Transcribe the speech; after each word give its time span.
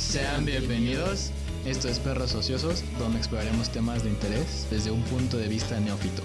Sean 0.00 0.44
bienvenidos. 0.44 1.30
Esto 1.64 1.86
es 1.86 2.00
Perros 2.00 2.34
Ociosos, 2.34 2.82
donde 2.98 3.18
exploraremos 3.18 3.70
temas 3.70 4.02
de 4.02 4.10
interés 4.10 4.66
desde 4.68 4.90
un 4.90 5.02
punto 5.04 5.36
de 5.36 5.46
vista 5.46 5.78
neófito. 5.78 6.22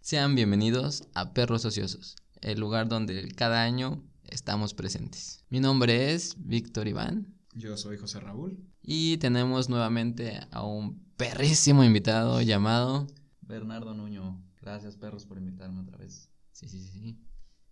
Sean 0.00 0.34
bienvenidos 0.34 1.08
a 1.14 1.34
Perros 1.34 1.66
Ociosos, 1.66 2.16
el 2.40 2.58
lugar 2.58 2.88
donde 2.88 3.28
cada 3.32 3.62
año 3.62 4.02
estamos 4.24 4.72
presentes. 4.72 5.44
Mi 5.50 5.60
nombre 5.60 6.14
es 6.14 6.36
Víctor 6.38 6.88
Iván 6.88 7.34
Yo 7.54 7.76
soy 7.76 7.98
José 7.98 8.20
Raúl. 8.20 8.64
y 8.80 9.18
tenemos 9.18 9.68
nuevamente 9.68 10.40
a 10.52 10.64
un 10.64 11.04
perrísimo 11.18 11.84
invitado 11.84 12.40
llamado... 12.40 13.08
Bernardo 13.42 13.92
Nuño, 13.94 14.42
gracias 14.62 14.96
perros 14.96 15.26
por 15.26 15.36
invitarme 15.36 15.82
otra 15.82 15.98
vez. 15.98 16.30
Sí, 16.52 16.68
sí, 16.68 16.80
sí. 16.80 17.18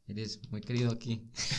Eres 0.07 0.41
muy 0.51 0.61
querido 0.61 0.91
aquí. 0.93 1.31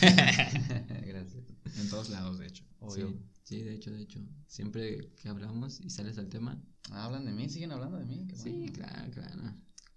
gracias. 1.06 1.44
En 1.78 1.88
todos 1.90 2.08
lados, 2.10 2.38
de 2.38 2.46
hecho. 2.46 2.64
Obvio. 2.80 3.08
Sí, 3.08 3.18
sí, 3.42 3.62
de 3.62 3.74
hecho, 3.74 3.90
de 3.90 4.02
hecho. 4.02 4.20
Siempre 4.46 5.10
que 5.16 5.28
hablamos 5.28 5.80
y 5.80 5.90
sales 5.90 6.16
al 6.18 6.28
tema. 6.28 6.62
Ah, 6.90 7.04
¿Hablan 7.06 7.24
de 7.24 7.32
mí? 7.32 7.48
¿Siguen 7.48 7.72
hablando 7.72 7.98
de 7.98 8.04
mí? 8.04 8.26
Qué 8.28 8.36
Sí, 8.36 8.50
bueno. 8.50 8.72
claro, 8.72 9.10
claro. 9.10 9.54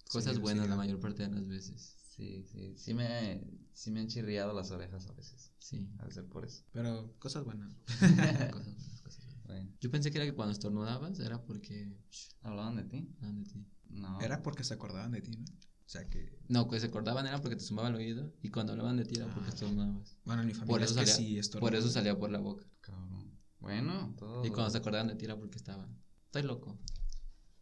Cosas 0.10 0.36
Sí, 0.36 0.42
buenas 0.42 0.64
sí, 0.66 0.70
la 0.70 0.76
claro. 0.76 0.78
mayor 0.88 1.00
parte 1.00 1.24
de 1.28 1.30
las 1.36 1.48
veces. 1.48 1.96
Sí, 2.16 2.44
sí. 2.52 2.74
Sí 2.76 2.94
me, 2.96 3.40
sí 3.74 3.92
me 3.92 4.00
han 4.00 4.08
chirriado 4.08 4.52
las 4.54 4.72
orejas 4.72 5.06
a 5.08 5.14
veces. 5.14 5.52
Sí. 5.60 5.88
De 6.04 6.12
ser 6.12 6.26
por 6.26 6.44
eso. 6.46 6.64
Pero 6.72 7.14
cosas 7.20 7.44
buenas. 7.46 7.72
cosas 7.86 8.16
buenas, 8.18 9.02
cosas 9.04 9.26
buenas. 9.26 9.46
Bueno, 9.46 9.72
Yo 9.80 9.92
pensé 9.92 10.10
que 10.12 10.18
era 10.18 10.26
que 10.26 10.34
cuando 10.36 10.54
estornudabas 10.54 11.20
era 11.20 11.44
porque... 11.46 11.94
¿Hablaban 12.42 12.76
de 12.78 12.84
ti? 12.86 13.08
hablaban 13.18 13.44
de 13.44 13.50
ti. 13.52 13.66
No. 13.90 14.20
Era 14.22 14.42
porque 14.42 14.64
se 14.64 14.74
acordaban 14.74 15.12
de 15.12 15.22
ti, 15.22 15.32
¿no? 15.38 15.46
O 15.90 15.92
sea 15.92 16.08
que. 16.08 16.38
No, 16.50 16.70
que 16.70 16.80
se 16.80 16.86
acordaban 16.86 17.26
era 17.26 17.42
porque 17.42 17.56
te 17.56 17.64
sumaba 17.64 17.88
el 17.88 17.96
oído 17.96 18.32
y 18.44 18.52
cuando 18.52 18.74
hablaban 18.74 18.96
de 18.98 19.06
ti 19.06 19.16
era 19.16 19.26
porque 19.34 19.50
Ah. 19.50 19.54
estornudabas. 19.56 20.16
Bueno, 20.24 20.42
en 20.44 20.48
mi 20.50 20.54
Por 20.54 20.60
familia 20.68 20.86
eso, 20.86 20.94
es 20.94 21.00
que 21.00 21.06
salía, 21.08 21.16
sí, 21.30 21.40
esto 21.40 21.60
por 21.60 21.74
eso 21.74 21.90
salía 21.90 22.16
por 22.16 22.30
la 22.30 22.38
boca. 22.38 22.64
Cabrón. 22.80 23.36
Bueno, 23.60 24.14
todo. 24.16 24.46
Y 24.46 24.52
cuando 24.52 24.70
se 24.70 24.78
acordaban 24.78 25.08
de 25.08 25.16
ti 25.16 25.26
era 25.26 25.36
porque 25.36 25.58
estaban... 25.58 26.00
Estoy 26.26 26.44
loco. 26.44 26.78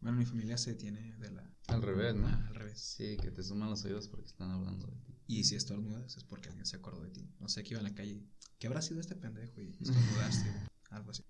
Bueno, 0.02 0.18
mi 0.18 0.26
familia 0.26 0.58
se 0.58 0.76
tiene 0.76 1.16
de 1.16 1.32
la. 1.32 1.50
Al 1.68 1.82
revés, 1.82 2.16
¿no? 2.16 2.28
Ah, 2.28 2.48
al 2.50 2.56
revés. 2.56 2.82
Sí, 2.82 3.16
que 3.16 3.32
te 3.32 3.42
suman 3.44 3.70
los 3.70 3.86
oídos 3.86 4.10
porque 4.10 4.26
están 4.26 4.52
hablando 4.52 4.88
de 4.88 4.98
ti. 5.06 5.16
Y 5.28 5.46
si 5.46 5.56
estornudas 5.56 6.18
es 6.18 6.26
porque 6.26 6.50
alguien 6.50 6.66
se 6.66 6.76
acordó 6.76 7.04
de 7.04 7.12
ti. 7.12 7.32
No 7.40 7.48
sé, 7.48 7.64
que 7.64 7.76
iba 7.76 7.80
en 7.80 7.86
la 7.86 7.96
calle. 7.96 8.22
¿Qué 8.60 8.68
habrá 8.68 8.82
sido 8.82 9.00
este 9.00 9.16
pendejo? 9.16 9.62
Y 9.62 9.70
estornudaste. 9.80 10.50
algo 10.90 11.12
así. 11.12 11.24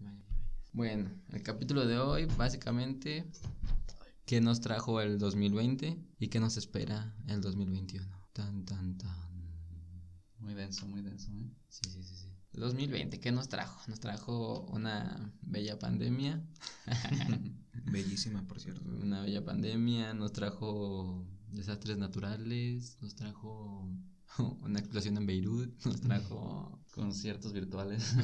Bueno, 0.74 1.12
el 1.30 1.44
capítulo 1.44 1.86
de 1.86 2.00
hoy 2.00 2.26
básicamente 2.26 3.30
qué 4.28 4.42
nos 4.42 4.60
trajo 4.60 5.00
el 5.02 5.18
2020 5.18 5.98
y 6.20 6.28
qué 6.28 6.40
nos 6.40 6.58
espera 6.58 7.16
el 7.28 7.42
2021. 7.42 8.06
Tan 8.34 8.66
tan 8.66 8.98
tan. 8.98 9.28
Muy 10.40 10.54
denso, 10.54 10.86
muy 10.86 11.02
denso, 11.02 11.32
¿eh? 11.32 11.50
Sí, 11.70 11.90
sí, 11.90 12.04
sí, 12.04 12.16
sí. 12.16 12.28
El 12.54 12.60
2020, 12.60 13.20
¿qué 13.20 13.32
nos 13.32 13.48
trajo? 13.48 13.82
Nos 13.88 14.00
trajo 14.00 14.68
una 14.72 15.34
bella 15.42 15.80
pandemia, 15.80 16.46
Bellísima, 17.86 18.46
por 18.48 18.60
cierto. 18.60 18.82
una 19.02 19.22
bella 19.22 19.46
pandemia, 19.46 20.14
nos 20.14 20.34
trajo 20.34 21.26
desastres 21.50 21.98
naturales, 21.98 22.98
nos 23.02 23.16
trajo 23.16 23.90
una 24.62 24.80
explosión 24.80 25.18
en 25.18 25.26
Beirut, 25.26 25.74
nos 25.86 26.02
trajo 26.02 26.80
Conciertos 26.94 27.54
virtuales. 27.54 28.16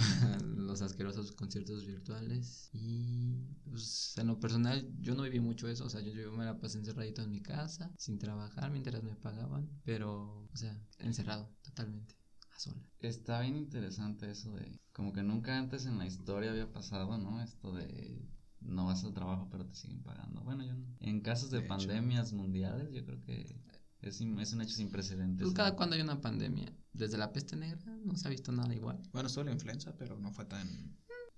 los 0.46 0.82
asquerosos 0.82 1.32
conciertos 1.34 1.86
virtuales 1.86 2.70
y 2.74 3.46
pues 3.70 4.16
en 4.18 4.28
lo 4.28 4.40
personal 4.40 4.92
yo 5.00 5.14
no 5.16 5.24
viví 5.24 5.40
mucho 5.40 5.68
eso, 5.68 5.86
o 5.86 5.90
sea, 5.90 6.02
yo, 6.02 6.12
yo 6.14 6.32
me 6.32 6.46
la 6.46 6.60
pasé 6.60 6.80
encerradito 6.80 7.22
en 7.22 7.30
mi 7.32 7.42
casa, 7.42 7.92
sin 7.98 8.18
trabajar 8.18 8.72
mientras 8.72 9.04
me 9.04 9.16
pagaban, 9.16 9.70
pero, 9.84 10.48
o 10.52 10.58
sea, 10.58 10.76
encerrado 11.00 11.54
totalmente, 11.62 12.16
a 12.52 12.60
sola. 12.60 12.82
Está 13.00 13.42
bien 13.42 13.56
interesante 13.58 14.32
eso 14.32 14.52
de, 14.54 14.80
como 14.92 15.14
que 15.14 15.22
nunca 15.24 15.58
antes 15.58 15.86
en 15.86 15.98
la 16.00 16.08
historia 16.08 16.52
había 16.52 16.72
pasado, 16.72 17.18
¿no? 17.18 17.42
Esto 17.44 17.72
de 17.74 18.28
no 18.62 18.86
vas 18.86 19.04
al 19.04 19.14
trabajo 19.14 19.50
pero 19.52 19.66
te 19.68 19.76
siguen 19.76 20.02
pagando. 20.04 20.42
Bueno, 20.42 20.64
yo 20.66 20.74
no- 20.74 20.86
en 21.02 21.20
casos 21.22 21.52
de, 21.52 21.58
De 21.60 21.66
hecho. 21.66 21.68
pandemias 21.68 22.34
mundiales 22.34 22.92
yo 22.94 23.06
creo 23.06 23.22
que 23.22 23.60
es, 24.04 24.22
es 24.22 24.54
un 24.54 24.62
hecho 24.62 24.76
sin 24.76 24.90
precedentes. 24.90 25.44
Pues 25.44 25.54
cada 25.54 25.72
¿no? 25.72 25.76
cuando 25.76 25.96
hay 25.96 26.02
una 26.02 26.22
pandemia, 26.22 26.72
desde 26.92 27.18
la 27.18 27.32
peste 27.32 27.56
negra 27.56 27.80
no 28.04 28.16
se 28.16 28.28
ha 28.28 28.32
visto 28.32 28.52
nada 28.52 28.74
igual. 28.74 29.02
Bueno, 29.12 29.28
estuvo 29.28 29.44
la 29.46 29.52
influenza, 29.52 29.96
pero 29.98 30.20
no 30.20 30.32
fue 30.32 30.46
tan. 30.46 30.68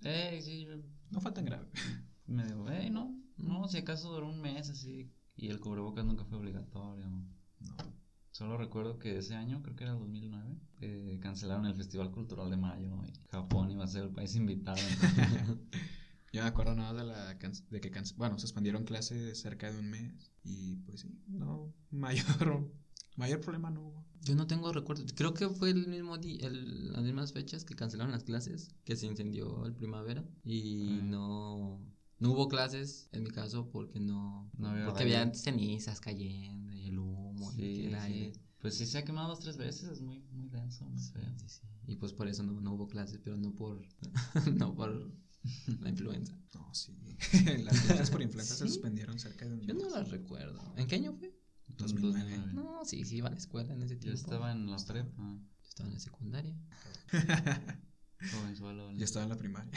Eh, 0.02 0.40
sí, 0.42 0.64
yo 0.64 0.76
No 1.10 1.20
fue 1.20 1.32
tan 1.32 1.44
grave. 1.44 1.66
me 2.26 2.44
digo, 2.44 2.68
eh, 2.70 2.90
no, 2.90 3.18
no, 3.36 3.68
si 3.68 3.78
acaso 3.78 4.12
duró 4.12 4.28
un 4.28 4.40
mes 4.40 4.68
así 4.68 5.12
y 5.36 5.48
el 5.48 5.60
cubrebocas 5.60 6.04
nunca 6.04 6.24
fue 6.24 6.38
obligatorio. 6.38 7.06
No. 7.06 7.76
Solo 8.30 8.58
recuerdo 8.58 8.98
que 8.98 9.16
ese 9.16 9.34
año, 9.34 9.62
creo 9.62 9.76
que 9.76 9.84
era 9.84 9.94
el 9.94 9.98
2009, 9.98 10.60
eh, 10.80 11.18
cancelaron 11.22 11.64
el 11.64 11.74
Festival 11.74 12.10
Cultural 12.10 12.50
de 12.50 12.58
Mayo 12.58 13.02
y 13.06 13.12
Japón 13.30 13.70
iba 13.70 13.84
a 13.84 13.88
ser 13.88 14.04
el 14.04 14.10
país 14.10 14.34
invitado. 14.34 14.76
Yo 16.36 16.42
me 16.42 16.48
acuerdo 16.48 16.74
nada 16.74 16.92
de, 16.92 17.04
la 17.08 17.38
can- 17.38 17.52
de 17.70 17.80
que, 17.80 17.90
bueno, 18.16 18.38
suspendieron 18.38 18.84
clases 18.84 19.40
cerca 19.40 19.72
de 19.72 19.78
un 19.78 19.88
mes. 19.88 20.30
Y 20.44 20.76
pues 20.84 21.00
sí, 21.00 21.18
no, 21.28 21.72
mayor, 21.90 22.70
mayor 23.16 23.40
problema 23.40 23.70
no 23.70 23.80
hubo. 23.88 24.06
Yo 24.22 24.34
no 24.34 24.46
tengo 24.46 24.70
recuerdos, 24.72 25.12
creo 25.14 25.32
que 25.32 25.48
fue 25.48 25.70
el 25.70 25.86
mismo 25.86 26.18
día, 26.18 26.46
el- 26.48 26.92
las 26.92 27.02
mismas 27.04 27.32
fechas 27.32 27.64
que 27.64 27.74
cancelaron 27.74 28.12
las 28.12 28.24
clases, 28.24 28.74
que 28.84 28.96
se 28.96 29.06
incendió 29.06 29.64
el 29.64 29.74
primavera 29.74 30.24
y 30.44 30.98
Ah. 31.00 31.04
no, 31.04 31.80
no 32.18 32.32
hubo 32.32 32.48
clases 32.48 33.08
en 33.12 33.22
mi 33.22 33.30
caso 33.30 33.70
porque 33.70 33.98
no, 33.98 34.50
No 34.58 34.68
había 34.68 34.84
porque 34.84 35.04
había 35.04 35.32
cenizas 35.34 36.00
cayendo 36.00 36.72
y 36.74 36.88
el 36.88 36.98
humo 36.98 37.50
y 37.52 37.54
Sí, 37.56 37.84
el 37.86 37.92
sí. 37.92 37.94
aire. 37.94 38.32
Pues 38.58 38.76
sí 38.76 38.84
se 38.84 38.98
ha 38.98 39.04
quemado 39.04 39.28
dos, 39.28 39.38
tres 39.40 39.56
veces, 39.56 39.84
es 39.90 40.00
muy, 40.02 40.20
muy 40.32 40.48
denso, 40.48 40.84
muy 40.86 41.00
feo. 41.02 41.22
Sí, 41.38 41.48
sí. 41.48 41.62
Y 41.86 41.96
pues 41.96 42.12
por 42.12 42.26
eso 42.28 42.42
no, 42.42 42.60
no 42.60 42.72
hubo 42.74 42.88
clases, 42.88 43.20
pero 43.22 43.36
no 43.36 43.54
por, 43.54 43.80
no 44.66 44.74
por 44.74 45.12
la 45.80 45.90
influenza. 45.90 46.38
No, 46.54 46.72
sí. 46.74 46.96
Las 47.64 47.80
clases 47.82 48.10
por 48.10 48.22
influenza 48.22 48.54
se 48.54 48.66
suspendieron 48.68 49.18
cerca 49.18 49.46
de 49.46 49.54
un 49.54 49.60
Yo 49.62 49.74
no 49.74 49.88
las 49.90 50.10
recuerdo. 50.10 50.60
¿En 50.76 50.86
qué 50.86 50.96
año 50.96 51.12
fue? 51.14 51.34
2009. 51.68 52.52
No, 52.54 52.84
sí, 52.84 53.04
sí, 53.04 53.16
iba 53.16 53.28
a 53.28 53.32
la 53.32 53.36
escuela 53.38 53.74
en 53.74 53.82
ese 53.82 53.94
Yo 53.94 54.00
tiempo. 54.00 54.20
estaba 54.20 54.52
en 54.52 54.70
la 54.70 54.76
prepa, 54.76 55.22
Yo 55.62 55.68
estaba 55.68 55.88
en 55.88 55.94
la 55.94 56.00
secundaria. 56.00 56.56
jovenzuelo. 58.32 58.92
Yo 58.92 59.04
estaba 59.04 59.24
en 59.24 59.30
la 59.30 59.36
primaria. 59.36 59.70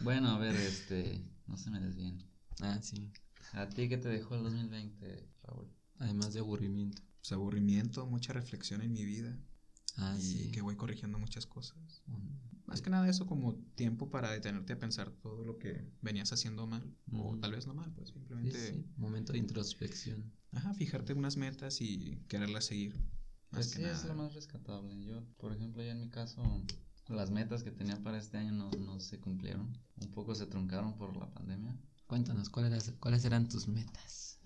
Bueno, 0.00 0.30
a 0.30 0.38
ver, 0.38 0.56
este, 0.56 1.22
no 1.46 1.56
se 1.56 1.70
me 1.70 1.78
desvíen. 1.80 2.18
Ah, 2.60 2.78
sí. 2.82 3.12
¿A 3.52 3.68
ti 3.68 3.88
qué 3.88 3.98
te 3.98 4.08
dejó 4.08 4.34
el 4.34 4.42
2020, 4.44 5.28
Raúl? 5.42 5.68
Además 5.98 6.32
de 6.32 6.40
aburrimiento. 6.40 7.02
Pues 7.20 7.32
aburrimiento, 7.32 8.06
mucha 8.06 8.32
reflexión 8.32 8.80
en 8.80 8.92
mi 8.92 9.04
vida. 9.04 9.38
Ah, 9.96 10.16
y 10.18 10.22
sí. 10.22 10.50
que 10.52 10.62
voy 10.62 10.76
corrigiendo 10.76 11.18
muchas 11.18 11.46
cosas. 11.46 12.02
Mm. 12.06 12.28
Más 12.70 12.80
que 12.82 12.88
nada 12.90 13.08
eso 13.08 13.26
como 13.26 13.56
tiempo 13.74 14.10
para 14.10 14.30
detenerte 14.30 14.72
a 14.74 14.78
pensar 14.78 15.10
todo 15.10 15.44
lo 15.44 15.58
que 15.58 15.84
venías 16.02 16.32
haciendo 16.32 16.66
mal. 16.66 16.82
O 17.12 17.30
Ujú. 17.30 17.40
tal 17.40 17.52
vez 17.52 17.66
no 17.66 17.74
mal, 17.74 17.92
pues 17.92 18.08
Sí, 18.08 18.14
simplemente... 18.14 18.72
sí, 18.74 18.86
Momento 18.96 19.32
de 19.32 19.38
introspección. 19.40 20.32
Ajá, 20.52 20.72
fijarte 20.74 21.12
unas 21.12 21.36
metas 21.36 21.80
y 21.80 22.16
quererlas 22.28 22.64
seguir. 22.66 22.94
Más 22.94 23.08
Pues 23.50 23.68
que 23.72 23.78
sí, 23.78 23.82
es 23.84 23.92
nada. 24.04 24.08
lo 24.08 24.14
más 24.22 24.34
rescatable. 24.34 25.04
Yo, 25.04 25.24
por 25.38 25.52
ejemplo, 25.52 25.82
ya 25.82 25.90
en 25.92 26.00
mi 26.00 26.08
caso, 26.10 26.42
las 27.08 27.30
metas 27.32 27.64
que 27.64 27.72
tenía 27.72 28.00
para 28.02 28.18
este 28.18 28.36
año 28.38 28.52
no, 28.52 28.70
no 28.70 29.00
se 29.00 29.18
cumplieron. 29.18 29.76
Un 30.00 30.10
poco 30.12 30.34
se 30.36 30.46
truncaron 30.46 30.96
por 30.96 31.16
la 31.16 31.28
pandemia. 31.28 31.76
Cuéntanos, 32.06 32.50
¿cuáles, 32.50 32.92
cuáles 33.00 33.24
eran 33.24 33.48
tus 33.48 33.66
metas? 33.68 34.38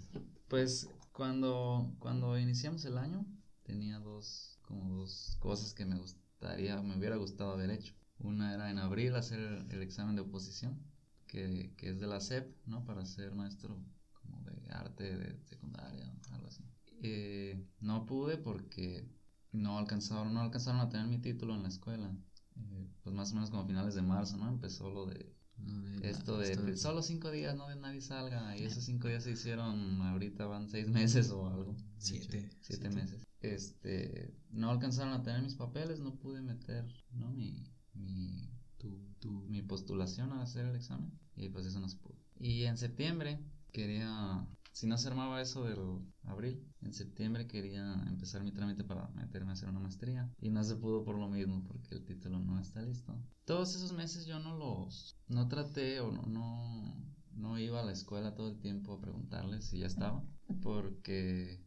Pues 0.48 0.88
cuando, 1.12 1.94
cuando 1.98 2.38
iniciamos 2.38 2.84
el 2.86 2.96
año 2.98 3.26
tenía 3.64 3.98
dos, 3.98 4.58
como 4.62 4.96
dos 4.96 5.36
cosas 5.40 5.74
que 5.74 5.84
me 5.84 5.96
gustaría, 5.98 6.80
me 6.82 6.96
hubiera 6.96 7.16
gustado 7.16 7.52
haber 7.52 7.70
hecho. 7.70 7.94
Una 8.18 8.54
era 8.54 8.70
en 8.70 8.78
abril 8.78 9.14
hacer 9.16 9.38
el, 9.40 9.70
el 9.70 9.82
examen 9.82 10.14
de 10.16 10.22
oposición, 10.22 10.78
que, 11.26 11.74
que 11.76 11.90
es 11.90 12.00
de 12.00 12.06
la 12.06 12.20
SEP, 12.20 12.54
¿no? 12.66 12.84
Para 12.84 13.04
ser 13.04 13.34
maestro 13.34 13.78
como 14.12 14.42
de 14.42 14.70
arte 14.70 15.16
de 15.16 15.38
secundaria, 15.44 16.12
algo 16.30 16.46
así. 16.46 16.64
Eh, 17.02 17.62
no 17.80 18.06
pude 18.06 18.38
porque 18.38 19.08
no 19.52 19.78
alcanzaron, 19.78 20.32
no 20.32 20.40
alcanzaron 20.40 20.80
a 20.80 20.88
tener 20.88 21.06
mi 21.06 21.18
título 21.18 21.54
en 21.54 21.62
la 21.62 21.68
escuela. 21.68 22.16
Eh, 22.56 22.88
pues 23.02 23.14
más 23.14 23.32
o 23.32 23.34
menos 23.34 23.50
como 23.50 23.66
finales 23.66 23.94
de 23.94 24.02
marzo, 24.02 24.36
¿no? 24.36 24.48
Empezó 24.48 24.88
lo 24.90 25.06
de 25.06 25.34
Lo 25.58 25.80
de 25.82 26.00
la- 26.00 26.08
esto 26.08 26.38
de 26.38 26.50
esto 26.52 26.62
de- 26.64 26.76
solo 26.76 27.02
cinco 27.02 27.30
días, 27.30 27.56
no 27.56 27.68
de 27.68 27.76
nadie 27.76 28.00
salga. 28.00 28.56
Y 28.56 28.64
esos 28.64 28.84
cinco 28.84 29.08
días 29.08 29.24
se 29.24 29.32
hicieron, 29.32 30.00
ahorita 30.02 30.46
van 30.46 30.68
seis 30.68 30.88
meses 30.88 31.30
o 31.30 31.46
algo. 31.48 31.76
Siete. 31.98 32.48
Siete 32.60 32.90
meses. 32.90 33.26
Este, 33.40 34.34
no 34.50 34.70
alcanzaron 34.70 35.12
a 35.12 35.22
tener 35.22 35.42
mis 35.42 35.54
papeles, 35.56 35.98
no 36.00 36.14
pude 36.16 36.40
meter, 36.42 36.86
¿no? 37.12 37.30
Mi, 37.30 37.66
mi, 37.94 38.48
tu, 38.78 38.98
tu- 39.20 39.42
mi 39.48 39.62
postulación 39.62 40.32
a 40.32 40.42
hacer 40.42 40.66
el 40.66 40.76
examen. 40.76 41.10
Y 41.36 41.48
pues 41.48 41.66
eso 41.66 41.80
no 41.80 41.88
se 41.88 41.96
pudo. 41.98 42.16
Y 42.38 42.64
en 42.64 42.76
septiembre 42.76 43.40
quería, 43.72 44.46
si 44.72 44.86
no 44.86 44.98
se 44.98 45.08
armaba 45.08 45.40
eso 45.40 45.64
del 45.64 45.78
abril, 46.24 46.62
en 46.82 46.92
septiembre 46.92 47.46
quería 47.46 47.92
empezar 48.06 48.42
mi 48.44 48.52
trámite 48.52 48.84
para 48.84 49.08
meterme 49.08 49.50
a 49.50 49.54
hacer 49.54 49.68
una 49.68 49.80
maestría. 49.80 50.30
Y 50.40 50.50
no 50.50 50.62
se 50.64 50.76
pudo 50.76 51.04
por 51.04 51.18
lo 51.18 51.28
mismo, 51.28 51.64
porque 51.64 51.94
el 51.94 52.04
título 52.04 52.38
no 52.38 52.60
está 52.60 52.82
listo. 52.82 53.16
Todos 53.44 53.74
esos 53.74 53.92
meses 53.92 54.26
yo 54.26 54.38
no 54.38 54.56
los, 54.56 55.16
no 55.28 55.48
traté 55.48 56.00
o 56.00 56.10
no, 56.12 56.22
no, 56.22 56.94
no 57.32 57.58
iba 57.58 57.80
a 57.80 57.84
la 57.84 57.92
escuela 57.92 58.34
todo 58.34 58.48
el 58.50 58.58
tiempo 58.58 58.92
a 58.94 59.00
preguntarles 59.00 59.64
si 59.64 59.78
ya 59.80 59.86
estaba. 59.86 60.22
Porque 60.62 61.60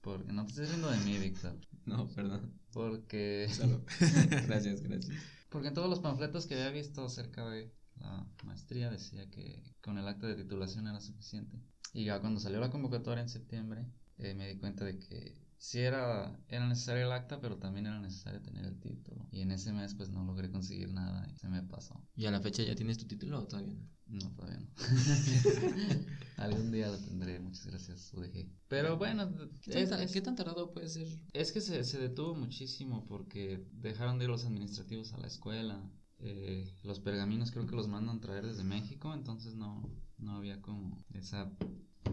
Porque 0.00 0.32
no 0.32 0.44
te 0.44 0.50
estés 0.52 0.68
riendo 0.70 0.90
de 0.90 0.98
mí, 1.00 1.18
Víctor. 1.18 1.58
No, 1.84 2.08
perdón. 2.08 2.52
Porque. 2.72 3.48
Salud. 3.50 3.80
Gracias, 4.46 4.80
gracias. 4.82 5.16
Porque 5.56 5.68
en 5.68 5.74
todos 5.74 5.88
los 5.88 6.00
panfletos 6.00 6.44
que 6.44 6.54
había 6.54 6.70
visto 6.70 7.02
acerca 7.06 7.48
de 7.48 7.72
la 7.98 8.26
maestría 8.44 8.90
decía 8.90 9.30
que 9.30 9.62
con 9.80 9.96
el 9.96 10.06
acta 10.06 10.26
de 10.26 10.34
titulación 10.34 10.86
era 10.86 11.00
suficiente. 11.00 11.58
Y 11.94 12.04
ya 12.04 12.20
cuando 12.20 12.40
salió 12.40 12.60
la 12.60 12.68
convocatoria 12.68 13.22
en 13.22 13.30
septiembre, 13.30 13.86
eh, 14.18 14.34
me 14.34 14.48
di 14.48 14.58
cuenta 14.58 14.84
de 14.84 14.98
que 14.98 15.45
sí 15.58 15.80
era, 15.80 16.38
era 16.48 16.66
necesario 16.68 17.06
el 17.06 17.12
acta, 17.12 17.40
pero 17.40 17.58
también 17.58 17.86
era 17.86 18.00
necesario 18.00 18.40
tener 18.42 18.64
el 18.64 18.78
título. 18.80 19.26
Y 19.30 19.40
en 19.40 19.50
ese 19.50 19.72
mes 19.72 19.94
pues 19.94 20.10
no 20.10 20.24
logré 20.24 20.50
conseguir 20.50 20.92
nada 20.92 21.26
y 21.32 21.36
se 21.36 21.48
me 21.48 21.62
pasó. 21.62 22.00
¿Y 22.14 22.26
a 22.26 22.30
la 22.30 22.40
fecha 22.40 22.62
ya 22.62 22.74
tienes 22.74 22.98
tu 22.98 23.06
título 23.06 23.40
o 23.40 23.46
todavía 23.46 23.72
no? 23.74 23.88
No, 24.08 24.30
todavía 24.32 24.60
no. 24.60 24.66
Algún 26.36 26.70
día 26.70 26.88
lo 26.88 26.98
tendré, 26.98 27.40
muchas 27.40 27.66
gracias, 27.66 28.12
UDG. 28.14 28.46
Pero 28.68 28.96
bueno, 28.96 29.28
¿Qué 29.62 29.82
es, 29.82 29.90
tan, 29.90 30.00
es- 30.00 30.12
qué 30.12 30.20
tan 30.20 30.36
tardado 30.36 30.70
puede 30.72 30.88
ser? 30.88 31.08
es 31.32 31.52
que 31.52 31.60
se, 31.60 31.82
se 31.84 31.98
detuvo 31.98 32.34
muchísimo 32.34 33.04
porque 33.06 33.66
dejaron 33.72 34.18
de 34.18 34.24
ir 34.24 34.30
los 34.30 34.44
administrativos 34.44 35.12
a 35.12 35.18
la 35.18 35.26
escuela. 35.26 35.80
Eh, 36.20 36.66
los 36.82 37.00
pergaminos 37.00 37.50
creo 37.50 37.66
que 37.66 37.76
los 37.76 37.88
mandan 37.88 38.20
traer 38.20 38.46
desde 38.46 38.64
México, 38.64 39.12
entonces 39.12 39.54
no, 39.54 39.82
no 40.18 40.36
había 40.36 40.62
como 40.62 41.04
esa 41.12 41.50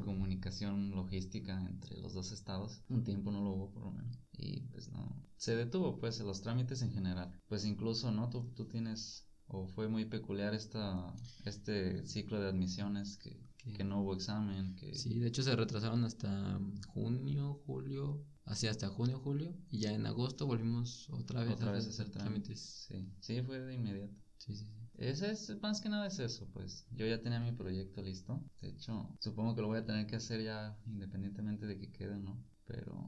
comunicación 0.01 0.91
logística 0.91 1.59
entre 1.69 1.97
los 1.97 2.13
dos 2.13 2.31
estados. 2.31 2.81
Un 2.89 3.03
tiempo 3.03 3.31
no 3.31 3.41
lo 3.41 3.51
hubo 3.51 3.71
por 3.71 3.83
lo 3.83 3.91
menos. 3.91 4.19
Y 4.33 4.61
pues 4.71 4.89
no, 4.89 5.23
se 5.37 5.55
detuvo 5.55 5.99
pues 5.99 6.19
los 6.19 6.41
trámites 6.41 6.81
en 6.81 6.91
general. 6.91 7.37
Pues 7.47 7.65
incluso, 7.65 8.11
¿no? 8.11 8.29
Tú, 8.29 8.51
tú 8.55 8.65
tienes, 8.65 9.27
o 9.47 9.67
fue 9.67 9.87
muy 9.87 10.05
peculiar 10.05 10.53
esta, 10.53 11.13
este 11.45 12.05
ciclo 12.07 12.39
de 12.39 12.49
admisiones 12.49 13.17
que, 13.17 13.39
que 13.73 13.83
no 13.83 14.01
hubo 14.01 14.13
examen, 14.13 14.75
que... 14.75 14.93
Sí, 14.95 15.19
de 15.19 15.27
hecho 15.27 15.43
se 15.43 15.55
retrasaron 15.55 16.03
hasta 16.03 16.59
junio, 16.87 17.61
julio, 17.65 18.25
así 18.45 18.67
hasta 18.67 18.89
junio, 18.89 19.19
julio, 19.19 19.55
y 19.69 19.79
ya 19.79 19.93
en 19.93 20.05
agosto 20.05 20.45
volvimos 20.45 21.09
otra 21.09 21.43
vez 21.43 21.53
Otra 21.53 21.71
vez 21.71 21.85
a 21.87 21.89
hacer 21.89 22.09
trámites. 22.09 22.87
Sí, 22.87 23.13
sí, 23.19 23.41
fue 23.41 23.59
de 23.59 23.75
inmediato. 23.75 24.13
Sí, 24.37 24.55
sí, 24.55 24.65
sí. 24.65 24.82
Ese 25.09 25.31
es, 25.31 25.61
más 25.61 25.81
que 25.81 25.89
nada 25.89 26.07
es 26.07 26.19
eso, 26.19 26.47
pues. 26.53 26.85
Yo 26.91 27.05
ya 27.05 27.21
tenía 27.21 27.39
mi 27.39 27.51
proyecto 27.51 28.01
listo. 28.01 28.41
De 28.61 28.69
hecho, 28.69 29.09
supongo 29.19 29.55
que 29.55 29.61
lo 29.61 29.67
voy 29.67 29.79
a 29.79 29.85
tener 29.85 30.07
que 30.07 30.15
hacer 30.15 30.43
ya 30.43 30.77
independientemente 30.85 31.65
de 31.65 31.77
que 31.77 31.91
quede 31.91 32.13
o 32.13 32.19
no. 32.19 32.37
Pero, 32.65 33.05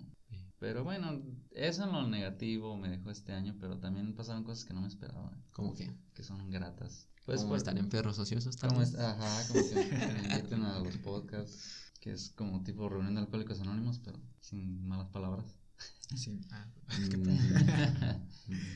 pero 0.59 0.83
bueno, 0.83 1.21
eso 1.51 1.83
en 1.85 1.91
lo 1.91 2.07
negativo 2.07 2.75
me 2.75 2.89
dejó 2.89 3.09
este 3.11 3.33
año, 3.33 3.55
pero 3.59 3.79
también 3.79 4.13
pasaron 4.15 4.43
cosas 4.43 4.65
que 4.65 4.73
no 4.73 4.81
me 4.81 4.87
esperaba, 4.87 5.31
¿Cómo 5.53 5.73
que? 5.73 5.89
que 6.13 6.23
son 6.23 6.49
gratas. 6.49 7.07
Pues 7.25 7.25
Pues 7.25 7.37
¿Cómo 7.37 7.49
por- 7.49 7.57
estar 7.57 7.77
en 7.77 7.89
perros 7.89 8.19
ociosos 8.19 8.57
tal 8.57 8.69
como 8.69 8.79
vez? 8.81 8.95
ajá, 8.95 9.47
como 9.47 9.67
que 9.67 9.75
me 10.13 10.19
inviten 10.21 10.61
a 10.63 10.79
los 10.79 10.97
podcasts, 10.97 11.91
que 11.99 12.11
es 12.11 12.29
como 12.31 12.63
tipo 12.63 12.87
reunión 12.89 13.15
de 13.15 13.21
alcohólicos 13.21 13.59
anónimos, 13.61 13.99
pero 13.99 14.19
sin 14.41 14.87
malas 14.87 15.09
palabras. 15.09 15.57
Sí. 16.15 16.39
Ah, 16.51 16.67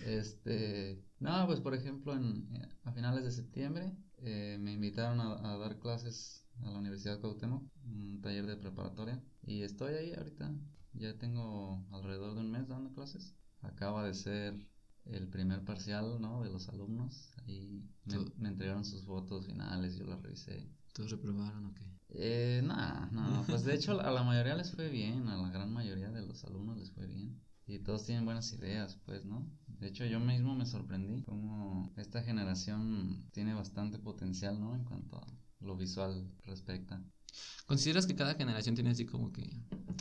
Este, 0.06 1.00
no, 1.20 1.46
pues 1.46 1.60
por 1.62 1.76
ejemplo, 1.76 2.16
en, 2.16 2.48
eh, 2.56 2.68
a 2.84 2.92
finales 2.92 3.24
de 3.24 3.32
septiembre 3.32 3.96
eh, 4.18 4.58
me 4.60 4.74
invitaron 4.74 5.20
a, 5.20 5.54
a 5.54 5.58
dar 5.58 5.78
clases 5.78 6.44
a 6.64 6.72
la 6.72 6.80
Universidad 6.80 7.20
Cuauhtémoc, 7.20 7.64
un 7.86 8.20
taller 8.22 8.46
de 8.46 8.58
preparatoria, 8.58 9.24
y 9.44 9.62
estoy 9.62 9.94
ahí 9.94 10.14
ahorita. 10.14 10.52
Ya 10.94 11.18
tengo 11.18 11.86
alrededor 11.92 12.34
de 12.34 12.42
un 12.42 12.52
mes 12.52 12.68
dando 12.68 12.92
clases. 12.94 13.36
Acaba 13.62 14.06
de 14.06 14.14
ser 14.14 14.68
el 15.06 15.28
primer 15.28 15.64
parcial, 15.64 16.20
¿no? 16.20 16.44
De 16.44 16.50
los 16.50 16.68
alumnos. 16.70 17.32
Ahí 17.46 17.84
me, 18.06 18.50
entregaron 18.50 18.86
sus 18.86 19.06
fotos 19.06 19.46
finales, 19.46 19.96
yo 19.96 20.06
las 20.06 20.22
revisé. 20.22 20.68
¿Todos 20.94 21.12
reprobaron 21.12 21.66
o 21.68 21.74
qué? 21.74 21.99
Eh, 22.12 22.62
nah, 22.64 23.08
no, 23.12 23.44
pues 23.48 23.64
de 23.64 23.76
hecho 23.76 24.00
a 24.02 24.12
la 24.12 24.24
mayoría 24.24 24.56
les 24.56 24.72
fue 24.72 24.90
bien, 24.90 25.28
a 25.28 25.38
la 25.38 25.50
gran 25.50 25.72
mayoría 25.72 26.10
de 26.12 26.26
los 26.26 26.44
alumnos 26.44 26.78
les 26.78 26.92
fue 26.92 27.06
bien. 27.08 27.40
Y 27.68 27.80
todos 27.80 28.06
tienen 28.06 28.26
buenas 28.26 28.52
ideas, 28.54 28.98
pues, 29.06 29.26
¿no? 29.26 29.48
De 29.68 29.88
hecho 29.88 30.04
yo 30.06 30.20
mismo 30.20 30.56
me 30.56 30.66
sorprendí 30.66 31.22
como 31.22 31.94
esta 31.98 32.24
generación 32.24 33.28
tiene 33.32 33.54
bastante 33.54 34.00
potencial, 34.00 34.60
¿no? 34.60 34.74
En 34.76 34.84
cuanto 34.86 35.18
a 35.18 35.28
lo 35.60 35.78
visual 35.78 36.32
respecta. 36.46 37.04
¿Consideras 37.68 38.08
que 38.08 38.16
cada 38.16 38.34
generación 38.34 38.74
tiene 38.74 38.90
así 38.90 39.06
como 39.06 39.32
que 39.32 39.48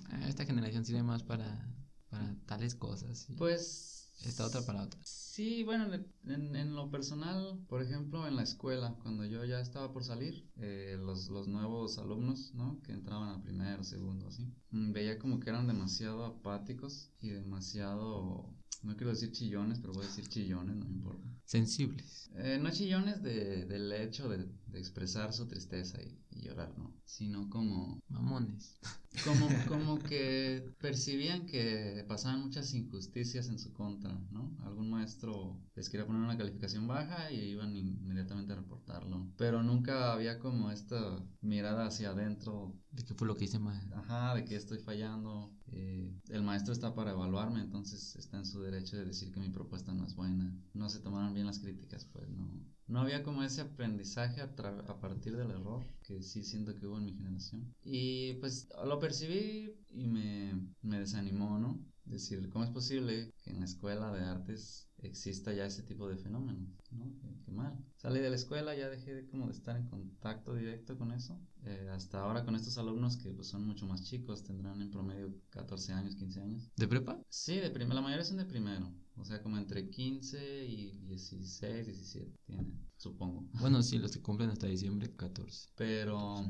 "Ah, 0.08 0.26
esta 0.28 0.46
generación 0.46 0.84
sirve 0.86 1.02
más 1.02 1.22
para, 1.22 1.70
para 2.08 2.34
tales 2.46 2.74
cosas 2.74 3.28
y 3.28 3.34
Pues... 3.34 3.97
esta 4.24 4.46
otra 4.46 4.64
para 4.64 4.82
otras? 4.84 5.02
Sí, 5.08 5.62
bueno, 5.64 5.92
en, 6.24 6.56
en- 6.56 6.74
lo 6.74 6.90
personal, 6.90 7.58
por 7.68 7.82
ejemplo, 7.82 8.26
en 8.28 8.36
la 8.36 8.42
escuela, 8.42 8.96
cuando 9.02 9.24
yo 9.24 9.44
ya 9.44 9.60
estaba 9.60 9.92
por 9.92 10.04
salir, 10.04 10.48
eh, 10.56 10.96
los, 11.00 11.28
los 11.28 11.48
nuevos 11.48 11.98
alumnos, 11.98 12.52
¿no? 12.54 12.80
Que 12.82 12.92
entraban 12.92 13.30
a 13.30 13.42
primero, 13.42 13.82
segundo, 13.84 14.26
así, 14.28 14.52
mm, 14.70 14.92
veía 14.92 15.18
como 15.18 15.40
que 15.40 15.50
eran 15.50 15.66
demasiado 15.66 16.24
apáticos 16.26 17.12
y 17.20 17.30
demasiado, 17.30 18.54
no 18.82 18.96
quiero 18.96 19.10
decir 19.10 19.32
chillones, 19.32 19.80
pero 19.80 19.94
voy 19.94 20.04
a 20.04 20.08
decir 20.08 20.28
chillones, 20.28 20.76
no 20.76 20.86
importa. 20.86 21.28
Sensibles. 21.48 22.30
Eh, 22.36 22.58
no 22.62 22.70
chillones 22.70 23.22
de, 23.22 23.64
del 23.64 23.90
hecho 23.92 24.28
de, 24.28 24.46
de 24.66 24.78
expresar 24.78 25.32
su 25.32 25.46
tristeza 25.48 25.98
y, 26.02 26.18
y 26.30 26.42
llorar, 26.42 26.76
¿no? 26.78 26.94
Sino 27.06 27.48
como 27.48 28.00
Mamones. 28.08 28.78
como, 29.24 29.48
como 29.66 29.98
que 29.98 30.74
percibían 30.78 31.46
que 31.46 32.04
pasaban 32.06 32.42
muchas 32.42 32.74
injusticias 32.74 33.48
en 33.48 33.58
su 33.58 33.72
contra, 33.72 34.12
¿no? 34.30 34.54
Algún 34.62 34.90
maestro 34.90 35.58
les 35.74 35.88
quería 35.88 36.06
poner 36.06 36.22
una 36.22 36.36
calificación 36.36 36.86
baja 36.86 37.32
y 37.32 37.40
iban 37.40 37.74
inmediatamente 37.74 38.52
a 38.52 38.56
reportarlo. 38.56 39.26
Pero 39.38 39.62
nunca 39.62 40.12
había 40.12 40.38
como 40.38 40.70
esta 40.70 41.24
mirada 41.40 41.86
hacia 41.86 42.10
adentro, 42.10 42.74
¿De 42.90 43.04
qué 43.04 43.14
fue 43.14 43.26
lo 43.26 43.36
que 43.36 43.44
hice 43.46 43.58
mal? 43.58 43.80
ajá, 43.94 44.34
de 44.34 44.44
que 44.44 44.56
estoy 44.56 44.78
fallando. 44.78 45.54
eh, 45.72 46.12
el 46.28 46.42
maestro 46.42 46.72
está 46.72 46.94
para 46.94 47.12
evaluarme, 47.12 47.60
entonces 47.60 48.16
está 48.16 48.38
en 48.38 48.46
su 48.46 48.60
derecho 48.62 48.96
de 48.96 49.04
decir 49.04 49.30
que 49.32 49.40
mi 49.40 49.50
propuesta 49.50 49.92
no 49.92 50.04
es 50.06 50.14
buena. 50.14 50.52
No 50.74 50.88
se 50.88 51.00
tomaron 51.00 51.34
bien 51.38 51.46
las 51.46 51.60
críticas, 51.60 52.04
pues 52.04 52.28
no. 52.28 52.66
No 52.88 53.00
había 53.00 53.22
como 53.22 53.42
ese 53.42 53.60
aprendizaje 53.60 54.40
a, 54.40 54.56
partir 55.00 55.36
del 55.36 55.50
error 55.50 55.86
que 56.02 56.22
sí 56.22 56.42
siento 56.42 56.74
que 56.74 56.86
hubo 56.86 56.96
en 56.96 57.04
mi 57.04 57.12
generación. 57.12 57.74
Y 57.84 58.34
pues 58.34 58.68
lo 58.84 58.98
percibí 58.98 59.74
y 59.90 60.06
me, 60.06 60.54
me 60.80 60.98
desanimó, 60.98 61.58
¿no? 61.58 61.84
Decir, 62.06 62.48
¿cómo 62.48 62.64
es 62.64 62.70
posible 62.70 63.30
que 63.44 63.50
en 63.50 63.60
la 63.60 63.66
escuela 63.66 64.10
de 64.10 64.24
artes 64.24 64.88
exista 65.02 65.52
ya 65.52 65.66
ese 65.66 65.82
tipo 65.82 66.08
de 66.08 66.16
fenómenos? 66.16 66.70
¿no? 66.90 67.12
Qué, 67.44 67.52
mal. 67.52 67.78
Salí 67.96 68.20
de 68.20 68.30
la 68.30 68.36
escuela, 68.36 68.74
ya 68.74 68.88
dejé 68.88 69.14
de, 69.14 69.26
como 69.26 69.46
de 69.46 69.52
estar 69.52 69.76
en 69.76 69.88
contacto 69.88 70.54
directo 70.54 70.96
con 70.96 71.12
eso. 71.12 71.38
Eh, 71.64 71.88
hasta 71.92 72.20
ahora 72.20 72.44
con 72.44 72.54
estos 72.54 72.78
alumnos 72.78 73.16
que 73.16 73.32
pues, 73.32 73.48
son 73.48 73.66
mucho 73.66 73.86
más 73.86 74.04
chicos, 74.04 74.42
tendrán 74.42 74.80
en 74.80 74.90
promedio 74.90 75.34
14 75.50 75.92
años, 75.92 76.16
15 76.16 76.40
años. 76.40 76.70
¿De 76.76 76.88
prepa? 76.88 77.20
Sí, 77.28 77.56
de 77.56 77.70
primero, 77.70 77.94
la 77.96 78.02
mayoría 78.02 78.24
son 78.24 78.38
de 78.38 78.44
primero. 78.44 78.92
O 79.16 79.24
sea, 79.24 79.42
como 79.42 79.58
entre 79.58 79.90
15 79.90 80.66
y 80.66 80.92
16, 81.06 81.86
17 81.86 82.38
tienen, 82.46 82.88
supongo. 82.96 83.44
Bueno, 83.60 83.82
sí, 83.82 83.98
los 83.98 84.12
que 84.12 84.22
cumplen 84.22 84.50
hasta 84.50 84.66
diciembre 84.66 85.14
14. 85.14 85.70
Pero 85.74 86.44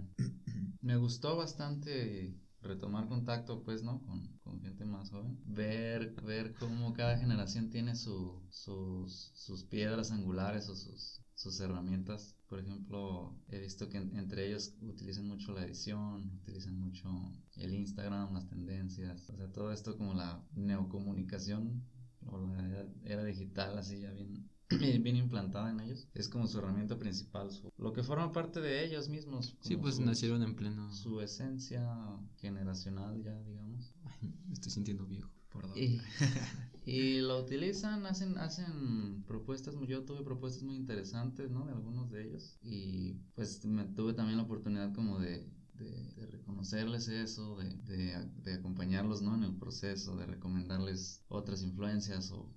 me 0.83 0.97
gustó 0.97 1.37
bastante 1.37 2.37
retomar 2.61 3.09
contacto, 3.09 3.63
pues, 3.63 3.83
¿no? 3.83 4.03
Con, 4.05 4.39
con 4.43 4.61
gente 4.61 4.85
más 4.85 5.11
joven. 5.11 5.39
Ver, 5.47 6.15
ver 6.23 6.55
cómo 6.55 6.93
cada 6.93 7.19
generación 7.19 7.71
tiene 7.71 7.95
su, 7.95 8.43
sus, 8.51 9.31
sus 9.35 9.65
piedras 9.65 10.11
angulares 10.11 10.69
o 10.69 10.77
sus, 10.77 11.23
sus 11.39 11.61
herramientas. 11.61 12.35
Por 12.49 12.59
ejemplo, 12.59 13.33
he 13.49 13.61
visto 13.61 13.89
que 13.89 13.99
en- 13.99 14.17
entre 14.17 14.47
ellos 14.49 14.75
utilizan 14.83 15.27
mucho 15.29 15.53
la 15.53 15.65
edición, 15.65 16.33
utilizan 16.43 16.77
mucho 16.79 17.09
el 17.57 17.75
Instagram, 17.75 18.35
las 18.35 18.49
tendencias, 18.49 19.31
o 19.31 19.37
sea, 19.37 19.53
todo 19.53 19.73
esto 19.73 19.97
como 19.97 20.15
la 20.15 20.43
neocomunicación 20.55 21.85
o 22.27 22.39
la 22.41 22.67
era, 22.69 22.87
era 23.05 23.25
digital 23.25 23.79
así 23.79 24.01
ya 24.01 24.11
bien, 24.11 24.51
bien, 25.03 25.15
implantada 25.17 25.71
en 25.71 25.79
ellos. 25.81 26.09
Es 26.13 26.29
como 26.29 26.49
su 26.49 26.59
herramienta 26.59 26.99
principal, 26.99 27.53
su- 27.53 27.71
lo 27.79 27.93
que 27.93 28.03
forma 28.03 28.33
parte 28.33 28.61
de 28.61 28.85
ellos 28.85 29.09
mismos. 29.09 29.57
Sí, 29.61 29.77
pues 29.77 29.95
su- 29.97 30.05
nacieron 30.05 30.43
en 30.43 30.57
pleno... 30.57 30.93
Su 30.93 31.21
esencia 31.21 31.89
generacional 32.39 33.23
ya, 33.23 33.41
digamos. 33.45 33.95
Ay, 34.05 34.35
me 34.49 34.55
estoy 34.55 34.73
sintiendo 34.73 35.07
viejo. 35.07 35.31
por 35.51 35.69
dos. 35.69 35.77
Y, 36.89 37.21
lo 37.21 37.39
utilizan, 37.41 38.07
hacen, 38.07 38.39
hacen 38.39 39.23
propuestas, 39.27 39.75
yo 39.87 40.05
tuve 40.05 40.23
propuestas 40.23 40.63
muy 40.63 40.77
interesantes, 40.77 41.51
¿no? 41.51 41.67
De 41.67 41.73
algunos 41.73 42.11
de 42.11 42.25
ellos. 42.25 42.59
Y 42.63 43.13
pues 43.35 43.63
me 43.67 43.85
tuve 43.85 44.15
también 44.15 44.39
la 44.39 44.45
oportunidad 44.45 44.95
como 44.95 45.19
de, 45.19 45.47
de, 45.75 46.13
de 46.15 46.27
reconocerles 46.27 47.09
eso, 47.09 47.57
de, 47.57 48.27
de, 48.43 48.53
acompañarlos, 48.55 49.21
¿no? 49.21 49.35
En 49.35 49.45
el 49.45 49.57
proceso, 49.57 50.17
de 50.17 50.27
recomendarles 50.27 51.23
otras 51.29 51.63
influencias 51.63 52.33
o, 52.33 52.55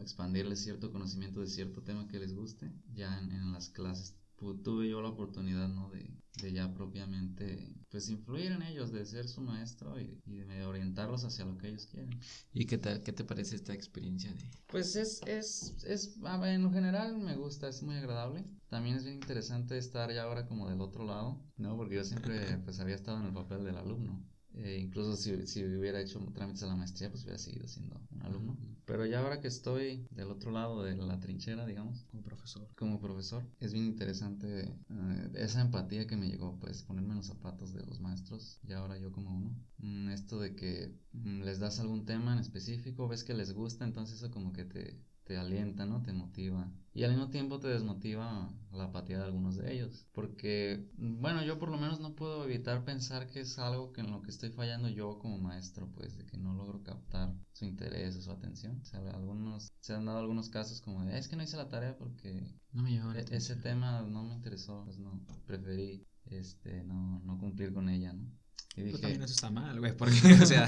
expandirles 0.00 0.62
cierto 0.62 0.92
conocimiento 0.92 1.40
de 1.40 1.46
cierto 1.46 1.82
tema 1.82 2.08
que 2.08 2.18
les 2.18 2.34
guste. 2.34 2.70
Ya 2.94 3.18
en, 3.18 3.32
en 3.32 3.52
las 3.52 3.70
clases 3.70 4.19
tuve 4.62 4.88
yo 4.88 5.00
la 5.02 5.08
oportunidad, 5.08 5.68
¿no? 5.68 5.90
De, 5.90 6.10
de 6.42 6.52
ya 6.52 6.72
propiamente, 6.72 7.74
pues 7.90 8.08
influir 8.08 8.52
en 8.52 8.62
ellos, 8.62 8.92
de 8.92 9.04
ser 9.04 9.28
su 9.28 9.40
maestro 9.42 10.00
y, 10.00 10.20
y 10.26 10.38
de 10.38 10.64
orientarlos 10.64 11.24
hacia 11.24 11.44
lo 11.44 11.56
que 11.58 11.68
ellos 11.68 11.86
quieren. 11.86 12.18
¿Y 12.52 12.66
qué 12.66 12.78
te, 12.78 13.02
qué 13.02 13.12
te 13.12 13.24
parece 13.24 13.56
esta 13.56 13.74
experiencia 13.74 14.32
de...? 14.32 14.40
Pues 14.68 14.96
es, 14.96 15.20
es, 15.26 15.84
es, 15.84 16.16
en 16.44 16.62
lo 16.62 16.72
general 16.72 17.18
me 17.18 17.36
gusta, 17.36 17.68
es 17.68 17.82
muy 17.82 17.96
agradable. 17.96 18.44
También 18.68 18.96
es 18.96 19.04
bien 19.04 19.16
interesante 19.16 19.76
estar 19.76 20.12
ya 20.12 20.22
ahora 20.22 20.46
como 20.46 20.68
del 20.68 20.80
otro 20.80 21.04
lado, 21.04 21.42
¿no? 21.56 21.76
Porque 21.76 21.96
yo 21.96 22.04
siempre 22.04 22.58
pues 22.64 22.78
había 22.80 22.94
estado 22.94 23.18
en 23.18 23.26
el 23.26 23.32
papel 23.32 23.64
del 23.64 23.76
alumno. 23.76 24.24
Eh, 24.54 24.78
incluso 24.80 25.16
si, 25.16 25.46
si 25.46 25.64
hubiera 25.64 26.00
hecho 26.00 26.18
trámites 26.34 26.62
a 26.62 26.66
la 26.66 26.76
maestría, 26.76 27.10
pues 27.10 27.22
hubiera 27.22 27.38
seguido 27.38 27.68
siendo 27.68 28.00
un 28.10 28.22
alumno. 28.22 28.58
Pero 28.84 29.06
ya 29.06 29.20
ahora 29.20 29.40
que 29.40 29.48
estoy 29.48 30.06
del 30.10 30.30
otro 30.30 30.50
lado 30.50 30.82
de 30.82 30.94
la 30.96 31.18
trinchera, 31.20 31.66
digamos, 31.66 32.04
Como 32.10 32.22
profesor. 32.22 32.68
como 32.76 33.00
profesor, 33.00 33.42
es 33.60 33.72
bien 33.72 33.86
interesante 33.86 34.68
eh, 34.90 35.30
esa 35.34 35.60
empatía 35.60 36.06
que 36.06 36.16
me 36.16 36.28
llegó, 36.28 36.58
pues 36.70 36.82
ponerme 36.84 37.10
en 37.10 37.16
los 37.16 37.26
zapatos 37.26 37.72
de 37.72 37.84
los 37.84 38.00
maestros 38.00 38.58
y 38.62 38.72
ahora 38.72 38.96
yo 38.98 39.10
como 39.12 39.36
uno. 39.36 39.56
Mm, 39.78 40.10
esto 40.10 40.38
de 40.38 40.54
que 40.54 40.94
mm, 41.12 41.42
les 41.42 41.58
das 41.58 41.80
algún 41.80 42.04
tema 42.04 42.32
en 42.32 42.38
específico, 42.38 43.08
ves 43.08 43.24
que 43.24 43.34
les 43.34 43.52
gusta, 43.52 43.84
entonces 43.84 44.16
eso 44.18 44.30
como 44.30 44.52
que 44.52 44.64
te, 44.64 45.00
te 45.24 45.36
alienta, 45.36 45.84
¿no? 45.86 46.02
Te 46.02 46.12
motiva. 46.12 46.70
Y 46.94 47.02
al 47.04 47.10
mismo 47.10 47.28
tiempo 47.30 47.58
te 47.58 47.68
desmotiva 47.68 48.52
la 48.72 48.84
apatía 48.84 49.18
de 49.18 49.24
algunos 49.24 49.56
de 49.56 49.72
ellos. 49.72 50.06
Porque, 50.12 50.88
mm, 50.96 51.20
bueno, 51.20 51.42
yo 51.44 51.58
por 51.58 51.70
lo 51.70 51.76
menos 51.78 51.98
no 52.00 52.14
puedo 52.14 52.44
evitar 52.44 52.84
pensar 52.84 53.26
que 53.28 53.40
es 53.40 53.58
algo 53.58 53.92
que 53.92 54.00
en 54.02 54.10
lo 54.12 54.22
que 54.22 54.30
estoy 54.30 54.50
fallando 54.50 54.88
yo 54.88 55.18
como 55.18 55.38
maestro, 55.38 55.88
pues, 55.92 56.16
de 56.16 56.24
que 56.26 56.36
no 56.36 56.54
logro 56.54 56.82
captar 56.84 57.34
su 57.52 57.64
interés 57.64 58.16
o 58.16 58.22
su 58.22 58.30
atención. 58.30 58.78
O 58.80 58.84
sea, 58.84 59.00
algunos, 59.10 59.72
se 59.80 59.94
han 59.94 60.04
dado 60.04 60.18
algunos 60.18 60.48
casos 60.50 60.80
como 60.80 61.04
de, 61.04 61.18
es 61.18 61.26
que 61.28 61.34
no 61.36 61.42
hice 61.42 61.56
la 61.56 61.68
tarea 61.68 61.96
porque 61.98 62.54
No 62.72 62.82
me 62.82 62.94
e- 62.96 63.24
ese 63.36 63.56
tema 63.56 64.02
no 64.02 64.22
me 64.24 64.34
interesó, 64.34 64.84
pues 64.84 64.98
no, 64.98 65.20
preferí, 65.46 66.06
este, 66.30 66.82
no, 66.84 67.20
no 67.24 67.38
cumplir 67.38 67.72
con 67.72 67.88
ella, 67.88 68.12
¿no? 68.12 68.30
Y 68.76 68.90
Pues 68.90 69.00
también 69.02 69.22
eso 69.22 69.34
está 69.34 69.50
mal, 69.50 69.80
güey, 69.80 69.96
porque, 69.96 70.12
o 70.42 70.46
sea, 70.46 70.66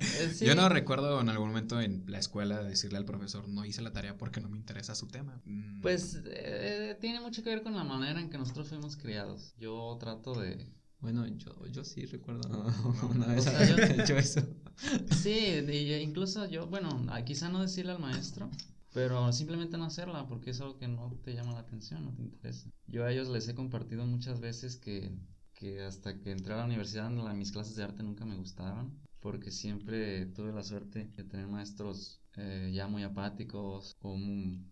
eh, 0.00 0.32
sí, 0.34 0.46
yo 0.46 0.54
no 0.54 0.68
recuerdo 0.70 1.20
en 1.20 1.28
algún 1.28 1.48
momento 1.48 1.80
en 1.82 2.04
la 2.10 2.18
escuela 2.18 2.62
decirle 2.62 2.96
al 2.98 3.04
profesor, 3.04 3.46
no 3.48 3.64
hice 3.66 3.82
la 3.82 3.92
tarea 3.92 4.16
porque 4.16 4.40
no 4.40 4.48
me 4.48 4.56
interesa 4.56 4.94
su 4.94 5.06
tema. 5.08 5.40
Mm, 5.44 5.82
Pues 5.82 6.18
eh, 6.24 6.96
tiene 7.00 7.20
mucho 7.20 7.42
que 7.42 7.50
ver 7.50 7.62
con 7.62 7.74
la 7.76 7.84
manera 7.84 8.20
en 8.20 8.30
que 8.30 8.38
nosotros 8.38 8.68
fuimos 8.68 8.96
criados. 8.96 9.54
Yo 9.58 9.96
trato 10.00 10.32
de... 10.40 10.66
Bueno, 11.00 11.26
yo, 11.26 11.66
yo 11.66 11.84
sí 11.84 12.06
recuerdo 12.06 12.48
No, 12.48 12.64
una 13.10 13.26
vez 13.26 13.44
sea, 13.44 13.64
yo- 13.68 13.76
hecho 14.02 14.16
eso. 14.16 14.40
Sí, 15.22 15.30
y- 15.68 15.92
incluso 15.94 16.46
yo, 16.48 16.66
bueno, 16.68 17.04
quizá 17.26 17.50
no 17.50 17.60
decirle 17.60 17.92
al 17.92 17.98
maestro, 18.00 18.50
pero 18.92 19.32
simplemente 19.32 19.78
no 19.78 19.84
hacerla 19.84 20.26
porque 20.26 20.50
es 20.50 20.60
algo 20.60 20.78
que 20.78 20.88
no 20.88 21.18
te 21.24 21.34
llama 21.34 21.52
la 21.52 21.60
atención, 21.60 22.04
no 22.04 22.14
te 22.14 22.22
interesa. 22.22 22.70
Yo 22.86 23.04
a 23.04 23.12
ellos 23.12 23.28
les 23.28 23.48
he 23.48 23.54
compartido 23.54 24.06
muchas 24.06 24.40
veces 24.40 24.76
que, 24.76 25.12
que 25.54 25.82
hasta 25.82 26.18
que 26.20 26.30
entré 26.32 26.54
a 26.54 26.58
la 26.58 26.64
universidad 26.66 27.10
la- 27.10 27.34
mis 27.34 27.52
clases 27.52 27.76
de 27.76 27.84
arte 27.84 28.02
nunca 28.02 28.24
me 28.24 28.36
gustaban 28.36 29.00
porque 29.20 29.50
siempre 29.52 30.26
tuve 30.26 30.52
la 30.52 30.62
suerte 30.64 31.06
de 31.16 31.24
tener 31.24 31.46
maestros 31.46 32.20
eh, 32.36 32.70
ya 32.74 32.88
muy 32.88 33.02
apáticos 33.04 33.96
o 34.00 34.16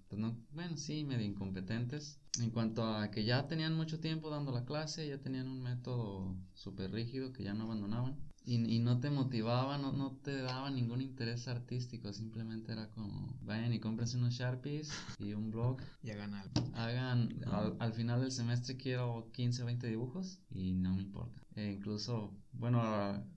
pues 0.08 0.20
no, 0.20 0.36
bueno, 0.52 0.76
sí, 0.76 1.04
medio 1.04 1.24
incompetentes. 1.26 2.20
En 2.40 2.50
cuanto 2.50 2.84
a 2.84 3.10
que 3.10 3.24
ya 3.24 3.46
tenían 3.48 3.76
mucho 3.76 4.00
tiempo 4.00 4.30
dando 4.30 4.52
la 4.52 4.64
clase, 4.64 5.06
ya 5.08 5.20
tenían 5.20 5.48
un 5.48 5.62
método 5.62 6.36
súper 6.54 6.90
rígido 6.92 7.32
que 7.32 7.44
ya 7.44 7.54
no 7.54 7.64
abandonaban. 7.64 8.29
Y, 8.50 8.56
y 8.68 8.78
no 8.80 8.98
te 8.98 9.10
motivaba, 9.10 9.78
no, 9.78 9.92
no 9.92 10.16
te 10.24 10.42
daba 10.42 10.70
ningún 10.70 11.00
interés 11.00 11.46
artístico, 11.46 12.12
simplemente 12.12 12.72
era 12.72 12.90
como, 12.90 13.38
vayan 13.42 13.72
y 13.72 13.78
cómprense 13.78 14.16
unos 14.16 14.34
Sharpies 14.34 14.90
y 15.20 15.34
un 15.34 15.52
blog, 15.52 15.80
ya 16.02 16.16
gana 16.16 16.40
algo. 16.40 16.54
hagan, 16.74 17.28
al, 17.46 17.76
al 17.78 17.92
final 17.92 18.20
del 18.20 18.32
semestre 18.32 18.76
quiero 18.76 19.30
15 19.34 19.62
o 19.62 19.66
20 19.66 19.86
dibujos 19.86 20.40
y 20.50 20.72
no 20.72 20.92
me 20.96 21.02
importa. 21.02 21.40
E 21.54 21.70
incluso, 21.70 22.36
bueno, 22.52 22.82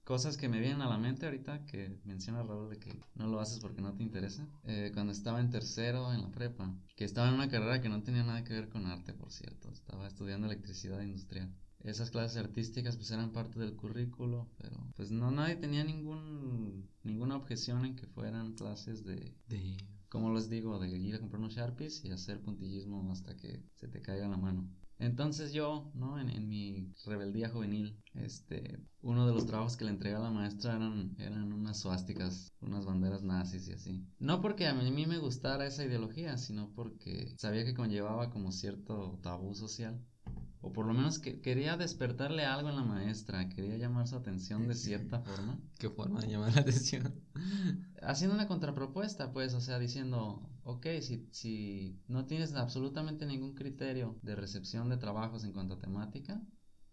cosas 0.04 0.36
que 0.36 0.50
me 0.50 0.60
vienen 0.60 0.82
a 0.82 0.90
la 0.90 0.98
mente 0.98 1.28
ahorita 1.28 1.64
que 1.68 2.00
menciona 2.06 2.42
Raúl 2.42 2.72
de 2.72 2.80
que 2.80 3.00
no 3.14 3.28
lo 3.28 3.40
haces 3.40 3.60
porque 3.60 3.84
no 3.84 3.94
te 3.94 4.02
interesa. 4.02 4.48
Eh, 4.64 4.90
cuando 4.96 5.12
estaba 5.12 5.42
en 5.42 5.52
tercero 5.52 6.12
en 6.12 6.24
la 6.24 6.32
prepa, 6.32 6.74
que 6.96 7.06
estaba 7.06 7.28
en 7.28 7.36
una 7.36 7.50
carrera 7.50 7.82
que 7.82 7.90
no 7.90 8.02
tenía 8.02 8.24
nada 8.24 8.44
que 8.44 8.54
ver 8.54 8.68
con 8.70 8.88
arte, 8.88 9.14
por 9.14 9.32
cierto, 9.32 9.70
estaba 9.72 10.08
estudiando 10.08 10.48
electricidad 10.48 11.02
industrial. 11.02 11.54
Esas 11.84 12.12
clases 12.12 12.38
artísticas 12.38 12.96
pues 12.96 13.12
eran 13.12 13.32
parte 13.32 13.60
del 13.60 13.76
currículo, 13.76 14.50
pero 14.58 14.78
pues 14.96 15.12
no 15.12 15.32
nadie 15.32 15.56
tenía 15.58 15.84
ningún 15.84 16.90
ninguna 17.04 17.36
objeción 17.36 17.86
en 17.86 17.96
que 17.96 18.08
fueran 18.08 18.54
clases 18.54 19.04
de 19.04 19.36
De... 19.48 19.78
como 20.10 20.34
les 20.34 20.50
digo, 20.50 20.80
de 20.80 20.90
ir 20.90 21.16
a 21.16 21.20
comprar 21.20 21.40
unos 21.40 21.56
Sharpies 21.56 22.04
y 22.06 22.12
hacer 22.12 22.42
puntillismo 22.42 23.12
hasta 23.12 23.36
que 23.36 23.62
se 23.76 23.88
te 23.88 24.02
caiga 24.02 24.28
la 24.28 24.38
mano. 24.38 24.70
Entonces 25.00 25.52
yo, 25.54 25.92
¿no? 25.96 26.20
En, 26.20 26.30
en 26.30 26.48
mi 26.48 26.94
rebeldía 27.06 27.50
juvenil, 27.50 27.98
este, 28.14 28.80
uno 29.02 29.28
de 29.28 29.34
los 29.34 29.46
trabajos 29.46 29.76
que 29.76 29.86
le 29.86 29.92
entregué 29.92 30.16
a 30.16 30.20
la 30.20 30.32
maestra 30.32 30.76
eran, 30.76 31.16
eran 31.20 31.52
unas 31.52 31.80
suásticas, 31.80 32.54
unas 32.62 32.86
banderas 32.86 33.24
nazis 33.24 33.68
y 33.68 33.74
así. 33.74 34.06
No 34.20 34.40
porque 34.42 34.68
a 34.68 34.74
mí 34.74 35.06
me 35.06 35.18
gustara 35.18 35.66
esa 35.66 35.84
ideología, 35.84 36.38
sino 36.38 36.72
porque 36.74 37.34
sabía 37.38 37.66
que 37.66 37.74
conllevaba 37.74 38.30
como 38.30 38.52
cierto 38.52 39.20
tabú 39.22 39.56
social. 39.56 40.00
O 40.66 40.72
por 40.72 40.86
lo 40.88 40.94
menos 40.94 41.20
que 41.20 41.42
quería 41.42 41.76
despertarle 41.78 42.46
algo 42.46 42.70
en 42.70 42.78
la 42.78 42.84
maestra, 42.84 43.50
quería 43.50 43.78
llamar 43.78 44.08
su 44.08 44.16
atención 44.16 44.68
de 44.68 44.76
cierta 44.76 45.20
forma 45.20 45.60
¿Qué 45.78 45.90
forma 45.90 46.22
de 46.22 46.30
llamar 46.30 46.54
la 46.56 46.62
atención? 46.62 47.14
haciendo 48.02 48.34
una 48.36 48.48
contrapropuesta, 48.48 49.34
pues, 49.34 49.54
o 49.54 49.62
sea, 49.62 49.78
diciendo, 49.78 50.50
ok, 50.64 50.88
si, 51.02 51.28
si 51.32 52.02
no 52.08 52.26
tienes 52.26 52.54
absolutamente 52.56 53.26
ningún 53.26 53.56
criterio 53.56 54.18
de 54.22 54.36
recepción 54.36 54.90
de 54.90 54.98
trabajos 54.98 55.44
en 55.44 55.52
cuanto 55.52 55.74
a 55.76 55.80
temática, 55.80 56.42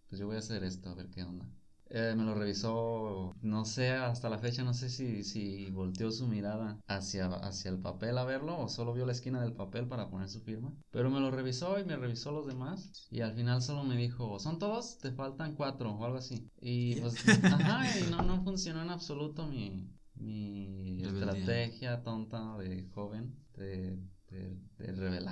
pues 0.07 0.19
yo 0.19 0.27
voy 0.27 0.35
a 0.35 0.39
hacer 0.39 0.63
esto, 0.63 0.89
a 0.89 0.95
ver 0.95 1.09
qué 1.09 1.23
onda. 1.23 1.45
Eh, 1.93 2.13
me 2.15 2.23
lo 2.23 2.33
revisó, 2.35 3.33
no 3.41 3.65
sé, 3.65 3.89
hasta 3.89 4.29
la 4.29 4.39
fecha 4.39 4.63
no 4.63 4.73
sé 4.73 4.89
si, 4.89 5.25
si 5.25 5.69
volteó 5.71 6.09
su 6.09 6.25
mirada 6.25 6.79
hacia, 6.87 7.25
hacia 7.25 7.69
el 7.69 7.79
papel 7.79 8.17
a 8.17 8.23
verlo 8.23 8.57
o 8.57 8.69
solo 8.69 8.93
vio 8.93 9.05
la 9.05 9.11
esquina 9.11 9.41
del 9.41 9.53
papel 9.53 9.87
para 9.87 10.09
poner 10.09 10.29
su 10.29 10.39
firma. 10.39 10.73
Pero 10.91 11.09
me 11.09 11.19
lo 11.19 11.31
revisó 11.31 11.77
y 11.79 11.83
me 11.83 11.97
revisó 11.97 12.31
los 12.31 12.47
demás 12.47 13.07
y 13.11 13.19
al 13.19 13.33
final 13.33 13.61
solo 13.61 13.83
me 13.83 13.97
dijo, 13.97 14.39
¿son 14.39 14.57
todos? 14.57 14.99
Te 14.99 15.11
faltan 15.11 15.55
cuatro 15.55 15.91
o 15.91 16.05
algo 16.05 16.17
así. 16.17 16.49
Y 16.61 16.95
pues, 17.01 17.27
ajá, 17.43 17.99
y 17.99 18.09
no, 18.09 18.21
no 18.21 18.41
funcionó 18.41 18.81
en 18.81 18.89
absoluto 18.89 19.45
mi, 19.47 19.89
mi 20.15 21.03
estrategia 21.03 22.03
tonta 22.03 22.57
de 22.57 22.87
joven 22.93 23.35
de 23.57 23.99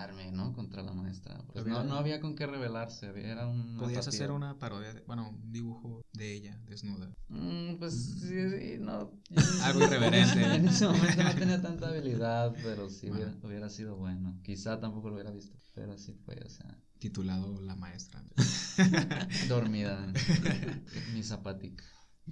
rebelarme, 0.08 0.32
¿no? 0.32 0.54
Contra 0.54 0.82
la 0.84 0.94
maestra. 0.94 1.38
Pues 1.52 1.66
no, 1.66 1.78
Había- 1.78 1.90
no 1.90 1.96
había 1.98 2.20
con 2.22 2.36
qué 2.36 2.46
rebelarse, 2.48 3.08
era 3.30 3.48
un... 3.48 3.78
Podías 3.78 4.08
hacer 4.08 4.32
una 4.32 4.58
parodia, 4.58 4.94
de- 4.94 5.02
bueno, 5.02 5.30
un 5.30 5.52
dibujo 5.52 6.02
de 6.14 6.34
ella 6.34 6.58
desnuda. 6.68 7.10
Mm, 7.28 7.76
pues 7.80 7.94
sí, 8.22 8.50
sí, 8.50 8.78
no. 8.80 9.12
Algo 9.64 9.84
irreverente. 9.84 10.44
En 10.56 10.68
ese 10.68 10.88
momento 10.88 11.24
no 11.24 11.36
tenía 11.36 11.62
tanta 11.62 11.88
habilidad, 11.90 12.56
pero 12.64 12.90
sí 12.90 13.10
Bueno. 13.10 13.26
hubiera, 13.26 13.48
hubiera 13.48 13.70
sido 13.70 13.96
bueno. 13.98 14.40
Quizá 14.44 14.80
tampoco 14.80 15.10
lo 15.10 15.16
hubiera 15.16 15.32
visto, 15.32 15.58
pero 15.74 15.98
sí 15.98 16.14
fue, 16.26 16.36
o 16.46 16.50
sea, 16.50 16.78
Titulado 17.00 17.62
La 17.62 17.76
Maestra. 17.76 18.22
dormida 19.48 20.12
mi 21.14 21.24
zapatica. 21.24 21.84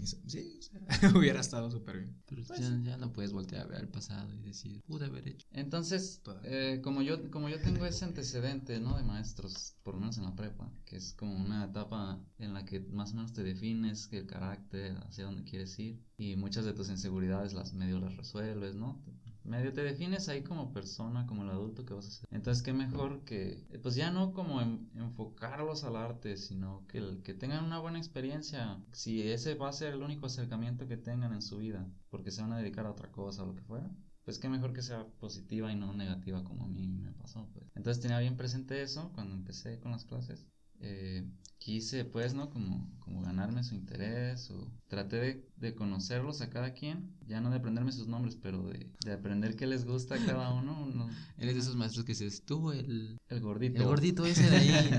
Sí, 0.04 0.60
o 0.60 0.62
sea, 0.62 0.82
hubiera 1.18 1.40
estado 1.40 1.72
súper 1.72 1.98
bien. 1.98 2.16
Pero 2.26 2.44
Pues 2.46 2.60
ya, 2.60 2.70
ya 2.84 2.98
no 2.98 3.14
puedes 3.14 3.34
voltear 3.34 3.64
a 3.64 3.68
ver 3.68 3.78
al 3.80 3.88
pasado 3.90 4.34
y 4.34 4.40
decir, 4.40 4.82
pude 4.86 5.06
haber 5.06 5.28
hecho. 5.28 5.48
Entonces, 5.52 6.22
eh, 6.44 6.82
como 6.84 7.02
yo 7.02 7.30
como 7.32 7.50
yo 7.50 7.60
tengo 7.60 7.86
ese 7.86 8.06
antecedente, 8.06 8.80
¿no? 8.80 8.98
De 8.98 9.04
maestros, 9.04 9.76
por 9.84 9.96
lo 9.96 10.02
menos 10.02 10.18
en 10.18 10.26
la 10.26 10.36
prepa, 10.36 10.72
que 10.86 10.98
es 10.98 11.14
como 11.14 11.36
una 11.36 11.66
etapa 11.66 12.20
en 12.38 12.54
la 12.54 12.66
que 12.66 12.80
más 12.80 13.12
o 13.12 13.16
menos 13.16 13.34
te 13.34 13.44
defines 13.44 14.10
el 14.12 14.26
carácter, 14.28 14.98
hacia 15.08 15.26
dónde 15.26 15.44
quieres 15.44 15.78
ir 15.80 16.02
y 16.18 16.36
muchas 16.36 16.66
de 16.66 16.74
tus 16.74 16.90
inseguridades 16.90 17.54
las 17.54 17.74
medio 17.74 18.00
las 18.00 18.16
resuelves, 18.18 18.76
¿no? 18.76 19.04
Medio 19.48 19.74
te 19.74 19.82
defines 19.82 20.30
ahí 20.30 20.44
como 20.44 20.72
persona, 20.74 21.26
como 21.26 21.44
el 21.44 21.50
adulto 21.50 21.86
que 21.86 21.94
vas 21.94 22.08
a 22.08 22.12
ser. 22.12 22.28
Entonces, 22.32 22.62
qué 22.64 22.74
mejor 22.74 23.24
que, 23.24 23.66
pues 23.82 23.96
ya 23.96 24.12
no 24.12 24.34
como 24.34 24.62
en- 24.62 24.90
enfocarlos 24.96 25.84
al 25.84 25.96
arte, 25.96 26.38
sino 26.38 26.86
que, 26.88 26.98
el- 27.00 27.22
que 27.24 27.34
tengan 27.34 27.64
una 27.66 27.80
buena 27.80 27.98
experiencia. 27.98 28.84
Si 28.92 29.22
ese 29.32 29.56
va 29.56 29.70
a 29.70 29.74
ser 29.74 29.94
el 29.94 30.04
único 30.04 30.26
acercamiento 30.28 30.88
que 30.88 30.98
tengan 30.98 31.34
en 31.34 31.42
su 31.42 31.58
vida, 31.58 31.88
porque 32.10 32.32
se 32.32 32.42
van 32.42 32.54
a 32.54 32.58
dedicar 32.58 32.86
a 32.86 32.92
otra 32.92 33.12
cosa 33.12 33.44
o 33.44 33.48
lo 33.48 33.56
que 33.56 33.64
fuera, 33.64 33.90
pues 34.26 34.38
qué 34.40 34.50
mejor 34.50 34.74
que 34.74 34.82
sea 34.82 35.08
positiva 35.20 35.72
y 35.72 35.76
no 35.76 35.94
negativa 35.94 36.44
como 36.44 36.66
a 36.66 36.68
mí 36.68 36.88
me 36.88 37.14
pasó. 37.14 37.48
Pues. 37.54 37.66
Entonces 37.76 38.02
tenía 38.02 38.20
bien 38.20 38.36
presente 38.38 38.82
eso 38.82 39.12
cuando 39.14 39.34
empecé 39.36 39.80
con 39.80 39.92
las 39.94 40.04
clases. 40.06 40.46
Eh, 40.80 41.28
quise 41.60 42.06
pues, 42.06 42.34
¿no? 42.34 42.50
Como, 42.50 42.90
como 43.00 43.22
ganarme 43.22 43.64
su 43.64 43.76
interés 43.76 44.50
o 44.52 44.72
traté 44.88 45.18
de, 45.18 45.50
de 45.58 45.76
conocerlos 45.76 46.42
a 46.42 46.50
cada 46.50 46.74
quien, 46.74 47.16
ya 47.28 47.42
no 47.42 47.50
de 47.50 47.58
aprenderme 47.58 47.92
sus 47.92 48.08
nombres, 48.08 48.36
pero 48.42 48.64
de, 48.68 48.90
de 49.04 49.12
aprender 49.12 49.56
qué 49.56 49.68
les 49.68 49.86
gusta 49.86 50.16
a 50.16 50.26
cada 50.26 50.54
uno. 50.54 50.84
uno- 50.88 51.10
Eres 51.38 51.56
de 51.56 51.62
esos 51.62 51.76
maestros 51.76 52.06
que 52.06 52.14
dices, 52.14 52.44
tú, 52.46 52.72
el, 52.72 53.18
el 53.30 53.40
gordito. 53.42 53.78
el 53.82 53.86
gordito 53.86 54.26
ese 54.26 54.50
de 54.50 54.56
ahí. 54.58 54.92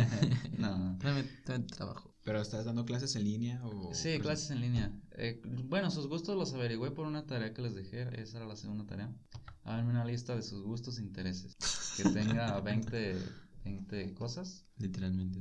no. 0.58 0.98
tráeme, 0.98 1.24
tráeme 1.44 1.64
trabajo. 1.66 2.14
¿Pero 2.24 2.42
estás 2.42 2.66
dando 2.66 2.84
clases 2.84 3.16
en 3.16 3.24
línea 3.24 3.64
o...? 3.64 3.94
Sí, 3.94 4.18
clases 4.18 4.50
en 4.50 4.60
línea. 4.60 4.92
Eh, 5.12 5.40
bueno, 5.64 5.90
sus 5.90 6.08
gustos 6.08 6.36
los 6.36 6.52
averigüé 6.52 6.90
por 6.90 7.06
una 7.06 7.24
tarea 7.26 7.54
que 7.54 7.62
les 7.62 7.74
dejé. 7.74 8.02
Esa 8.20 8.36
era 8.36 8.46
la 8.46 8.56
segunda 8.56 8.84
tarea. 8.84 9.10
Háganme 9.62 9.90
una 9.92 10.04
lista 10.04 10.36
de 10.36 10.42
sus 10.42 10.62
gustos 10.62 10.98
e 10.98 11.02
intereses. 11.02 11.56
Que 11.96 12.02
tenga 12.10 12.60
20, 12.60 13.16
20 13.64 14.12
cosas. 14.14 14.66
Literalmente. 14.76 15.40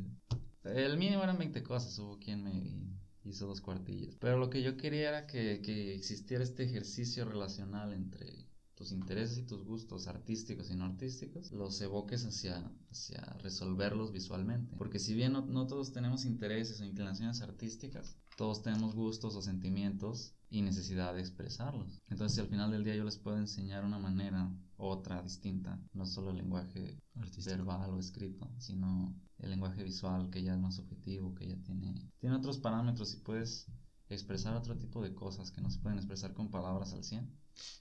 El 0.64 0.98
mínimo 0.98 1.24
eran 1.24 1.38
20 1.38 1.64
cosas. 1.64 1.98
Hubo 2.00 2.20
quien 2.20 2.44
me 2.44 2.98
hizo 3.24 3.48
dos 3.48 3.62
cuartillas. 3.62 4.16
Pero 4.20 4.38
lo 4.38 4.50
que 4.50 4.62
yo 4.62 4.78
quería 4.78 5.10
era 5.10 5.28
que, 5.28 5.62
que 5.62 5.94
existiera 5.94 6.44
este 6.44 6.64
ejercicio 6.64 7.26
relacional 7.26 7.94
entre 7.94 8.48
tus 8.78 8.92
intereses 8.92 9.40
y 9.40 9.44
tus 9.44 9.66
gustos 9.66 10.08
artísticos 10.08 10.70
y 10.70 10.76
no 10.76 10.86
artísticos, 10.86 11.52
los 11.52 11.82
evoques 11.82 12.24
hacia, 12.26 12.72
hacia 12.92 13.22
resolverlos 13.42 14.12
visualmente. 14.12 14.76
Porque 14.78 15.00
si 15.00 15.16
bien 15.16 15.34
no, 15.34 15.46
no 15.48 15.66
todos 15.66 15.92
tenemos 15.92 16.26
intereses 16.26 16.80
o 16.80 16.86
inclinaciones 16.86 17.42
artísticas, 17.42 18.16
todos 18.38 18.62
tenemos 18.62 18.94
gustos 18.94 19.36
o 19.36 19.42
sentimientos 19.42 20.36
y 20.52 20.62
necesidad 20.62 21.16
de 21.16 21.22
expresarlos. 21.22 22.00
Entonces, 22.08 22.36
si 22.36 22.42
al 22.42 22.50
final 22.50 22.72
del 22.72 22.84
día 22.84 22.96
yo 22.96 23.04
les 23.04 23.18
puedo 23.18 23.38
enseñar 23.38 23.84
una 23.84 23.98
manera, 23.98 24.56
otra, 24.78 25.24
distinta, 25.24 25.82
no 25.94 26.06
solo 26.06 26.30
el 26.30 26.38
lenguaje 26.38 27.00
Artístico. 27.16 27.58
verbal 27.58 27.96
o 27.96 28.00
escrito, 28.00 28.48
sino 28.60 29.16
el 29.40 29.50
lenguaje 29.50 29.84
visual 29.84 30.30
que 30.30 30.42
ya 30.44 30.54
es 30.54 30.60
más 30.60 30.80
objetivo, 30.80 31.34
que 31.36 31.48
ya 31.48 31.56
tiene, 31.64 32.10
tiene 32.20 32.36
otros 32.36 32.58
parámetros 32.58 33.14
y 33.14 33.18
puedes 33.18 33.68
expresar 34.10 34.56
otro 34.56 34.78
tipo 34.78 35.02
de 35.02 35.14
cosas 35.14 35.52
que 35.52 35.62
no 35.62 35.70
se 35.70 35.80
pueden 35.80 35.98
expresar 35.98 36.34
con 36.34 36.50
palabras 36.50 36.94
al 36.94 37.04
100. 37.04 37.30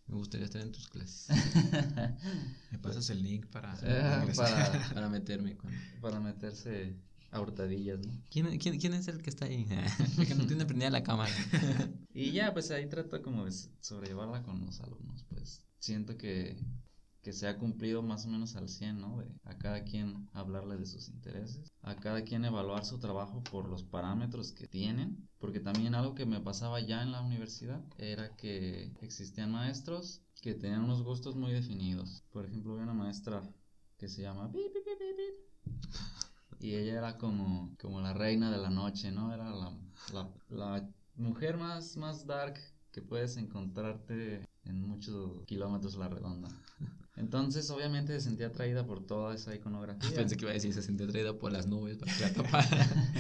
Me 0.07 0.17
gustaría 0.17 0.47
estar 0.47 0.63
en 0.63 0.73
tus 0.73 0.89
clases 0.89 1.29
Me 2.71 2.79
pasas 2.79 3.11
el 3.11 3.23
link 3.23 3.47
para, 3.47 3.75
Eh, 3.83 4.33
para, 4.35 4.89
para 4.95 5.09
meterme 5.11 5.57
con... 5.57 5.71
para 6.01 6.19
meterse 6.19 6.97
a 7.31 7.41
hurtadillas, 7.41 7.99
¿no? 8.01 8.13
¿Quién, 8.31 8.59
quién, 8.59 8.79
quién 8.79 8.95
es 8.95 9.09
el 9.09 9.21
que 9.21 9.31
está 9.31 9.47
ahí? 9.47 9.67
que 10.29 10.35
no 10.35 10.47
tiene 10.47 10.65
prendida 10.65 10.91
la 10.91 11.03
cámara. 11.03 11.33
Y 12.15 12.33
ya, 12.33 12.53
pues 12.55 12.71
ahí 12.71 12.89
trato 12.89 13.21
como 13.23 13.45
de 13.45 13.53
sobrellevarla 13.81 14.43
con 14.43 14.65
los 14.65 14.81
alumnos, 14.81 15.25
pues 15.29 15.63
siento 15.79 16.17
que, 16.17 16.57
que 17.27 17.33
se 17.33 17.49
ha 17.49 17.59
cumplido 17.59 18.05
más 18.05 18.25
o 18.25 18.29
menos 18.29 18.55
al 18.55 18.69
100, 18.69 19.01
¿no? 19.01 19.21
A 19.43 19.59
cada 19.59 19.83
quien 19.83 20.29
hablarle 20.33 20.77
de 20.77 20.87
sus 20.87 21.09
intereses, 21.09 21.73
a 21.83 21.97
cada 21.97 22.23
quien 22.23 22.45
evaluar 22.45 22.85
su 22.85 23.01
trabajo 23.01 23.43
por 23.51 23.69
los 23.69 23.83
parámetros 23.83 24.53
que 24.53 24.69
tienen, 24.69 25.29
porque 25.41 25.59
también 25.59 25.97
algo 25.97 26.15
que 26.15 26.25
me 26.25 26.41
pasaba 26.41 26.79
ya 26.79 27.03
en 27.03 27.11
la 27.11 27.23
universidad 27.23 27.83
era 27.99 28.37
que 28.37 28.93
existían 29.01 29.51
maestros 29.51 30.23
que 30.41 30.55
tenían 30.55 30.85
unos 30.85 31.03
gustos 31.03 31.35
muy 31.35 31.51
definidos. 31.51 32.23
Por 32.31 32.47
ejemplo, 32.47 32.75
había 32.75 32.85
una 32.85 32.95
maestra 32.95 33.43
que 33.99 34.07
se 34.07 34.23
llama... 34.23 34.53
Y 36.61 36.77
ella 36.77 36.93
era 36.93 37.19
como, 37.19 37.75
como 37.81 38.01
la 38.01 38.13
reina 38.13 38.53
de 38.53 38.59
la 38.59 38.71
noche, 38.71 39.11
¿no? 39.11 39.35
Era 39.35 39.51
la, 39.51 39.77
la, 40.13 40.31
la 40.49 40.89
mujer 41.17 41.57
más, 41.57 41.97
más 41.97 42.25
dark 42.25 42.57
que 42.97 43.03
puedes 43.03 43.37
encontrarte 43.37 44.41
en 44.65 44.81
muchos 44.81 45.45
kilómetros 45.45 45.97
a 45.97 45.99
la 45.99 46.09
redonda. 46.09 46.49
Entonces, 47.17 47.69
obviamente, 47.69 48.15
se 48.15 48.23
sentía 48.23 48.47
atraída 48.47 48.87
por 48.87 49.05
toda 49.05 49.35
esa 49.35 49.55
iconografía. 49.55 50.11
Pensé 50.17 50.39
que 50.39 50.47
iba 50.47 50.51
a 50.53 50.55
decir 50.55 50.73
se 50.73 50.81
sentía 50.81 51.07
atraída 51.07 51.39
por 51.39 51.53
las 51.53 51.67
nubes 51.67 51.99
para 51.99 52.15
que 52.15 52.23
la 52.23 52.33
tapara. 52.43 53.15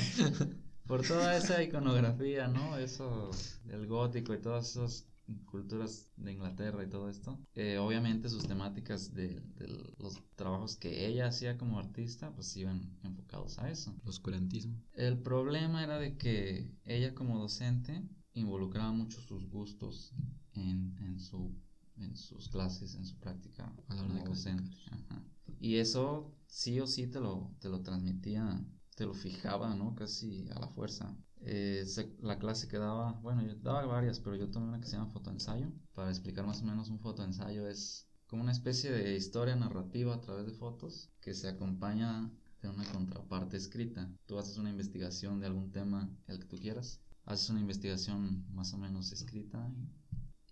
por 0.86 1.06
toda 1.06 1.36
esa 1.36 1.62
iconografía, 1.62 2.48
¿no? 2.48 2.78
Eso, 2.78 3.30
el 3.68 3.86
gótico 3.86 4.32
y 4.32 4.38
todas 4.38 4.70
esas 4.70 5.06
culturas 5.44 6.10
de 6.16 6.32
Inglaterra 6.32 6.82
y 6.82 6.88
todo 6.88 7.10
esto. 7.10 7.38
Eh, 7.54 7.76
obviamente 7.76 8.30
sus 8.30 8.48
temáticas 8.48 9.12
de, 9.12 9.42
de 9.58 9.68
los 9.98 10.22
trabajos 10.36 10.76
que 10.76 11.06
ella 11.06 11.26
hacía 11.26 11.58
como 11.58 11.78
artista, 11.78 12.32
pues 12.34 12.56
iban 12.56 12.96
enfocados 13.02 13.58
a 13.58 13.70
eso. 13.70 13.94
Oscurantismo. 14.06 14.80
El 14.94 15.18
problema 15.18 15.84
era 15.84 15.98
de 15.98 16.16
que 16.16 16.72
ella 16.86 17.14
como 17.14 17.38
docente 17.38 18.02
involucraba 18.40 18.92
mucho 18.92 19.20
sus 19.20 19.48
gustos 19.50 20.12
en, 20.54 20.96
en, 21.00 21.18
su, 21.18 21.54
en 21.96 22.16
sus 22.16 22.48
clases, 22.48 22.94
en 22.94 23.04
su 23.04 23.18
práctica 23.18 23.72
A 23.88 23.94
la 23.94 24.02
hora 24.02 24.14
de 24.14 24.20
como 24.20 24.34
docente. 24.34 24.70
Ajá. 24.90 25.22
Y 25.58 25.76
eso 25.76 26.34
sí 26.46 26.80
o 26.80 26.86
sí 26.86 27.06
te 27.08 27.20
lo, 27.20 27.54
te 27.60 27.68
lo 27.68 27.82
transmitía, 27.82 28.64
te 28.94 29.06
lo 29.06 29.14
fijaba, 29.14 29.74
¿no? 29.74 29.94
Casi 29.94 30.48
a 30.50 30.60
la 30.60 30.68
fuerza. 30.68 31.16
Eh, 31.40 31.84
se- 31.86 32.14
la 32.20 32.38
clase 32.38 32.68
que 32.68 32.78
daba, 32.78 33.12
bueno, 33.22 33.42
yo 33.42 33.54
daba 33.56 33.84
varias, 33.86 34.20
pero 34.20 34.36
yo 34.36 34.50
tomé 34.50 34.68
una 34.68 34.80
que 34.80 34.86
se 34.86 34.96
llama 34.96 35.10
fotoensayo. 35.10 35.72
Para 35.94 36.10
explicar 36.10 36.46
más 36.46 36.62
o 36.62 36.64
menos 36.66 36.88
un 36.90 36.98
fotoensayo 37.00 37.66
es 37.68 38.08
como 38.26 38.42
una 38.42 38.52
especie 38.52 38.90
de 38.90 39.16
historia 39.16 39.56
narrativa 39.56 40.14
a 40.14 40.20
través 40.20 40.46
de 40.46 40.52
fotos 40.52 41.10
que 41.20 41.34
se 41.34 41.48
acompaña 41.48 42.30
de 42.62 42.68
una 42.68 42.84
contraparte 42.92 43.56
escrita. 43.56 44.10
Tú 44.26 44.38
haces 44.38 44.58
una 44.58 44.70
investigación 44.70 45.40
de 45.40 45.46
algún 45.46 45.70
tema, 45.72 46.10
el 46.26 46.38
que 46.40 46.46
tú 46.46 46.56
quieras, 46.58 47.00
haces 47.26 47.50
una 47.50 47.60
investigación 47.60 48.46
más 48.54 48.72
o 48.72 48.78
menos 48.78 49.12
escrita 49.12 49.70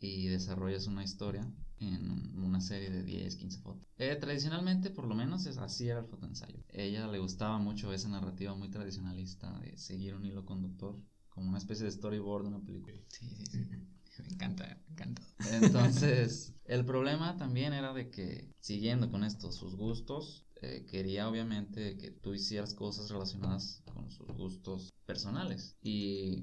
y, 0.00 0.06
y 0.06 0.28
desarrollas 0.28 0.86
una 0.86 1.02
historia 1.02 1.50
en 1.80 2.38
una 2.38 2.60
serie 2.60 2.90
de 2.90 3.02
10, 3.02 3.36
15 3.36 3.60
fotos. 3.60 3.86
Eh, 3.98 4.16
tradicionalmente, 4.16 4.90
por 4.90 5.06
lo 5.06 5.14
menos, 5.14 5.46
es, 5.46 5.58
así 5.58 5.88
era 5.88 6.00
el 6.00 6.06
fotoensayo. 6.06 6.62
Ella 6.68 7.06
le 7.08 7.18
gustaba 7.18 7.58
mucho 7.58 7.92
esa 7.92 8.08
narrativa 8.08 8.54
muy 8.54 8.70
tradicionalista 8.70 9.58
de 9.60 9.76
seguir 9.76 10.14
un 10.14 10.24
hilo 10.24 10.44
conductor, 10.44 11.00
como 11.28 11.48
una 11.48 11.58
especie 11.58 11.84
de 11.84 11.92
storyboard 11.92 12.44
de 12.44 12.48
una 12.48 12.64
película. 12.64 12.96
Sí, 13.08 13.28
sí, 13.28 13.46
sí. 13.46 13.58
Me 14.22 14.28
encanta, 14.28 14.80
me 14.86 14.92
encanta. 14.92 15.22
Entonces, 15.50 16.54
el 16.66 16.84
problema 16.84 17.36
también 17.36 17.72
era 17.72 17.92
de 17.92 18.10
que, 18.10 18.48
siguiendo 18.60 19.10
con 19.10 19.24
esto, 19.24 19.50
sus 19.50 19.74
gustos, 19.74 20.46
eh, 20.62 20.86
quería 20.88 21.28
obviamente 21.28 21.98
que 21.98 22.12
tú 22.12 22.32
hicieras 22.32 22.74
cosas 22.74 23.10
relacionadas 23.10 23.82
con 23.92 24.10
sus 24.12 24.28
gustos 24.28 24.94
personales. 25.04 25.76
Y 25.82 26.33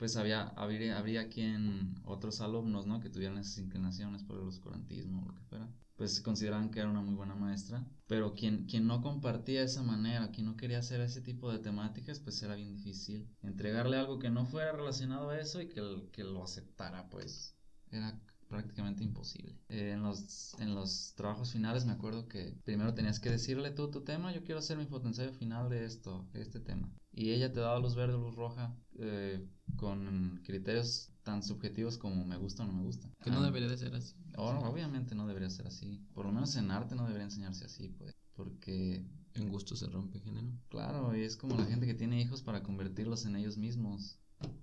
pues 0.00 0.16
había, 0.16 0.48
habría, 0.50 0.98
habría 0.98 1.28
quien, 1.28 1.94
otros 2.04 2.40
alumnos, 2.42 2.86
¿no? 2.88 3.00
Que 3.00 3.10
tuvieran 3.10 3.38
esas 3.38 3.58
inclinaciones 3.58 4.24
por 4.24 4.38
el 4.40 4.48
oscurantismo 4.48 5.22
o 5.22 5.26
lo 5.28 5.34
que 5.36 5.42
fuera. 5.44 5.70
Pues 5.96 6.20
consideraban 6.22 6.70
que 6.72 6.80
era 6.80 6.90
una 6.90 7.02
muy 7.02 7.14
buena 7.14 7.36
maestra, 7.36 7.86
pero 8.08 8.34
quien, 8.34 8.64
quien 8.66 8.86
no 8.88 9.02
compartía 9.02 9.62
esa 9.62 9.82
manera, 9.82 10.30
quien 10.32 10.46
no 10.46 10.56
quería 10.56 10.78
hacer 10.80 11.00
ese 11.02 11.20
tipo 11.22 11.52
de 11.52 11.58
temáticas, 11.60 12.20
pues 12.20 12.42
era 12.42 12.56
bien 12.56 12.70
difícil 12.76 13.28
entregarle 13.42 13.98
algo 13.98 14.18
que 14.18 14.30
no 14.30 14.46
fuera 14.46 14.72
relacionado 14.72 15.30
a 15.30 15.38
eso 15.38 15.60
y 15.60 15.68
que, 15.68 15.80
el- 15.80 16.10
que 16.12 16.24
lo 16.24 16.42
aceptara, 16.42 17.08
pues 17.10 17.56
era 17.90 18.18
prácticamente 18.48 19.04
imposible. 19.04 19.58
Eh, 19.68 19.92
en, 19.92 20.02
los, 20.02 20.54
en 20.58 20.74
los 20.74 21.14
trabajos 21.14 21.52
finales 21.52 21.84
me 21.86 21.92
acuerdo 21.92 22.28
que 22.28 22.58
primero 22.64 22.94
tenías 22.94 23.20
que 23.20 23.30
decirle 23.30 23.70
tú 23.70 23.90
tu 23.90 24.02
tema, 24.02 24.32
yo 24.32 24.42
quiero 24.42 24.58
hacer 24.60 24.78
mi 24.78 24.86
fotoensayo 24.86 25.32
final 25.34 25.68
de 25.68 25.84
esto, 25.84 26.28
de 26.32 26.42
este 26.42 26.60
tema. 26.60 26.90
Y 27.12 27.30
ella 27.32 27.52
te 27.52 27.60
daba 27.60 27.78
luz 27.78 27.94
verde, 27.94 28.14
luz 28.16 28.34
roja, 28.36 28.76
eh, 28.98 29.46
con 29.76 30.40
criterios 30.44 31.12
tan 31.22 31.42
subjetivos 31.42 31.98
como 31.98 32.24
me 32.24 32.36
gusta 32.36 32.62
o 32.62 32.66
no 32.66 32.72
me 32.72 32.82
gusta. 32.84 33.08
Que 33.22 33.30
no 33.30 33.40
Ah, 33.40 33.44
debería 33.46 33.68
de 33.68 33.76
ser 33.76 33.94
así. 33.94 34.14
o- 34.36 34.48
obviamente 34.68 35.14
no 35.14 35.26
debería 35.26 35.50
ser 35.50 35.66
así. 35.66 36.06
Por 36.14 36.24
lo 36.26 36.32
menos 36.32 36.54
en 36.56 36.70
arte 36.70 36.94
no 36.94 37.04
debería 37.04 37.24
enseñarse 37.24 37.64
así, 37.64 37.88
pues. 37.88 38.14
Porque, 38.34 39.04
En 39.34 39.48
gusto 39.48 39.76
se 39.76 39.86
rompe 39.86 40.18
género. 40.20 40.48
claro, 40.68 41.14
y 41.16 41.22
es 41.22 41.36
como 41.36 41.56
la 41.56 41.64
gente 41.66 41.86
que 41.86 41.94
tiene 41.94 42.20
hijos 42.20 42.42
para 42.42 42.62
convertirlos 42.62 43.26
en 43.26 43.36
ellos 43.36 43.56
mismos. 43.58 44.18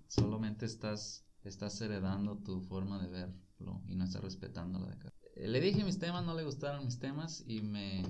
Solamente 0.08 0.66
estás, 0.66 1.26
estás 1.44 1.80
heredando 1.82 2.38
tu 2.40 2.62
forma 2.62 3.00
de 3.00 3.08
verlo 3.08 3.82
y 3.88 3.96
no 3.96 4.04
estás 4.04 4.24
respetando 4.24 4.80
la 4.80 4.88
de 4.88 4.94
acá. 4.94 5.10
Eh, 5.36 5.48
Le 5.48 5.60
dije 5.62 5.84
mis 5.84 6.00
temas, 6.00 6.26
no 6.26 6.34
le 6.34 6.44
gustaron 6.44 6.86
mis 6.86 7.00
temas 7.00 7.44
y 7.48 7.62
me, 7.62 8.04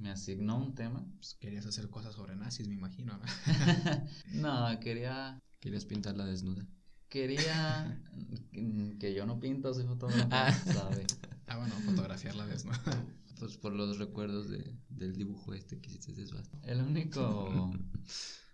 me 0.00 0.10
asignó 0.10 0.56
un 0.58 0.74
tema. 0.74 1.06
Pues 1.16 1.34
querías 1.34 1.66
hacer 1.66 1.88
cosas 1.90 2.14
sobre 2.14 2.34
nazis, 2.36 2.66
me 2.68 2.74
imagino, 2.74 3.18
¿no? 3.18 3.24
no, 4.72 4.80
quería, 4.80 5.38
Querías 5.60 5.84
pintarla 5.84 6.24
desnuda. 6.24 6.66
quería 7.08 8.02
que 8.98 9.14
yo 9.14 9.26
no 9.26 9.38
pinto, 9.40 9.72
soy 9.74 9.84
fotógrafo, 9.86 10.28
Ah. 10.30 10.52
¿sabe? 10.52 11.06
Ah, 11.46 11.56
bueno, 11.58 11.74
fotografiarla 11.84 12.46
desnuda. 12.46 12.80
Pues 13.38 13.56
por 13.56 13.72
los 13.72 13.98
recuerdos 13.98 14.48
de, 14.50 14.76
del 14.90 15.16
dibujo 15.16 15.54
este 15.54 15.80
que 15.80 15.88
hiciste 15.88 16.12
desbasta. 16.12 16.58
El 16.62 16.80
único 16.82 17.72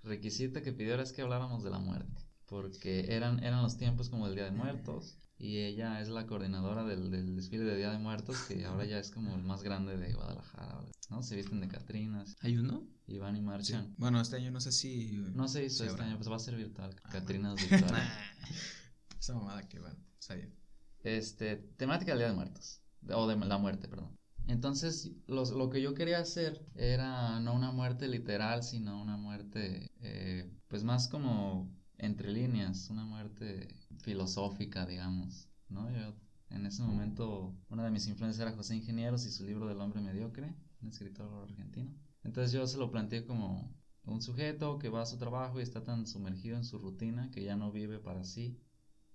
requisito 0.04 0.62
que 0.62 0.72
pidió 0.72 0.94
era 0.94 1.02
es 1.02 1.12
que 1.12 1.22
habláramos 1.22 1.64
de 1.64 1.70
la 1.70 1.78
muerte, 1.80 2.22
porque 2.46 3.06
eran, 3.14 3.42
eran 3.42 3.62
los 3.62 3.76
tiempos 3.76 4.09
como 4.09 4.26
el 4.28 4.35
Día 4.37 4.44
de 4.44 4.52
Muertos, 4.52 5.18
y 5.38 5.59
ella 5.59 6.01
es 6.01 6.09
la 6.09 6.27
coordinadora 6.27 6.85
del, 6.85 7.11
del 7.11 7.37
desfile 7.37 7.64
de 7.64 7.77
Día 7.77 7.90
de 7.90 7.99
Muertos, 7.99 8.37
que 8.49 8.64
ahora 8.64 8.85
ya 8.87 8.99
es 8.99 9.11
como 9.11 9.35
el 9.37 9.42
más 9.42 9.62
grande 9.62 9.96
de 9.96 10.12
Guadalajara, 10.14 10.81
¿no? 11.11 11.22
Se 11.22 11.37
visten 11.37 11.61
de 11.61 11.68
Catrinas 11.68 12.37
¿Hay 12.40 12.57
uno? 12.57 12.87
y 13.07 13.18
van 13.18 13.37
y 13.37 13.42
marchan. 13.42 13.94
Bueno, 13.99 14.20
este 14.20 14.37
año 14.37 14.51
no 14.51 14.61
sé 14.61 14.72
si. 14.72 15.12
No 15.35 15.46
se 15.49 15.64
hizo 15.64 15.79
Sí, 15.79 15.83
este 15.85 15.90
habrá. 15.90 16.07
año, 16.07 16.16
pues 16.16 16.31
va 16.31 16.37
a 16.37 16.40
ser 16.40 16.57
virtual, 16.57 16.94
Ah, 17.05 17.09
Catrinas 17.11 17.55
virtual. 17.68 17.94
Esa 19.20 19.35
mamada 19.35 19.68
que 19.68 19.79
bueno, 19.81 19.96
está 20.18 20.35
bien. 20.35 20.55
este, 21.03 21.57
temática 21.77 22.12
del 22.12 22.20
Día 22.20 22.29
de 22.29 22.35
Muertos, 22.35 22.81
o 23.09 23.27
de 23.27 23.37
la 23.37 23.59
muerte, 23.59 23.88
perdón. 23.88 24.16
Entonces, 24.49 25.11
los- 25.27 25.51
lo 25.51 25.70
que 25.70 25.83
yo 25.83 25.94
quería 25.94 26.18
hacer 26.20 26.64
era 26.77 27.40
no 27.40 27.55
una 27.55 27.72
muerte 27.72 28.07
literal, 28.09 28.62
sino 28.62 29.01
una 29.03 29.16
muerte, 29.16 29.90
eh, 30.01 30.49
pues 30.68 30.85
más 30.85 31.09
como 31.09 31.68
entre 31.98 32.32
líneas, 32.32 32.90
una 32.90 33.04
muerte 33.04 33.68
filosófica, 33.98 34.87
digamos, 34.87 35.48
¿no? 35.68 35.90
Yo, 35.90 36.14
en 36.50 36.66
ese 36.66 36.82
momento, 36.82 37.56
una 37.68 37.85
de 37.85 37.90
mis 37.90 38.06
influencias 38.06 38.46
era 38.46 38.56
José 38.56 38.76
Ingenieros 38.76 39.26
y 39.26 39.30
su 39.30 39.44
libro 39.44 39.66
del 39.66 39.80
hombre 39.80 40.00
mediocre, 40.00 40.54
un 40.82 40.88
escritor 40.88 41.42
argentino. 41.42 41.94
Entonces 42.22 42.52
yo 42.52 42.66
se 42.66 42.78
lo 42.78 42.90
planteé 42.90 43.24
como 43.24 43.74
un 44.04 44.22
sujeto 44.22 44.78
que 44.78 44.88
va 44.88 45.02
a 45.02 45.06
su 45.06 45.18
trabajo 45.18 45.59
y 45.59 45.62
está 45.62 45.82
tan 45.82 46.06
sumergido 46.06 46.56
en 46.56 46.64
su 46.64 46.78
rutina 46.78 47.30
que 47.30 47.42
ya 47.42 47.56
no 47.56 47.72
vive 47.72 47.98
para 47.98 48.24
sí, 48.24 48.61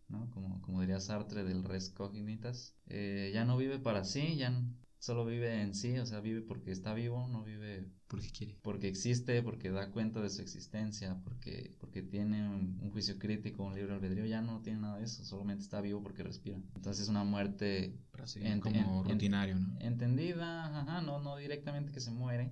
¿no? 0.08 0.30
Como, 0.32 0.62
como 0.62 0.82
diría 0.82 1.00
Sartre 1.00 1.44
del 1.44 1.63
res 1.63 1.89
cognitas, 1.89 2.76
eh, 2.88 3.32
ya 3.34 3.46
no 3.46 3.58
vive 3.58 3.80
para 3.80 4.04
sí, 4.04 4.36
ya 4.36 4.54
solo 5.00 5.26
vive 5.26 5.62
en 5.62 5.74
sí, 5.74 5.98
o 5.98 6.06
sea, 6.06 6.20
vive 6.20 6.41
porque 6.41 6.72
está 6.72 6.94
vivo, 6.94 7.28
no 7.28 7.44
vive 7.44 7.89
Porque 8.12 8.30
quiere. 8.30 8.58
porque 8.62 8.88
existe, 8.89 9.41
porque 9.41 9.71
da 9.71 9.89
cuenta 9.89 10.21
de 10.21 10.30
su 10.30 10.41
existencia, 10.41 11.19
porque, 11.24 11.76
porque 11.80 12.02
tiene 12.04 12.47
un, 12.47 12.78
un 12.82 12.91
juicio 12.91 13.17
crítico, 13.17 13.63
un 13.63 13.74
libre 13.74 13.93
albedrío, 13.93 14.26
ya 14.26 14.41
no 14.41 14.62
tiene 14.62 14.80
nada 14.82 14.97
de 14.97 15.06
eso, 15.06 15.24
solamente 15.24 15.63
está 15.63 15.80
vivo 15.82 16.04
porque 16.04 16.21
respira. 16.24 16.58
Entonces 16.76 17.08
una 17.08 17.24
muerte 17.24 17.97
Así 18.21 18.39
En- 18.43 18.60
como 18.60 18.78
en- 18.80 18.86
en- 18.86 19.04
rutinario, 19.13 19.56
¿no? 19.60 19.80
entendida, 19.80 20.65
ajá, 20.82 21.02
no, 21.02 21.19
no 21.19 21.38
directamente 21.38 21.91
que 21.91 22.02
se 22.02 22.12
muere 22.12 22.52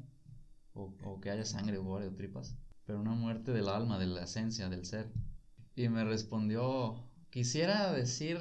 o, 0.74 0.95
o 1.04 1.19
que 1.19 1.30
haya 1.30 1.45
sangre, 1.45 1.78
gore 1.78 2.08
o 2.08 2.13
tripas, 2.15 2.56
pero 2.86 3.00
una 3.02 3.12
muerte 3.13 3.52
del 3.52 3.67
alma, 3.69 4.00
de 4.00 4.08
la 4.08 4.24
esencia, 4.24 4.69
del 4.69 4.86
ser. 4.86 5.12
Y 5.76 5.89
me 5.89 6.04
respondió, 6.06 6.95
quisiera 7.30 7.91
decir 7.93 8.38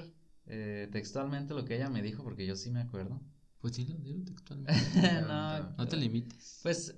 eh, 0.47 0.89
textualmente 0.93 1.53
lo 1.55 1.65
que 1.65 1.77
ella 1.77 1.91
me 1.91 2.01
dijo, 2.03 2.23
porque 2.25 2.47
yo 2.47 2.57
sí 2.57 2.71
me 2.71 2.81
acuerdo. 2.81 3.21
Pues 3.61 3.75
dilo, 3.77 3.95
dilo 3.99 4.25
textualmente. 4.25 5.23
no, 5.29 5.71
No 5.77 5.87
te 5.89 5.97
limites. 5.97 6.61
Pues, 6.63 6.95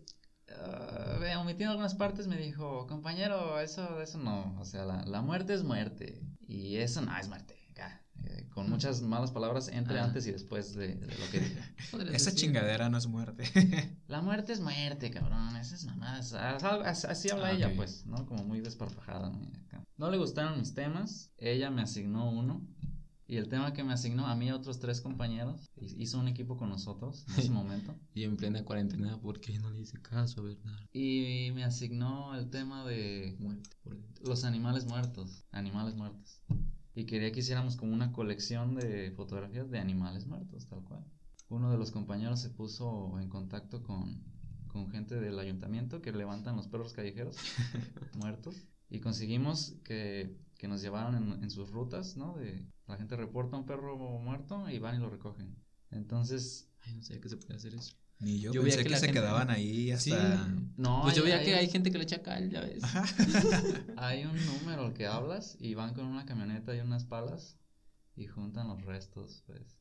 ah, 0.59 1.17
ve, 1.21 1.37
omitiendo 1.37 1.71
algunas 1.73 1.95
partes, 1.95 2.27
me 2.27 2.37
dijo, 2.37 2.87
compañero, 2.87 3.59
eso, 3.61 4.01
eso 4.03 4.19
no, 4.19 4.57
o 4.61 4.65
sea, 4.65 4.85
la, 4.85 5.05
la 5.07 5.23
muerte 5.23 5.55
es 5.55 5.63
muerte, 5.65 6.23
y 6.47 6.77
eso 6.77 7.01
no 7.03 7.17
es 7.17 7.29
muerte. 7.29 7.57
acá, 7.71 8.03
eh, 8.25 8.47
con 8.53 8.69
muchas 8.69 9.01
malas 9.01 9.31
palabras 9.31 9.69
entre 9.69 9.99
Ah. 10.01 10.05
antes 10.05 10.27
y 10.27 10.33
después 10.33 10.75
de, 10.75 10.97
de 10.97 11.19
lo 11.19 11.31
que 11.31 11.41
dije. 11.41 11.61
Esa 12.15 12.31
decir. 12.31 12.35
chingadera 12.35 12.91
no 12.91 12.99
es 12.99 13.07
muerte. 13.07 13.45
La 14.09 14.21
muerte 14.21 14.53
es 14.53 14.61
muerte, 14.61 15.11
cabrón. 15.11 15.57
Esas 15.57 15.85
mamadas. 15.85 16.35
Ah, 16.35 16.59
algo- 16.61 16.85
Así, 16.85 17.31
habla 17.31 17.47
Ah, 17.49 17.53
ella, 17.53 17.69
ok. 17.69 17.77
pues, 17.77 18.05
¿no? 18.07 18.27
Como 18.27 18.45
muy. 18.45 18.61
Acá. 18.61 19.83
No 19.97 20.11
le 20.11 20.19
gustaron 20.19 20.59
mis 20.59 20.75
temas. 20.75 21.31
Ella 21.39 21.71
me 21.71 21.83
asignó 21.83 22.31
uno. 22.31 22.67
Y 23.31 23.37
el 23.37 23.49
tema 23.49 23.73
que 23.73 23.85
me 23.85 23.93
asignó 23.93 24.27
a 24.27 24.35
mí 24.35 24.47
y 24.47 24.49
a 24.49 24.57
otros 24.57 24.81
tres 24.81 25.01
compañeros. 25.01 25.71
hi- 25.77 25.95
Hizo 26.03 26.19
un 26.19 26.27
equipo 26.27 26.57
con 26.57 26.69
nosotros 26.69 27.25
en 27.29 27.35
ese 27.39 27.51
momento. 27.61 27.95
Y 28.13 28.25
en 28.25 28.37
plena 28.37 28.65
cuarentena, 28.65 29.21
¿por 29.21 29.41
qué 29.41 29.57
no 29.61 29.71
le 29.71 29.81
hice 29.81 30.01
caso, 30.03 30.43
verdad? 30.43 30.79
Y 30.93 31.51
me 31.55 31.63
asignó 31.63 32.35
el 32.35 32.51
tema 32.51 32.85
de 32.85 33.37
Muerte 33.39 33.71
por 33.85 33.97
los 34.27 34.45
animales 34.45 34.87
muertos. 34.87 35.45
Animales 35.53 35.95
muertos. 35.95 36.43
Y 36.95 37.05
quería 37.07 37.31
que 37.31 37.39
hiciéramos 37.39 37.77
como 37.77 37.93
una 37.95 38.11
colección 38.11 38.75
de 38.75 39.13
fotografías 39.13 39.71
de 39.71 39.79
animales 39.79 40.27
muertos, 40.27 40.67
tal 40.67 40.83
cual. 40.83 41.05
Uno 41.49 41.71
de 41.71 41.79
los 41.79 41.93
compañeros 41.93 42.41
se 42.41 42.51
puso 42.51 43.19
en 43.21 43.29
contacto 43.29 43.83
con, 43.85 44.25
con 44.67 44.91
gente 44.91 45.15
del 45.21 45.39
ayuntamiento 45.39 46.03
que 46.03 46.11
levantan 46.13 46.57
los 46.57 46.67
perros 46.67 46.93
callejeros 46.93 47.37
muertos. 48.19 48.67
Y 48.89 48.99
conseguimos 48.99 49.77
que, 49.85 50.37
que 50.59 50.67
nos 50.67 50.83
llevaran 50.83 51.15
en, 51.15 51.45
en 51.45 51.51
sus 51.51 51.71
rutas, 51.71 52.17
¿no? 52.17 52.35
De, 52.37 52.67
la 52.91 52.97
gente 52.97 53.17
reporta 53.17 53.57
un 53.57 53.65
perro 53.67 53.97
muerto 54.19 54.69
y 54.69 54.79
van 54.79 54.97
y 54.97 54.99
lo 54.99 55.09
recogen. 55.11 55.57
Entonces, 55.91 56.69
Ay, 56.83 56.95
no 56.95 57.03
sé 57.03 57.21
qué 57.21 57.29
se 57.29 57.37
puede 57.37 57.55
hacer 57.57 57.75
eso. 57.75 57.95
Ni 58.21 58.39
yo, 58.41 58.53
Yo 58.53 58.63
veía 58.63 58.75
pensé 58.77 58.85
que 58.85 58.91
que, 58.95 59.01
se 59.01 59.07
gente- 59.07 59.21
quedaban 59.21 59.49
ahí 59.51 59.91
hasta... 59.93 60.45
Sí. 60.47 60.71
no. 60.77 61.01
Pues 61.03 61.15
yo 61.15 61.23
hay- 61.25 61.31
veía 61.31 61.43
que 61.43 61.55
hay- 61.55 61.61
hay 61.67 61.71
gente 61.71 61.91
que 61.91 61.99
le 61.99 62.05
echa 62.05 62.23
cal, 62.23 62.51
ya 62.51 62.61
ves. 62.61 62.83
Hay 63.97 64.25
un 64.25 64.37
número 64.47 64.87
al 64.87 64.93
que 64.95 65.07
hablas 65.07 65.57
y 65.59 65.75
van 65.75 65.95
con 65.95 66.05
una 66.07 66.25
camioneta 66.27 66.75
y 66.77 66.81
unas 66.81 67.05
palas 67.05 67.57
y 68.17 68.27
juntan 68.27 68.69
los 68.69 68.83
restos, 68.85 69.43
pues. 69.47 69.79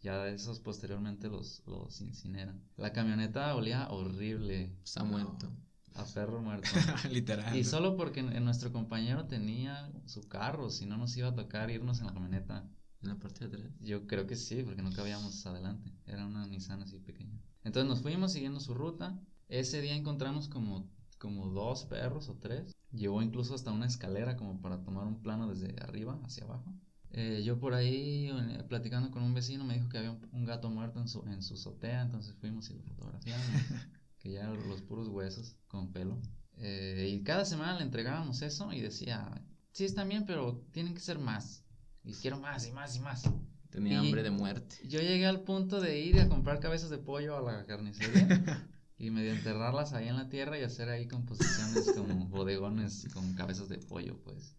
Ya 0.00 0.28
esos 0.28 0.60
posteriormente 0.60 1.28
los, 1.28 1.62
los 1.66 2.00
incineran. 2.00 2.62
La 2.76 2.92
camioneta 2.92 3.54
olía 3.56 3.88
horrible 3.90 4.76
Está 4.84 5.02
muerto. 5.04 5.50
A 5.98 6.04
perro 6.06 6.40
muerto. 6.40 6.68
Literal. 7.10 7.56
y 7.56 7.64
solo 7.64 7.96
porque 7.96 8.22
nuestro 8.22 8.72
compañero 8.72 9.26
tenía 9.26 9.90
su 10.06 10.28
carro, 10.28 10.70
si 10.70 10.86
no 10.86 10.96
nos 10.96 11.16
iba 11.16 11.28
a 11.28 11.34
tocar 11.34 11.70
irnos 11.70 12.00
en 12.00 12.06
la 12.06 12.14
camioneta. 12.14 12.68
En 13.00 13.10
la 13.10 13.16
parte 13.16 13.46
de 13.46 13.56
atrás. 13.56 13.72
Yo 13.80 14.08
creo 14.08 14.26
que 14.26 14.34
sí, 14.34 14.62
porque 14.64 14.82
no 14.82 14.90
cabíamos 14.90 15.46
adelante. 15.46 15.92
Era 16.04 16.26
una 16.26 16.46
Nissan 16.46 16.82
así 16.82 16.98
pequeña. 16.98 17.40
Entonces 17.62 17.88
nos 17.88 18.02
fuimos 18.02 18.32
siguiendo 18.32 18.58
su 18.58 18.74
ruta. 18.74 19.20
Ese 19.48 19.80
día 19.80 19.94
encontramos 19.94 20.48
como, 20.48 20.90
como 21.18 21.48
dos 21.48 21.84
perros 21.84 22.28
o 22.28 22.34
tres. 22.38 22.74
Llevó 22.90 23.22
incluso 23.22 23.54
hasta 23.54 23.70
una 23.70 23.86
escalera 23.86 24.36
como 24.36 24.60
para 24.60 24.82
tomar 24.82 25.06
un 25.06 25.22
plano 25.22 25.48
desde 25.48 25.76
arriba 25.80 26.18
hacia 26.24 26.44
abajo. 26.44 26.74
Eh, 27.10 27.42
yo 27.44 27.58
por 27.58 27.74
ahí 27.74 28.30
platicando 28.68 29.10
con 29.10 29.22
un 29.22 29.32
vecino 29.32 29.64
me 29.64 29.74
dijo 29.74 29.88
que 29.88 29.98
había 29.98 30.10
un, 30.10 30.28
un 30.32 30.44
gato 30.44 30.68
muerto 30.70 31.00
en 31.00 31.08
su, 31.08 31.22
en 31.26 31.42
su 31.42 31.54
azotea, 31.54 32.02
entonces 32.02 32.34
fuimos 32.34 32.68
y 32.70 32.74
lo 32.74 32.82
fotografiamos, 32.82 33.46
que 34.28 34.34
ya 34.34 34.48
los 34.50 34.82
puros 34.82 35.08
huesos 35.08 35.56
con 35.68 35.90
pelo. 35.92 36.20
Eh, 36.58 37.08
y 37.10 37.22
cada 37.22 37.44
semana 37.44 37.78
le 37.78 37.84
entregábamos 37.84 38.42
eso 38.42 38.72
y 38.72 38.80
decía, 38.80 39.42
sí 39.72 39.84
están 39.84 40.08
bien, 40.08 40.26
pero 40.26 40.66
tienen 40.72 40.92
que 40.94 41.00
ser 41.00 41.18
más. 41.18 41.64
Y 42.04 42.12
quiero 42.12 42.38
más 42.38 42.66
y 42.66 42.72
más 42.72 42.94
y 42.96 43.00
más. 43.00 43.22
Tenía 43.70 43.94
Y- 43.94 43.96
hambre 44.06 44.22
de 44.22 44.30
muerte. 44.30 44.76
Yo 44.86 45.00
llegué 45.00 45.26
al 45.26 45.42
punto 45.42 45.80
de 45.80 45.98
ir 46.00 46.20
a 46.20 46.28
comprar 46.28 46.60
cabezas 46.60 46.90
de 46.90 46.98
pollo 46.98 47.36
a 47.36 47.40
la 47.52 47.64
carnicería 47.66 48.68
y 48.98 49.10
medio 49.10 49.32
enterrarlas 49.32 49.92
ahí 49.94 50.08
en 50.08 50.16
la 50.16 50.28
tierra 50.28 50.58
y 50.58 50.62
hacer 50.62 50.88
ahí 50.90 51.06
composiciones 51.06 51.92
como 51.96 52.26
bodegones 52.28 53.06
con 53.14 53.34
cabezas 53.34 53.68
de 53.68 53.78
pollo, 53.78 54.20
pues. 54.24 54.54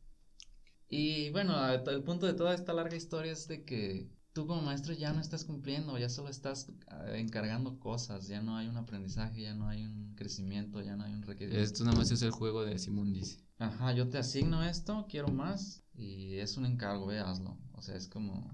Y 0.88 1.30
bueno, 1.32 1.72
el 1.72 2.04
punto 2.04 2.26
de 2.26 2.34
toda 2.34 2.56
esta 2.56 2.74
larga 2.74 2.96
historia 2.96 3.32
es 3.34 3.48
de 3.48 3.64
que 3.64 4.10
tú 4.40 4.48
como 4.48 4.62
maestro 4.62 4.94
ya 4.94 5.12
no 5.12 5.20
estás 5.20 5.44
cumpliendo, 5.44 5.98
ya 5.98 6.08
solo 6.08 6.30
estás 6.30 6.72
ah, 6.88 7.18
encargando 7.18 7.78
cosas, 7.78 8.28
ya 8.28 8.42
no 8.42 8.56
hay 8.56 8.68
un 8.70 8.78
aprendizaje, 8.78 9.42
ya 9.42 9.54
no 9.54 9.68
hay 9.68 9.84
un 9.86 10.16
crecimiento, 10.16 10.82
ya 10.82 10.96
no 10.96 11.04
hay 11.04 11.14
un 11.14 11.24
requerimiento. 11.24 11.62
Esto 11.62 11.84
nada 11.84 11.98
más 11.98 12.10
es 12.12 12.22
el 12.22 12.32
juego 12.32 12.64
de 12.64 12.80
Simón 12.80 13.12
dice. 13.12 13.44
Ajá, 13.58 13.92
yo 13.92 14.08
te 14.10 14.18
asigno 14.18 14.64
esto, 14.64 15.06
quiero 15.10 15.28
más 15.28 15.84
y 15.94 16.36
es 16.36 16.56
un 16.56 16.66
encargo, 16.66 17.08
ve, 17.08 17.20
hazlo. 17.20 17.58
O 17.74 17.82
sea, 17.82 17.96
es 17.98 18.08
como... 18.08 18.50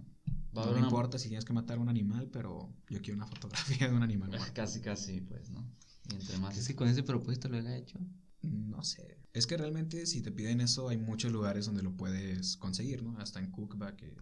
Va 0.58 0.64
a 0.64 0.66
No 0.66 0.72
me 0.72 0.78
una- 0.80 0.88
importa 0.88 1.20
si 1.20 1.28
tienes 1.28 1.46
que 1.46 1.54
matar 1.54 1.78
a 1.78 1.82
un 1.82 1.90
animal, 1.90 2.30
pero 2.32 2.74
yo 2.90 3.00
quiero 3.04 3.18
una 3.18 3.28
fotografía 3.28 3.88
de 3.88 3.94
un 3.96 4.02
animal. 4.02 4.30
muerto. 4.30 4.46
Casi, 4.56 4.82
casi, 4.82 5.22
pues, 5.22 5.52
¿no? 5.52 5.70
Y 6.10 6.16
entre 6.16 6.38
más... 6.40 6.58
Es 6.58 6.68
que 6.68 6.76
con 6.76 6.88
ese 6.88 7.04
propósito 7.04 7.48
lo 7.48 7.60
he 7.60 7.78
hecho. 7.78 8.00
No 8.42 8.82
sé. 8.84 9.20
Es 9.34 9.46
que 9.46 9.56
realmente 9.58 10.08
si 10.08 10.22
te 10.24 10.32
piden 10.32 10.62
eso, 10.62 10.90
hay 10.90 10.98
muchos 10.98 11.32
lugares 11.32 11.68
donde 11.68 11.84
lo 11.84 11.96
puedes 11.96 12.58
conseguir, 12.58 13.04
¿no? 13.04 13.20
Hasta 13.20 13.40
en 13.40 13.52
Cook 13.52 13.80
va 13.80 13.96
que 13.96 14.16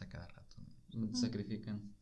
a 0.00 0.41
sacrifican. 1.14 1.94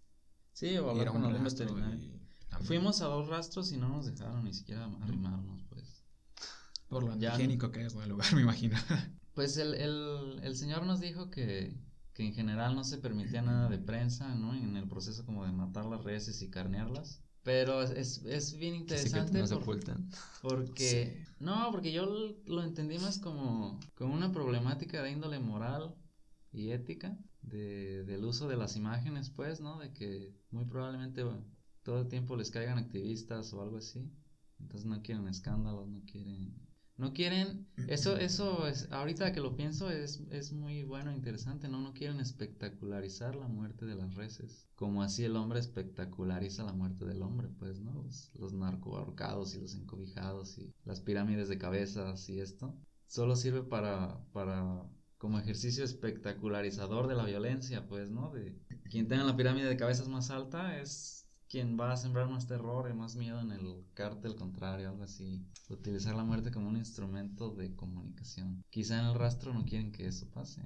Sí, 0.53 0.77
o 0.77 0.91
hablar 0.91 1.09
con 1.09 1.25
algún 1.25 1.45
veterinario. 1.45 2.21
Fuimos 2.63 3.01
a 3.01 3.07
dos 3.07 3.29
rastros 3.29 3.73
y 3.73 3.77
no 3.77 3.89
nos 3.89 4.07
dejaron 4.07 4.45
ni 4.45 4.53
siquiera 4.53 4.85
arrimarnos, 5.03 5.63
pues. 5.69 6.05
Por 6.89 7.05
lo 7.05 7.17
ya 7.17 7.31
no. 7.31 7.35
higiénico 7.37 7.71
que 7.71 7.87
es, 7.87 7.95
¿no? 7.95 8.03
El 8.03 8.11
lugar, 8.11 8.27
me 8.35 8.43
imagino. 8.43 8.77
Pues 9.35 9.57
el, 9.57 9.75
el, 9.75 10.41
el 10.43 10.57
señor 10.57 10.85
nos 10.85 11.01
dijo 11.01 11.31
que, 11.31 11.75
que 12.13 12.27
en 12.27 12.35
general 12.35 12.75
no 12.75 12.85
se 12.85 12.99
permitía 12.99 13.43
nada 13.43 13.69
de 13.69 13.79
prensa, 13.79 14.35
¿no? 14.35 14.55
En 14.55 14.77
el 14.77 14.89
proceso 14.89 15.25
como 15.25 15.47
de 15.47 15.53
matar 15.53 15.87
las 15.87 16.03
reses 16.03 16.43
y 16.43 16.51
carnearlas. 16.51 17.23
Pero 17.43 17.83
es, 17.83 18.23
es 18.27 18.59
bien 18.59 18.75
sí 18.75 18.85
que 18.85 18.95
interesante 18.95 19.39
no 19.39 19.47
se 19.47 19.55
ocultan. 19.55 20.11
porque... 20.43 21.25
No, 21.39 21.71
porque 21.71 21.93
yo 21.93 22.07
lo 22.45 22.63
entendí 22.63 22.99
más 22.99 23.19
como, 23.19 23.81
como 23.95 24.13
una 24.13 24.31
problemática 24.31 25.03
de 25.03 25.13
índole 25.13 25.39
moral 25.39 25.95
y 26.53 26.73
ética 26.73 27.17
de, 27.51 28.05
del 28.05 28.25
uso 28.25 28.49
de 28.49 28.57
las 28.57 28.77
imágenes, 28.77 29.31
pues, 29.31 29.61
¿no? 29.61 29.79
De 29.79 29.93
que 29.93 30.35
muy 30.51 30.65
probablemente 30.65 31.25
todo 31.83 32.01
el 32.01 32.09
tiempo 32.09 32.37
les 32.37 32.51
caigan 32.51 32.79
activistas 32.79 33.53
o 33.53 33.63
algo 33.63 33.79
así. 33.79 34.11
Entonces 34.61 34.87
no 34.87 35.03
quieren 35.03 35.27
escándalos, 35.29 35.89
no 35.89 36.03
quieren... 36.05 36.55
No 36.97 37.15
quieren... 37.15 37.67
Eso, 37.89 38.19
eso 38.19 38.67
es... 38.67 38.93
Ahorita 38.93 39.33
que 39.33 39.41
lo 39.41 39.57
pienso 39.57 39.91
es, 39.91 40.23
es 40.31 40.53
muy 40.53 40.85
bueno 40.85 41.11
interesante, 41.13 41.67
¿no? 41.67 41.81
No 41.81 41.95
quieren 41.95 42.21
espectacularizar 42.21 43.37
la 43.37 43.49
muerte 43.49 43.87
de 43.87 43.95
las 43.95 44.15
reses. 44.15 44.69
Como 44.75 45.03
así 45.03 45.25
el 45.25 45.37
hombre 45.37 45.61
espectaculariza 45.61 46.63
la 46.63 46.75
muerte 46.75 47.07
del 47.07 47.23
hombre, 47.23 47.49
pues, 47.59 47.81
¿no? 47.81 47.95
Los, 47.95 48.31
los 48.35 48.53
y 48.53 49.61
los 49.61 49.75
encobijados 49.75 50.59
y 50.59 50.75
las 50.85 51.01
pirámides 51.01 51.49
de 51.49 51.57
cabezas 51.57 52.29
y 52.29 52.39
esto. 52.39 52.77
Solo 53.07 53.35
sirve 53.35 53.63
para... 53.63 54.23
para 54.33 54.85
como 55.21 55.39
ejercicio 55.39 55.85
espectacularizador 55.85 57.07
de 57.07 57.15
la 57.15 57.27
violencia, 57.27 57.87
pues, 57.89 58.11
¿no? 58.11 58.31
De 58.33 58.59
quien 58.91 59.07
tenga 59.09 59.25
la 59.25 59.37
pirámide 59.37 59.69
de 59.69 59.77
cabezas 59.77 60.09
más 60.09 60.31
alta 60.31 60.79
es 60.81 61.29
quien 61.49 61.79
va 61.79 61.93
a 61.93 61.97
sembrar 61.97 62.29
más 62.29 62.47
terror 62.47 62.89
y 62.91 62.95
más 62.95 63.17
miedo 63.17 63.41
en 63.41 63.53
el 63.53 63.85
cártel 63.95 64.35
contrario, 64.37 64.89
algo 64.91 65.05
así. 65.05 65.47
Utilizar 65.69 66.15
la 66.17 66.25
muerte 66.25 66.51
como 66.53 66.69
un 66.69 66.77
instrumento 66.79 67.51
de 67.55 67.75
comunicación. 67.77 68.65
Quizá 68.71 68.99
en 69.01 69.07
el 69.07 69.15
rastro 69.15 69.53
no 69.53 69.65
quieren 69.65 69.93
que 69.93 70.07
eso 70.07 70.31
pase. 70.31 70.63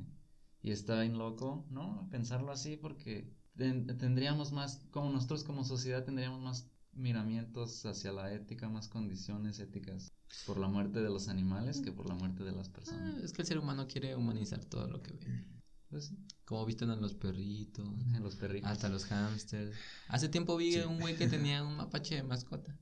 Y 0.62 0.70
está 0.70 1.00
bien 1.00 1.18
loco, 1.18 1.66
¿no? 1.70 2.08
Pensarlo 2.10 2.52
así 2.52 2.76
porque 2.76 3.34
ten- 3.56 3.86
tendríamos 3.98 4.52
más, 4.52 4.86
como 4.90 5.10
nosotros 5.10 5.44
como 5.44 5.64
sociedad 5.64 6.04
tendríamos 6.04 6.40
más 6.40 6.70
miramientos 6.92 7.84
hacia 7.86 8.12
la 8.12 8.32
ética, 8.32 8.68
más 8.68 8.88
condiciones 8.88 9.58
éticas 9.58 10.12
por 10.46 10.58
la 10.58 10.68
muerte 10.68 11.00
de 11.02 11.08
los 11.08 11.28
animales 11.28 11.80
que 11.80 11.92
por 11.92 12.08
la 12.08 12.14
muerte 12.14 12.44
de 12.44 12.52
las 12.52 12.68
Ah, 12.68 12.72
personas. 12.72 13.22
es 13.22 13.32
que 13.32 13.42
el 13.42 13.48
ser 13.48 13.58
humano 13.58 13.86
quiere 13.86 14.14
humanizar 14.16 14.64
todo 14.64 14.86
lo 14.88 15.02
que 15.02 15.12
ve. 15.12 15.20
Pues 15.90 16.06
sí, 16.06 16.16
Como 16.44 16.64
visten 16.66 16.90
a 16.90 16.96
los 16.96 17.14
perritos, 17.14 17.86
en 18.14 18.20
los 18.22 18.34
perritos. 18.34 18.68
hasta 18.68 18.88
los 18.88 19.04
hamsters. 19.04 19.76
Hace 20.08 20.28
tiempo 20.28 20.56
vi 20.56 20.72
Sí. 20.72 20.80
un 20.80 20.98
güey 20.98 21.14
que 21.16 21.28
tenía 21.28 21.62
un 21.62 21.76
mapache 21.76 22.16
de 22.16 22.22
mascota. 22.24 22.76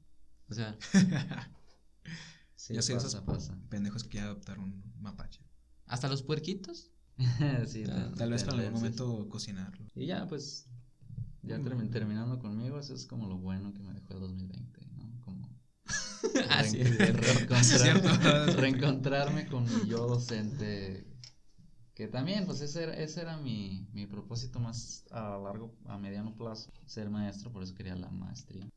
O 0.49 0.55
sea, 0.55 0.77
Sí, 2.57 2.75
Yo 2.75 2.83
sé 2.83 2.95
pasa, 2.95 3.07
esos 3.09 3.21
pasa. 3.23 3.59
pendejos 3.69 4.05
que 4.05 4.11
quieren 4.11 4.31
adoptar 4.31 4.59
un 4.59 4.83
mapache. 5.01 5.41
hasta 5.87 6.09
los 6.09 6.23
puerquitos. 6.23 6.91
sí, 7.67 7.85
Ah, 7.91 8.11
Tal 8.17 8.31
vez 8.31 8.45
para 8.45 8.55
en 8.57 8.61
algún 8.67 8.75
momento 8.81 9.29
cocinarlo. 9.29 9.87
Y 9.95 10.07
ya, 10.07 10.27
pues, 10.27 10.69
ya 11.43 11.59
termi- 11.59 11.91
terminando 11.91 12.39
conmigo, 12.39 12.79
eso 12.79 12.95
es 12.95 13.05
como 13.07 13.27
lo 13.29 13.37
bueno 13.37 13.75
que 13.75 13.83
me 13.83 13.93
dejó 13.93 14.15
el 14.15 14.21
2020, 14.21 14.81
¿no? 14.81 14.82
Como 14.82 14.82
Sí. 16.65 16.83
Sí, 16.85 17.75
es 17.75 17.83
cierto. 17.83 18.09
reencontrarme 18.61 19.47
con 19.47 19.65
mi 19.65 19.89
yo 19.89 20.07
docente, 20.07 21.07
Que 21.95 22.09
también, 22.09 22.47
pues 22.47 22.61
ese 22.61 22.85
era, 22.85 22.95
ese 22.95 23.23
era 23.23 23.37
mi, 23.37 23.89
mi 23.93 24.07
propósito 24.07 24.61
más 24.61 25.05
a 25.11 25.39
largo, 25.39 25.77
a 25.87 25.99
mediano 25.99 26.37
plazo, 26.37 26.71
ser 26.87 27.11
maestro, 27.11 27.53
por 27.53 27.63
eso 27.63 27.75
quería 27.75 27.97
la 27.97 28.11
maestría. 28.11 28.69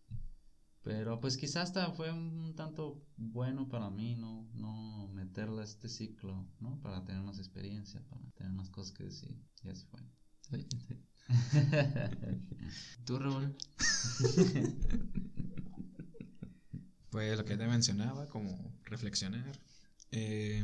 Pero 0.86 1.19
pues 1.19 1.36
quizás 1.36 1.63
hasta 1.63 1.91
fue 1.93 2.12
un 2.12 2.53
tanto 2.55 3.03
bueno 3.17 3.67
para 3.67 3.89
mí 3.89 4.15
no, 4.15 4.47
no 4.53 5.08
meterle 5.13 5.62
a 5.62 5.63
este 5.63 5.89
ciclo, 5.89 6.47
¿no? 6.60 6.79
Para 6.81 7.03
tener 7.03 7.23
más 7.23 7.39
experiencia, 7.39 8.03
para 8.08 8.21
tener 8.34 8.53
más 8.53 8.69
cosas 8.69 8.93
que 8.93 9.05
decir. 9.05 9.36
Y 9.63 9.69
así 9.69 9.88
fue. 9.88 10.01
¿Tú, 13.05 13.17
Raúl? 13.17 13.55
Pues 17.15 17.38
lo 17.38 17.45
que 17.45 17.56
te 17.56 17.65
mencionaba, 17.65 18.28
como 18.28 18.78
reflexionar. 18.84 19.58
Eh, 20.12 20.62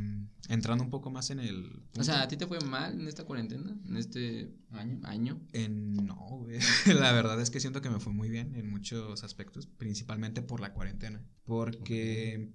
entrando 0.49 0.83
un 0.83 0.89
poco 0.89 1.09
más 1.09 1.29
en 1.29 1.39
el... 1.39 1.81
O 1.97 2.03
sea, 2.03 2.23
¿a 2.23 2.27
ti 2.27 2.35
te 2.35 2.45
fue 2.45 2.59
mal 2.59 2.99
en 2.99 3.07
esta 3.07 3.23
cuarentena? 3.23 3.73
¿En 3.87 3.95
este 3.95 4.53
¿Año? 4.71 4.99
año? 5.03 5.47
En, 5.53 5.93
no, 5.93 6.17
güey. 6.39 6.59
La 6.87 7.13
verdad 7.13 7.39
es 7.39 7.51
que 7.51 7.61
siento 7.61 7.81
que 7.81 7.89
me 7.89 8.01
fue 8.01 8.11
muy 8.11 8.27
bien 8.27 8.53
en 8.55 8.69
muchos 8.69 9.23
aspectos, 9.23 9.65
principalmente 9.65 10.41
por 10.41 10.59
la 10.59 10.73
cuarentena. 10.73 11.25
Porque 11.45 12.51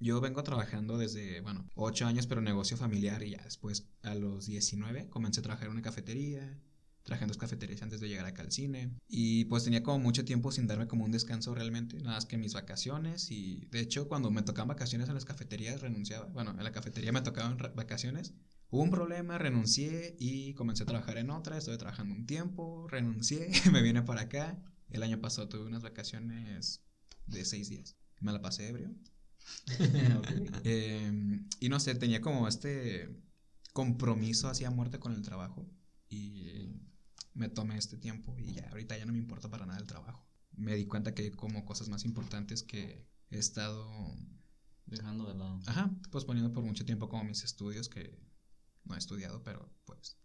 yo 0.00 0.20
vengo 0.20 0.42
trabajando 0.42 0.98
desde, 0.98 1.40
bueno, 1.40 1.70
8 1.76 2.04
años, 2.04 2.26
pero 2.26 2.40
negocio 2.40 2.76
familiar 2.76 3.22
y 3.22 3.30
ya 3.30 3.44
después 3.44 3.86
a 4.02 4.16
los 4.16 4.46
19 4.46 5.08
comencé 5.08 5.38
a 5.38 5.44
trabajar 5.44 5.68
en 5.68 5.74
una 5.74 5.82
cafetería. 5.82 6.60
Trabajé 7.06 7.22
en 7.22 7.28
dos 7.28 7.38
cafeterías 7.38 7.80
antes 7.82 8.00
de 8.00 8.08
llegar 8.08 8.26
acá 8.26 8.42
al 8.42 8.50
cine. 8.50 8.90
Y 9.08 9.44
pues 9.44 9.62
tenía 9.62 9.84
como 9.84 10.00
mucho 10.00 10.24
tiempo 10.24 10.50
sin 10.50 10.66
darme 10.66 10.88
como 10.88 11.04
un 11.04 11.12
descanso 11.12 11.54
realmente. 11.54 11.96
Nada 11.98 12.16
más 12.16 12.26
que 12.26 12.36
mis 12.36 12.52
vacaciones. 12.52 13.30
Y 13.30 13.66
de 13.70 13.78
hecho, 13.78 14.08
cuando 14.08 14.32
me 14.32 14.42
tocaban 14.42 14.66
vacaciones 14.66 15.08
en 15.08 15.14
las 15.14 15.24
cafeterías, 15.24 15.80
renunciaba. 15.80 16.26
Bueno, 16.26 16.50
en 16.50 16.64
la 16.64 16.72
cafetería 16.72 17.12
me 17.12 17.22
tocaban 17.22 17.58
vacaciones. 17.76 18.34
Hubo 18.70 18.82
un 18.82 18.90
problema, 18.90 19.38
renuncié 19.38 20.16
y 20.18 20.54
comencé 20.54 20.82
a 20.82 20.86
trabajar 20.86 21.16
en 21.18 21.30
otra. 21.30 21.56
Estuve 21.56 21.78
trabajando 21.78 22.12
un 22.12 22.26
tiempo, 22.26 22.88
renuncié, 22.88 23.50
me 23.72 23.82
vine 23.82 24.02
para 24.02 24.22
acá. 24.22 24.60
El 24.90 25.04
año 25.04 25.20
pasado 25.20 25.48
tuve 25.48 25.64
unas 25.64 25.84
vacaciones 25.84 26.82
de 27.26 27.44
seis 27.44 27.68
días. 27.68 27.96
Me 28.20 28.32
la 28.32 28.42
pasé 28.42 28.68
ebrio. 28.68 28.92
Eh, 30.64 31.12
y 31.60 31.68
no 31.68 31.78
sé, 31.78 31.94
tenía 31.94 32.20
como 32.20 32.48
este 32.48 33.08
compromiso 33.72 34.48
hacia 34.48 34.70
muerte 34.70 34.98
con 34.98 35.12
el 35.12 35.22
trabajo. 35.22 35.70
Y 36.08 36.72
me 37.36 37.48
tomé 37.48 37.76
este 37.76 37.96
tiempo 37.96 38.36
y 38.38 38.54
ya, 38.54 38.68
ahorita 38.70 38.96
ya 38.96 39.04
no 39.04 39.12
me 39.12 39.18
importa 39.18 39.50
para 39.50 39.66
nada 39.66 39.78
el 39.78 39.86
trabajo. 39.86 40.26
Me 40.52 40.74
di 40.74 40.86
cuenta 40.86 41.14
que 41.14 41.22
hay 41.22 41.30
como 41.30 41.64
cosas 41.64 41.88
más 41.88 42.04
importantes 42.04 42.62
que 42.62 43.06
he 43.30 43.38
estado, 43.38 43.86
Dejando 44.86 45.26
de 45.26 45.34
lado. 45.34 45.60
ajá, 45.66 45.94
pues 46.10 46.24
poniendo 46.24 46.52
por 46.52 46.62
mucho 46.62 46.84
tiempo 46.84 47.08
como 47.08 47.24
mis 47.24 47.42
estudios 47.42 47.88
que 47.88 48.18
no 48.84 48.94
he 48.94 48.98
estudiado, 48.98 49.42
pero 49.42 49.74
pues 49.84 50.16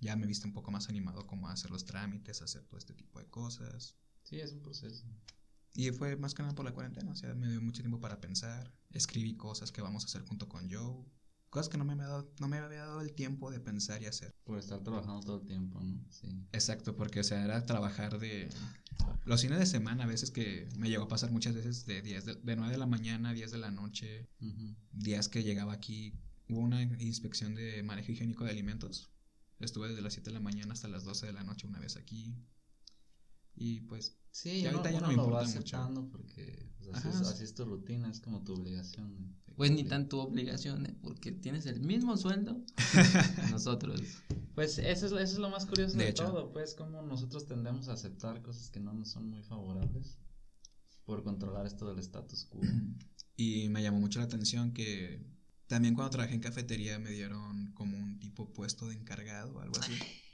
ya 0.00 0.16
me 0.16 0.24
he 0.24 0.26
visto 0.26 0.46
un 0.46 0.54
poco 0.54 0.70
más 0.70 0.88
animado 0.88 1.26
como 1.26 1.48
a 1.48 1.52
hacer 1.52 1.70
los 1.70 1.84
trámites, 1.84 2.40
a 2.40 2.44
hacer 2.46 2.64
todo 2.64 2.78
este 2.78 2.94
tipo 2.94 3.18
de 3.18 3.28
cosas. 3.28 3.96
Sí, 4.22 4.40
es 4.40 4.52
un 4.52 4.62
proceso. 4.62 5.06
Y 5.74 5.90
fue 5.90 6.16
más 6.16 6.34
que 6.34 6.42
nada 6.42 6.54
por 6.54 6.64
la 6.64 6.72
cuarentena, 6.72 7.12
o 7.12 7.14
sea, 7.14 7.34
me 7.34 7.50
dio 7.50 7.60
mucho 7.60 7.82
tiempo 7.82 8.00
para 8.00 8.20
pensar, 8.20 8.74
escribí 8.90 9.36
cosas 9.36 9.70
que 9.70 9.82
vamos 9.82 10.04
a 10.04 10.06
hacer 10.06 10.22
junto 10.22 10.48
con 10.48 10.70
Joe, 10.70 11.04
cosas 11.50 11.68
que 11.68 11.78
no 11.78 11.84
me 11.84 11.92
había 11.92 12.06
dado, 12.06 12.30
no 12.40 12.48
me 12.48 12.58
había 12.58 12.80
dado 12.80 13.00
el 13.00 13.12
tiempo 13.12 13.50
de 13.50 13.60
pensar 13.60 14.02
y 14.02 14.06
hacer. 14.06 14.34
Por 14.44 14.58
estar 14.58 14.80
trabajando 14.82 15.20
todo 15.20 15.40
el 15.40 15.46
tiempo, 15.46 15.80
¿no? 15.80 16.04
Sí. 16.10 16.28
Exacto, 16.52 16.96
porque 16.96 17.20
o 17.20 17.24
sea, 17.24 17.44
era 17.44 17.64
trabajar 17.64 18.18
de 18.18 18.48
los 19.24 19.42
fines 19.42 19.58
de 19.58 19.66
semana, 19.66 20.04
a 20.04 20.06
veces 20.06 20.30
que 20.30 20.68
me 20.76 20.88
llegó 20.88 21.04
a 21.04 21.08
pasar 21.08 21.30
muchas 21.30 21.54
veces 21.54 21.86
de 21.86 22.02
10 22.02 22.24
de, 22.24 22.34
de 22.34 22.56
9 22.56 22.72
de 22.72 22.78
la 22.78 22.86
mañana 22.86 23.30
a 23.30 23.32
10 23.32 23.50
de 23.50 23.58
la 23.58 23.70
noche, 23.70 24.28
Ujú. 24.40 24.76
días 24.92 25.28
que 25.28 25.42
llegaba 25.42 25.72
aquí, 25.72 26.14
hubo 26.48 26.60
una 26.60 26.82
inspección 26.82 27.54
de 27.54 27.82
manejo 27.82 28.12
higiénico 28.12 28.44
de 28.44 28.50
alimentos. 28.50 29.10
Estuve 29.58 29.88
desde 29.88 30.02
las 30.02 30.12
7 30.12 30.30
de 30.30 30.34
la 30.34 30.40
mañana 30.40 30.74
hasta 30.74 30.88
las 30.88 31.04
12 31.04 31.26
de 31.26 31.32
la 31.32 31.44
noche 31.44 31.66
una 31.66 31.78
vez 31.78 31.96
aquí. 31.96 32.36
Y 33.54 33.80
pues 33.82 34.18
Sí, 34.36 34.50
Y 34.50 34.60
y 34.60 34.66
ahorita 34.66 34.90
ya 34.90 35.00
no 35.00 35.06
uno 35.06 35.08
me 35.08 35.16
lo 35.16 35.30
va 35.30 35.44
mucho. 35.44 36.08
porque 36.12 36.68
pues, 36.76 36.88
así, 36.94 37.08
Ajá, 37.08 37.20
es, 37.22 37.26
sí. 37.28 37.32
así 37.32 37.44
es 37.44 37.54
tu 37.54 37.64
rutina, 37.64 38.10
es 38.10 38.20
como 38.20 38.44
tu 38.44 38.52
obligación. 38.52 39.16
de- 39.16 39.24
de 39.46 39.54
Pues 39.56 39.70
ni 39.70 39.76
cumplir. 39.78 39.88
tanto 39.88 40.20
obligación, 40.20 40.84
¿eh? 40.84 40.94
Porque 41.00 41.32
tienes 41.32 41.64
el 41.64 41.80
mismo 41.80 42.18
sueldo 42.18 42.60
que 43.36 43.50
nosotros. 43.50 43.98
Pues 44.54 44.76
eso 44.76 45.06
es, 45.06 45.12
eso 45.12 45.18
es 45.20 45.38
lo 45.38 45.48
más 45.48 45.64
curioso 45.64 45.96
De 45.96 46.04
de, 46.04 46.12
todo, 46.12 46.52
pues 46.52 46.74
como 46.74 47.00
nosotros 47.00 47.46
tendemos 47.46 47.88
a 47.88 47.94
aceptar 47.94 48.42
cosas 48.42 48.68
que 48.70 48.78
no 48.78 48.92
nos 48.92 49.08
son 49.08 49.30
muy 49.30 49.42
favorables 49.42 50.18
por 51.06 51.22
controlar 51.24 51.64
esto 51.66 51.88
del 51.88 51.98
status 52.00 52.44
quo. 52.44 52.60
Y 53.38 53.68
me 53.70 53.82
llamó 53.82 54.00
mucho 54.00 54.18
la 54.18 54.26
atención 54.26 54.72
que 54.72 55.22
también 55.66 55.94
cuando 55.94 56.10
trabajé 56.10 56.34
en 56.34 56.40
cafetería 56.40 56.98
me 56.98 57.10
dieron 57.10 57.72
como 57.72 57.96
un 57.96 58.18
tipo 58.18 58.52
puesto 58.52 58.86
de 58.88 58.94
encargado 58.96 59.54
o 59.56 59.60
algo 59.60 59.78
así. 59.78 59.92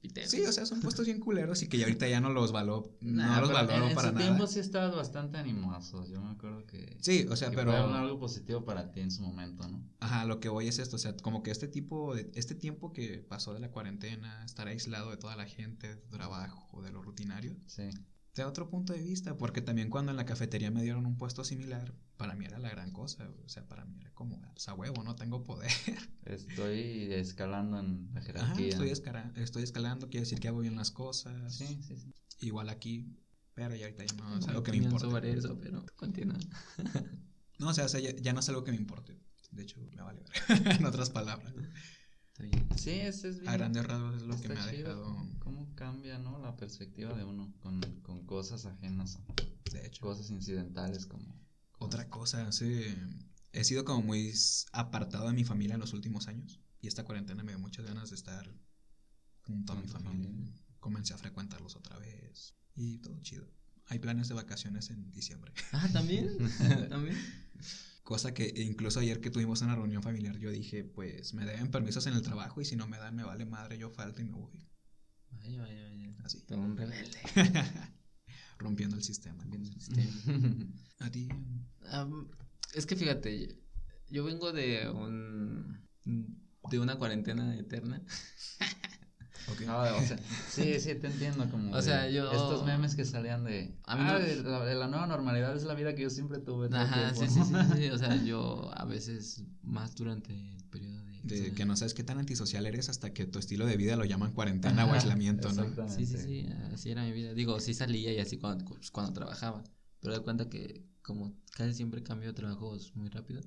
Piteros. 0.00 0.30
Sí, 0.30 0.42
o 0.42 0.52
sea, 0.52 0.66
son 0.66 0.80
puestos 0.80 1.06
bien 1.06 1.20
culeros 1.20 1.62
y 1.62 1.68
que 1.68 1.78
ya 1.78 1.84
ahorita 1.86 2.08
ya 2.08 2.20
no 2.20 2.30
los 2.30 2.52
valoro, 2.52 2.96
no 3.00 3.22
Nah, 3.24 3.40
los 3.40 3.48
pero 3.50 3.66
valoro 3.66 3.84
en, 3.84 3.90
en 3.90 3.94
para 3.94 4.08
su 4.08 4.14
nada. 4.14 4.26
tiempo 4.26 4.46
sí 4.46 4.58
estabas 4.58 4.94
bastante 4.94 5.38
animoso, 5.38 6.04
yo 6.06 6.20
me 6.20 6.32
acuerdo 6.32 6.66
que... 6.66 6.96
Sí, 7.00 7.26
o 7.30 7.36
sea, 7.36 7.50
que 7.50 7.56
pero 7.56 7.72
algo 7.72 8.18
positivo 8.18 8.64
para 8.64 8.90
ti 8.90 9.00
en 9.00 9.10
su 9.10 9.22
momento, 9.22 9.66
¿no? 9.68 9.82
ajá, 10.00 10.24
lo 10.24 10.40
que 10.40 10.48
voy 10.48 10.68
es 10.68 10.78
esto, 10.78 10.96
o 10.96 10.98
sea, 10.98 11.16
como 11.16 11.42
que 11.42 11.50
este 11.50 11.68
tipo 11.68 12.14
de 12.14 12.30
este 12.34 12.54
tiempo 12.54 12.92
que 12.92 13.18
pasó 13.28 13.54
de 13.54 13.60
la 13.60 13.70
cuarentena, 13.70 14.44
estar 14.44 14.66
aislado 14.66 15.10
de 15.10 15.16
toda 15.16 15.36
la 15.36 15.46
gente, 15.46 15.88
de 15.88 15.96
tu 15.96 16.08
trabajo, 16.10 16.82
de 16.82 16.90
lo 16.90 17.00
rutinario, 17.02 17.56
Sí. 17.66 17.90
Da 18.34 18.48
otro 18.48 18.70
punto 18.70 18.92
de 18.94 19.02
vista, 19.02 19.36
porque 19.36 19.60
también 19.60 19.90
cuando 19.90 20.10
en 20.10 20.16
la 20.16 20.24
cafetería 20.24 20.70
me 20.70 20.82
dieron 20.82 21.04
un 21.04 21.18
puesto 21.18 21.44
similar, 21.44 21.92
para 22.16 22.34
mí 22.34 22.46
era 22.46 22.58
la 22.58 22.70
gran 22.70 22.90
cosa, 22.90 23.28
o 23.44 23.48
sea, 23.48 23.66
para 23.68 23.84
mí 23.84 23.98
era 24.00 24.10
como, 24.14 24.40
a 24.66 24.74
huevo, 24.74 25.02
no 25.02 25.14
tengo 25.14 25.44
poder. 25.44 25.70
Estoy 26.24 27.12
escalando 27.12 27.78
en 27.78 28.08
la 28.14 28.20
Ajá, 28.20 28.26
jerarquía. 28.54 28.68
estoy, 29.34 29.62
escalando, 29.62 30.08
quiere 30.08 30.20
decir 30.24 30.40
que 30.40 30.48
hago 30.48 30.60
bien 30.60 30.76
las 30.76 30.90
cosas. 30.90 31.54
Sí, 31.54 31.82
sí, 31.82 31.96
sí. 31.98 32.12
Igual 32.40 32.70
aquí, 32.70 33.06
pero 33.54 33.74
ya 33.74 33.84
ahorita 33.86 34.04
ya 34.04 34.14
no 34.14 34.38
es 34.38 34.48
algo 34.48 34.62
que 34.62 34.72
me 34.72 34.78
opinión 34.78 34.92
importa. 34.94 35.14
sobre 35.14 35.32
eso, 35.32 35.58
pero 35.60 35.84
continúa. 35.96 36.38
No, 37.58 37.68
o 37.68 37.74
sea, 37.74 37.84
o 37.84 37.88
sea, 37.88 38.00
ya, 38.00 38.10
ya 38.16 38.32
no 38.32 38.40
es 38.40 38.48
algo 38.48 38.64
que 38.64 38.72
me 38.72 38.76
importe. 38.76 39.16
De 39.52 39.62
hecho, 39.62 39.78
me 39.94 40.02
vale 40.02 40.22
ver. 40.48 40.76
en 40.80 40.84
otras 40.84 41.10
palabras. 41.10 41.52
Está 42.42 42.56
bien. 42.56 42.78
Sí, 42.78 42.90
ese 42.90 43.28
es 43.30 43.36
bien. 43.40 43.48
A 43.48 43.56
grandes 43.56 43.84
rasgos 43.86 44.16
es 44.16 44.22
lo 44.22 44.40
que 44.40 44.48
me 44.48 44.54
ha 44.54 44.70
chido 44.70 44.88
dejado. 44.88 45.26
cómo- 45.38 45.62
cambia, 45.74 46.18
¿no? 46.18 46.38
La 46.38 46.54
perspectiva 46.56 47.12
de 47.16 47.24
uno 47.24 47.52
con, 47.60 47.80
con 48.02 48.24
cosas 48.24 48.66
ajenas, 48.66 49.18
De 49.72 49.86
hecho, 49.86 50.02
cosas 50.02 50.30
incidentales 50.30 51.06
como... 51.06 51.24
como 51.72 51.86
otra 51.86 52.08
cosa, 52.08 52.52
sí. 52.52 52.84
He 53.52 53.64
sido 53.64 53.84
como 53.84 54.02
muy 54.02 54.32
apartado 54.72 55.26
de 55.26 55.32
mi 55.32 55.44
familia 55.44 55.74
en 55.74 55.80
los 55.80 55.92
últimos 55.92 56.28
años. 56.28 56.60
Y 56.80 56.88
esta 56.88 57.04
cuarentena 57.04 57.42
me 57.42 57.52
dio 57.52 57.58
muchas 57.58 57.84
ganas 57.86 58.10
de 58.10 58.16
estar 58.16 58.46
junto 59.40 59.72
a 59.72 59.76
mi 59.76 59.88
familia. 59.88 60.28
familia. 60.30 60.54
Comencé 60.78 61.14
a 61.14 61.18
frecuentarlos 61.18 61.74
otra 61.76 61.98
vez. 61.98 62.54
Y 62.76 62.98
todo 62.98 63.18
chido. 63.20 63.48
Hay 63.86 63.98
planes 63.98 64.28
de 64.28 64.34
vacaciones 64.34 64.90
en 64.90 65.10
diciembre. 65.10 65.52
Ah, 65.72 65.88
¿también? 65.92 66.28
¿También? 66.88 67.16
Cosa 68.02 68.34
que 68.34 68.52
incluso 68.56 69.00
ayer 69.00 69.20
que 69.20 69.30
tuvimos 69.30 69.62
una 69.62 69.76
reunión 69.76 70.02
familiar, 70.02 70.36
yo 70.38 70.50
dije, 70.50 70.84
pues 70.84 71.34
me 71.34 71.46
deben 71.46 71.70
permisos 71.70 72.06
en 72.06 72.14
el 72.14 72.22
trabajo 72.22 72.60
y 72.60 72.64
si 72.64 72.74
no 72.74 72.88
me 72.88 72.98
dan, 72.98 73.14
me 73.14 73.22
vale 73.22 73.46
madre, 73.46 73.78
yo 73.78 73.90
falto 73.90 74.20
y 74.20 74.24
me 74.24 74.32
voy. 74.32 74.68
Vaya, 75.30 75.62
vaya, 75.62 75.88
vaya. 75.88 76.16
Así. 76.24 76.40
Todo 76.42 76.58
un 76.58 76.76
rebelde. 76.76 77.18
Rompiendo 78.58 78.96
el 78.96 79.02
sistema. 79.02 79.44
Este, 79.76 80.08
A 81.00 81.10
ti. 81.10 81.28
es 82.74 82.86
que 82.86 82.96
fíjate, 82.96 83.58
yo 84.08 84.24
vengo 84.24 84.52
de 84.52 84.88
un 84.88 85.82
de 86.04 86.78
una 86.78 86.96
cuarentena 86.96 87.56
eterna. 87.56 88.02
Ok. 89.48 89.62
No, 89.62 89.78
o 89.80 90.00
sea, 90.02 90.18
sí, 90.50 90.78
sí, 90.80 90.94
te 90.94 91.06
entiendo. 91.08 91.48
Como 91.50 91.72
O 91.72 91.82
sea, 91.82 92.08
yo- 92.08 92.30
Estos 92.30 92.64
memes 92.64 92.94
que 92.94 93.04
salían 93.04 93.44
de. 93.44 93.74
A 93.84 93.96
mí 93.96 94.02
ah, 94.06 94.18
no- 94.18 94.24
de 94.24 94.42
la, 94.42 94.64
de 94.64 94.74
la 94.74 94.88
nueva 94.88 95.06
normalidad 95.06 95.54
es 95.56 95.64
la 95.64 95.74
vida 95.74 95.94
que 95.94 96.02
yo 96.02 96.10
siempre 96.10 96.38
tuve. 96.38 96.68
Ajá, 96.72 97.14
sí, 97.14 97.26
tiempo". 97.26 97.44
sí, 97.44 97.54
sí, 97.54 97.76
sí, 97.76 97.90
O 97.90 97.98
sea, 97.98 98.16
yo 98.24 98.70
a 98.74 98.84
veces 98.84 99.42
más 99.62 99.94
durante 99.94 100.32
el 100.32 100.64
periodo 100.64 101.02
de. 101.04 101.12
De 101.22 101.40
o 101.40 101.44
sea, 101.44 101.54
que 101.54 101.64
no 101.64 101.76
sabes 101.76 101.94
qué 101.94 102.02
tan 102.02 102.18
antisocial 102.18 102.66
eres 102.66 102.88
hasta 102.88 103.12
que 103.12 103.26
tu 103.26 103.38
estilo 103.38 103.64
de 103.66 103.76
vida 103.76 103.96
lo 103.96 104.04
llaman 104.04 104.32
cuarentena 104.32 104.84
o 104.86 104.92
aislamiento, 104.92 105.52
¿no? 105.52 105.88
Sí, 105.88 106.04
sí, 106.06 106.18
sí, 106.18 106.48
así 106.72 106.90
era 106.90 107.04
mi 107.04 107.12
vida. 107.12 107.32
Digo, 107.32 107.60
sí 107.60 107.74
salía 107.74 108.12
y 108.12 108.18
así 108.18 108.38
cuando, 108.38 108.64
pues, 108.64 108.90
cuando 108.90 109.12
trabajaba. 109.12 109.62
Pero 110.00 110.14
de 110.14 110.20
cuenta 110.20 110.48
que 110.48 110.84
como 111.02 111.32
casi 111.56 111.74
siempre 111.74 112.02
cambio 112.02 112.28
de 112.28 112.34
trabajos 112.34 112.94
muy 112.96 113.08
rápido. 113.08 113.40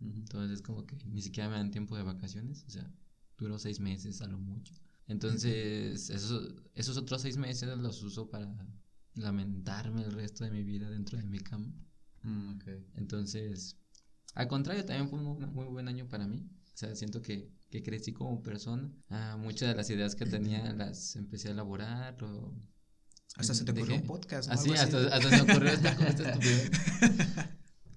Entonces 0.00 0.62
como 0.62 0.84
que 0.84 0.96
ni 1.06 1.22
siquiera 1.22 1.48
me 1.48 1.56
dan 1.56 1.70
tiempo 1.70 1.96
de 1.96 2.02
vacaciones. 2.02 2.64
O 2.66 2.70
sea, 2.70 2.90
duró 3.38 3.58
seis 3.58 3.80
meses 3.80 4.20
a 4.20 4.26
lo 4.26 4.38
mucho. 4.38 4.74
Entonces 5.12 6.10
esos, 6.10 6.54
esos 6.74 6.96
otros 6.96 7.22
seis 7.22 7.36
meses 7.36 7.76
los 7.78 8.02
uso 8.02 8.28
para 8.28 8.52
lamentarme 9.14 10.02
el 10.02 10.12
resto 10.12 10.44
de 10.44 10.50
mi 10.50 10.64
vida 10.64 10.90
dentro 10.90 11.18
de 11.18 11.24
mi 11.24 11.38
cama. 11.38 11.72
Mm. 12.22 12.58
Entonces, 12.96 13.76
al 14.34 14.48
contrario, 14.48 14.84
también 14.84 15.08
fue 15.08 15.18
un 15.20 15.52
muy, 15.52 15.66
buen 15.66 15.88
año 15.88 16.08
para 16.08 16.26
mí. 16.26 16.48
O 16.74 16.76
sea, 16.76 16.94
siento 16.96 17.20
que, 17.20 17.52
que 17.70 17.82
crecí 17.82 18.12
como 18.12 18.42
persona. 18.42 18.90
Ah, 19.10 19.36
muchas 19.38 19.68
de 19.68 19.74
las 19.74 19.90
ideas 19.90 20.14
que 20.14 20.24
tenía 20.26 20.72
las 20.72 21.16
empecé 21.16 21.48
a 21.48 21.50
elaborar. 21.52 22.22
O... 22.24 22.54
Hasta 23.36 23.54
se 23.54 23.64
te 23.64 23.72
ocurrió 23.72 23.96
Dejé- 23.96 24.00
un 24.00 24.06
podcast. 24.06 24.48
¿no? 24.48 24.54
Así, 24.54 24.70
Algo 24.70 24.82
hasta, 24.82 25.14
hasta 25.16 25.30
se 25.30 25.44
me 25.44 25.52
ocurrió 25.52 25.70
esta, 25.72 25.90
esta 26.08 26.28
estupidez. 26.30 26.70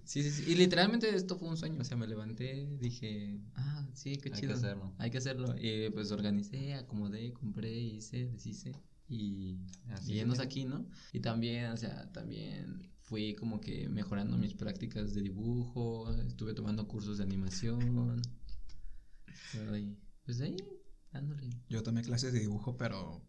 Sí, 0.05 0.23
sí, 0.23 0.31
sí. 0.31 0.51
Y 0.51 0.55
literalmente 0.55 1.13
esto 1.13 1.37
fue 1.37 1.49
un 1.49 1.57
sueño. 1.57 1.81
O 1.81 1.83
sea, 1.83 1.97
me 1.97 2.07
levanté, 2.07 2.67
dije, 2.79 3.39
ah, 3.55 3.87
sí, 3.93 4.17
qué 4.17 4.29
Hay 4.29 4.39
chido. 4.39 4.53
que 4.53 4.57
hacerlo. 4.59 4.93
Hay 4.97 5.09
que 5.11 5.17
hacerlo. 5.17 5.55
Y 5.59 5.89
pues 5.89 6.11
organicé, 6.11 6.75
acomodé, 6.75 7.33
compré, 7.33 7.71
hice, 7.77 8.27
deshice. 8.27 8.71
Y, 9.07 9.59
Así 9.89 10.13
y 10.13 10.19
aquí, 10.41 10.65
¿no? 10.65 10.87
Y 11.13 11.19
también, 11.19 11.71
o 11.71 11.77
sea, 11.77 12.11
también 12.11 12.89
fui 13.01 13.35
como 13.35 13.61
que 13.61 13.87
mejorando 13.89 14.37
mis 14.37 14.53
prácticas 14.53 15.13
de 15.13 15.21
dibujo. 15.21 16.11
Estuve 16.27 16.53
tomando 16.53 16.87
cursos 16.87 17.17
de 17.17 17.23
animación. 17.23 18.21
Estoy, 19.27 19.97
pues 20.23 20.41
ahí, 20.41 20.57
dándole. 21.11 21.49
Yo 21.69 21.83
tomé 21.83 22.01
clases 22.03 22.33
de 22.33 22.39
dibujo, 22.39 22.77
pero 22.77 23.21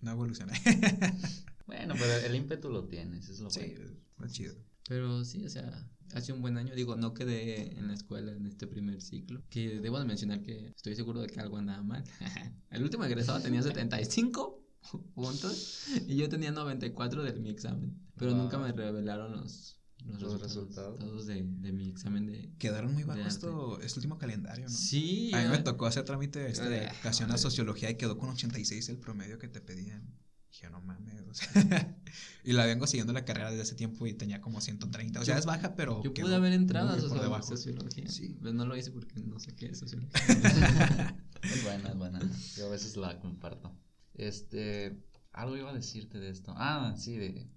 no 0.00 0.10
evolucioné. 0.10 0.52
Bueno, 1.66 1.94
pero 1.98 2.26
el 2.26 2.34
ímpetu 2.34 2.68
lo 2.68 2.84
tienes, 2.84 3.28
es 3.30 3.40
lo 3.40 3.48
sí, 3.50 3.60
bueno. 3.60 3.96
fue 4.16 4.28
chido. 4.28 4.54
Pero 4.88 5.24
sí, 5.24 5.44
o 5.44 5.48
sea, 5.48 5.88
hace 6.12 6.32
un 6.32 6.42
buen 6.42 6.56
año. 6.58 6.74
Digo, 6.74 6.96
no 6.96 7.14
quedé 7.14 7.78
en 7.78 7.88
la 7.88 7.94
escuela 7.94 8.32
en 8.32 8.46
este 8.46 8.66
primer 8.66 9.00
ciclo. 9.00 9.42
Que 9.50 9.80
debo 9.80 9.98
de 9.98 10.04
mencionar 10.04 10.42
que 10.42 10.68
estoy 10.76 10.94
seguro 10.96 11.20
de 11.22 11.28
que 11.28 11.40
algo 11.40 11.56
andaba 11.58 11.82
mal. 11.82 12.04
El 12.70 12.82
último 12.82 13.04
egresado 13.04 13.40
tenía 13.40 13.62
75 13.62 14.60
puntos 15.14 15.86
y 16.06 16.16
yo 16.16 16.28
tenía 16.28 16.50
94 16.52 17.22
de 17.22 17.32
mi 17.34 17.50
examen. 17.50 17.98
Pero 18.16 18.32
Wow. 18.32 18.42
nunca 18.42 18.58
me 18.58 18.70
revelaron 18.72 19.32
los, 19.32 19.80
los, 20.04 20.20
Los 20.20 20.40
resultados, 20.40 20.54
resultados. 20.56 20.98
todos 20.98 21.26
de, 21.26 21.42
de 21.42 21.72
mi 21.72 21.88
examen 21.88 22.26
de... 22.26 22.52
Quedaron 22.58 22.92
muy 22.92 23.02
De 23.02 23.08
bajo 23.08 23.20
arte. 23.20 23.32
esto, 23.32 23.80
este 23.80 23.98
último 24.00 24.18
calendario, 24.18 24.64
¿no? 24.66 24.70
Sí, 24.70 25.30
A 25.34 25.38
mí 25.42 25.48
me 25.48 25.56
ya- 25.56 25.64
tocó 25.64 25.86
hacer 25.86 26.04
trámite 26.04 26.46
este, 26.50 26.68
de 26.68 26.80
Ah, 26.86 26.92
educación 26.92 27.30
a 27.32 27.38
sociología 27.38 27.90
y 27.90 27.96
quedó 27.96 28.18
con 28.18 28.28
86 28.28 28.88
el 28.90 28.98
promedio 28.98 29.38
que 29.38 29.48
te 29.48 29.60
pedían. 29.60 30.14
Dije, 30.54 30.70
no 30.70 30.80
mames, 30.80 31.20
o 31.28 31.34
sea. 31.34 31.96
y 32.44 32.52
la 32.52 32.64
vengo 32.64 32.86
siguiendo 32.86 33.12
la 33.12 33.24
carrera 33.24 33.50
desde 33.50 33.64
ese 33.64 33.74
tiempo 33.74 34.06
y 34.06 34.12
tenía 34.14 34.40
como 34.40 34.60
130. 34.60 35.18
O 35.20 35.24
sea, 35.24 35.34
Yo- 35.34 35.38
es 35.40 35.46
baja, 35.46 35.74
pero. 35.74 36.00
Yo 36.04 36.14
pude 36.14 36.32
haber 36.34 36.52
entrado 36.52 36.90
a 36.90 36.92
muy 36.92 37.00
por 37.00 37.08
socio- 37.10 37.22
debajo. 37.24 37.42
sociología. 37.48 38.08
Sí. 38.08 38.36
Pero 38.40 38.52
no 38.54 38.64
lo 38.64 38.76
hice 38.76 38.92
porque 38.92 39.18
no 39.20 39.40
sé 39.40 39.54
qué 39.56 39.66
es 39.66 39.78
sociología. 39.80 40.12
Es 41.42 41.62
buena, 41.62 41.90
es 41.90 41.96
buena. 41.98 42.20
Yo 42.56 42.66
a 42.68 42.70
veces 42.70 42.96
la 42.96 43.18
comparto. 43.20 43.76
Este, 44.14 44.96
algo 45.32 45.56
iba 45.58 45.70
a 45.70 45.74
decirte 45.74 46.18
de 46.18 46.30
esto. 46.30 46.54
Ah, 46.56 46.94
sí, 46.96 47.16
de, 47.18 47.50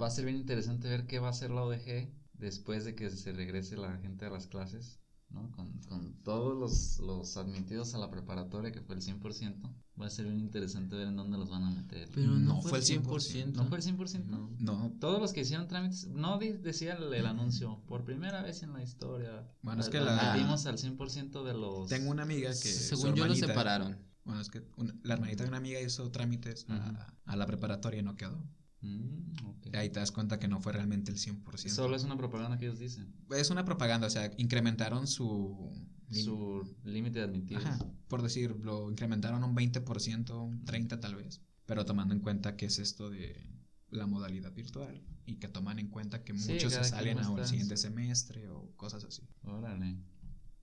va 0.00 0.08
a 0.08 0.10
ser 0.10 0.24
bien 0.24 0.36
interesante 0.36 0.88
ver 0.88 1.06
qué 1.06 1.20
va 1.20 1.28
a 1.28 1.30
hacer 1.30 1.50
la 1.50 1.62
ODG 1.62 2.08
después 2.32 2.84
de 2.84 2.94
que 2.96 3.10
se 3.10 3.30
regrese 3.32 3.76
la 3.76 3.96
gente 3.98 4.24
a 4.24 4.30
las 4.30 4.46
clases, 4.48 4.98
¿no? 5.30 5.50
Con, 5.52 5.72
con 5.88 6.14
todos 6.22 6.56
los, 6.58 6.98
los 7.00 7.36
admitidos 7.36 7.94
a 7.94 7.98
la 7.98 8.10
preparatoria, 8.10 8.72
que 8.72 8.80
fue 8.80 8.94
el 8.96 9.02
100%. 9.02 9.74
Va 10.00 10.06
a 10.06 10.10
ser 10.10 10.26
bien 10.26 10.38
interesante 10.38 10.94
ver 10.96 11.08
en 11.08 11.16
dónde 11.16 11.36
los 11.38 11.50
van 11.50 11.64
a 11.64 11.70
meter. 11.70 12.08
Pero 12.14 12.28
no, 12.32 12.54
No 12.54 12.62
fue 12.62 12.78
el 12.78 12.84
fue 12.84 12.94
el 12.96 13.02
100%. 13.02 13.52
¿No 13.54 13.64
fue 13.66 13.78
el 13.78 13.84
100%? 13.84 14.24
No. 14.26 14.50
No, 14.58 14.92
Todos 15.00 15.20
los 15.20 15.32
que 15.32 15.40
hicieron 15.40 15.66
trámites, 15.68 16.06
no 16.06 16.38
di- 16.38 16.52
decía 16.52 16.94
el, 16.94 17.12
el 17.12 17.26
anuncio, 17.26 17.82
por 17.86 18.04
primera 18.04 18.42
vez 18.42 18.62
en 18.62 18.72
la 18.72 18.82
historia. 18.82 19.48
Bueno, 19.62 19.80
es 19.82 19.88
que 19.88 20.00
la- 20.00 20.30
admitimos 20.32 20.66
al 20.66 20.78
100% 20.78 21.42
de 21.44 21.54
los... 21.54 21.88
tengo 21.88 22.10
una 22.10 22.22
amiga 22.22 22.50
que. 22.50 22.54
Según 22.56 23.14
yo 23.14 23.26
lo 23.26 23.34
separaron. 23.34 23.98
Bueno, 24.24 24.40
es 24.40 24.50
que 24.50 24.62
una- 24.76 24.94
la 25.02 25.14
hermanita 25.14 25.42
de 25.42 25.48
una 25.48 25.58
amiga 25.58 25.80
hizo 25.80 26.10
trámites 26.10 26.64
a, 26.68 27.14
a 27.24 27.36
la 27.36 27.46
preparatoria 27.46 28.00
y 28.00 28.02
no 28.02 28.14
quedó. 28.14 28.44
Mm. 28.80 29.74
Ahí 29.74 29.90
te 29.90 30.00
das 30.00 30.12
cuenta 30.12 30.38
que 30.38 30.48
no 30.48 30.60
fue 30.60 30.72
realmente 30.72 31.10
el 31.10 31.18
100%. 31.18 31.68
Solo 31.68 31.96
es 31.96 32.04
una 32.04 32.16
propaganda 32.16 32.58
que 32.58 32.66
ellos 32.66 32.78
dicen. 32.78 33.12
Es 33.30 33.50
una 33.50 33.64
propaganda, 33.64 34.06
o 34.06 34.10
sea, 34.10 34.30
incrementaron 34.36 35.06
su. 35.06 35.72
Su 36.10 36.62
límite 36.84 37.18
de 37.18 37.26
admitidos. 37.26 37.66
Ajá, 37.66 37.78
por 38.08 38.22
decir, 38.22 38.56
lo 38.62 38.90
incrementaron 38.90 39.44
un 39.44 39.54
20%, 39.54 40.42
un 40.42 40.64
30% 40.64 41.00
tal 41.00 41.16
vez. 41.16 41.42
Pero 41.66 41.84
tomando 41.84 42.14
en 42.14 42.20
cuenta 42.20 42.56
que 42.56 42.66
es 42.66 42.78
esto 42.78 43.10
de 43.10 43.46
la 43.90 44.06
modalidad 44.06 44.52
virtual 44.54 45.02
y 45.26 45.36
que 45.36 45.48
toman 45.48 45.78
en 45.78 45.88
cuenta 45.88 46.24
que 46.24 46.34
Sí, 46.34 46.52
muchos 46.52 46.72
se 46.72 46.84
salen 46.84 47.18
al 47.18 47.46
siguiente 47.46 47.76
semestre 47.76 48.48
o 48.48 48.72
cosas 48.76 49.04
así. 49.04 49.22
Órale. 49.42 49.98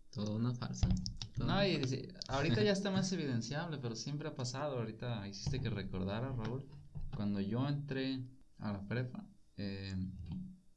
Todo 0.10 0.36
una 0.36 0.54
farsa. 0.54 0.88
Todo 1.36 1.48
No, 1.48 1.66
y 1.66 2.10
ahorita 2.28 2.64
ya 2.64 2.72
está 2.72 2.90
más 2.92 3.12
evidenciable, 3.12 3.78
pero 3.78 3.96
siempre 3.96 4.28
ha 4.28 4.36
pasado. 4.36 4.80
Ahorita 4.80 5.28
hiciste 5.28 5.60
que 5.60 5.70
recordara, 5.70 6.32
Raúl. 6.32 6.66
Cuando 7.16 7.40
yo 7.42 7.68
entré 7.68 8.24
a 8.60 8.72
la 8.74 8.88
prepa, 8.88 9.26
eh, 9.58 9.96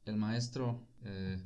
el 0.05 0.17
maestro, 0.17 0.87
eh, 1.03 1.41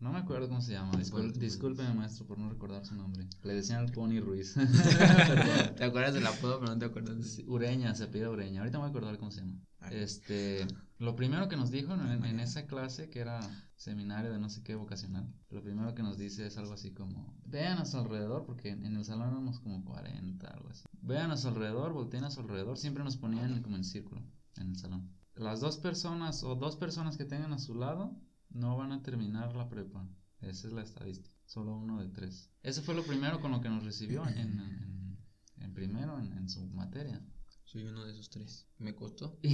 no 0.00 0.12
me 0.12 0.18
acuerdo 0.18 0.48
cómo 0.48 0.60
se 0.62 0.72
llama, 0.72 0.92
discul- 0.92 1.32
tú- 1.32 1.40
discúlpeme 1.40 1.92
maestro 1.94 2.26
por 2.26 2.38
no 2.38 2.48
recordar 2.48 2.84
su 2.84 2.94
nombre. 2.94 3.26
Le 3.42 3.54
decían 3.54 3.84
el 3.84 3.92
Pony 3.92 4.20
Ruiz. 4.20 4.54
¿Te 5.76 5.84
acuerdas 5.84 6.14
del 6.14 6.26
apodo, 6.26 6.60
pero 6.60 6.72
no 6.72 6.78
te 6.78 6.84
acuerdas 6.86 7.36
de 7.36 7.44
Ureña, 7.48 7.94
se 7.94 8.06
pide 8.06 8.28
Ureña. 8.28 8.60
Ahorita 8.60 8.78
me 8.78 8.82
voy 8.82 8.88
a 8.88 8.90
acordar 8.90 9.18
cómo 9.18 9.30
se 9.30 9.40
llama. 9.40 9.60
Ay. 9.80 9.96
Este, 9.98 10.66
lo 10.98 11.14
primero 11.16 11.48
que 11.48 11.56
nos 11.56 11.70
dijo 11.70 11.94
en, 11.94 12.24
en 12.24 12.40
esa 12.40 12.66
clase, 12.66 13.10
que 13.10 13.20
era 13.20 13.40
seminario 13.76 14.32
de 14.32 14.38
no 14.40 14.48
sé 14.48 14.62
qué 14.64 14.74
vocacional, 14.74 15.32
lo 15.50 15.62
primero 15.62 15.94
que 15.94 16.02
nos 16.02 16.18
dice 16.18 16.46
es 16.46 16.56
algo 16.58 16.72
así 16.72 16.90
como, 16.90 17.36
vean 17.44 17.78
a 17.78 17.84
su 17.84 17.96
alrededor, 17.96 18.44
porque 18.44 18.70
en 18.70 18.96
el 18.96 19.04
salón 19.04 19.28
éramos 19.28 19.60
como 19.60 19.84
40, 19.84 20.48
algo 20.48 20.68
así. 20.70 20.82
Vean 21.00 21.30
a 21.30 21.36
su 21.36 21.46
alrededor, 21.48 21.92
volteen 21.92 22.24
a 22.24 22.30
su 22.30 22.40
alrededor, 22.40 22.76
siempre 22.76 23.04
nos 23.04 23.16
ponían 23.16 23.62
como 23.62 23.76
en 23.76 23.84
círculo 23.84 24.20
en 24.60 24.70
el 24.70 24.76
salón. 24.76 25.10
Las 25.34 25.60
dos 25.60 25.78
personas 25.78 26.42
o 26.42 26.54
dos 26.56 26.76
personas 26.76 27.16
que 27.16 27.24
tengan 27.24 27.52
a 27.52 27.58
su 27.58 27.74
lado 27.74 28.16
no 28.50 28.76
van 28.76 28.92
a 28.92 29.02
terminar 29.02 29.54
la 29.54 29.68
prepa. 29.68 30.08
Esa 30.40 30.66
es 30.68 30.72
la 30.72 30.82
estadística. 30.82 31.36
Solo 31.46 31.76
uno 31.76 32.00
de 32.00 32.08
tres. 32.08 32.50
Eso 32.62 32.82
fue 32.82 32.94
lo 32.94 33.02
primero 33.04 33.40
con 33.40 33.50
lo 33.52 33.60
que 33.60 33.68
nos 33.68 33.84
recibió 33.84 34.26
en, 34.28 34.38
en- 34.60 35.18
en 35.60 35.74
primero, 35.74 36.18
en, 36.20 36.32
en 36.32 36.48
su 36.48 36.66
materia. 36.68 37.20
Soy 37.64 37.84
uno 37.84 38.04
de 38.04 38.12
esos 38.12 38.30
tres. 38.30 38.66
Me 38.78 38.94
costó. 38.94 39.38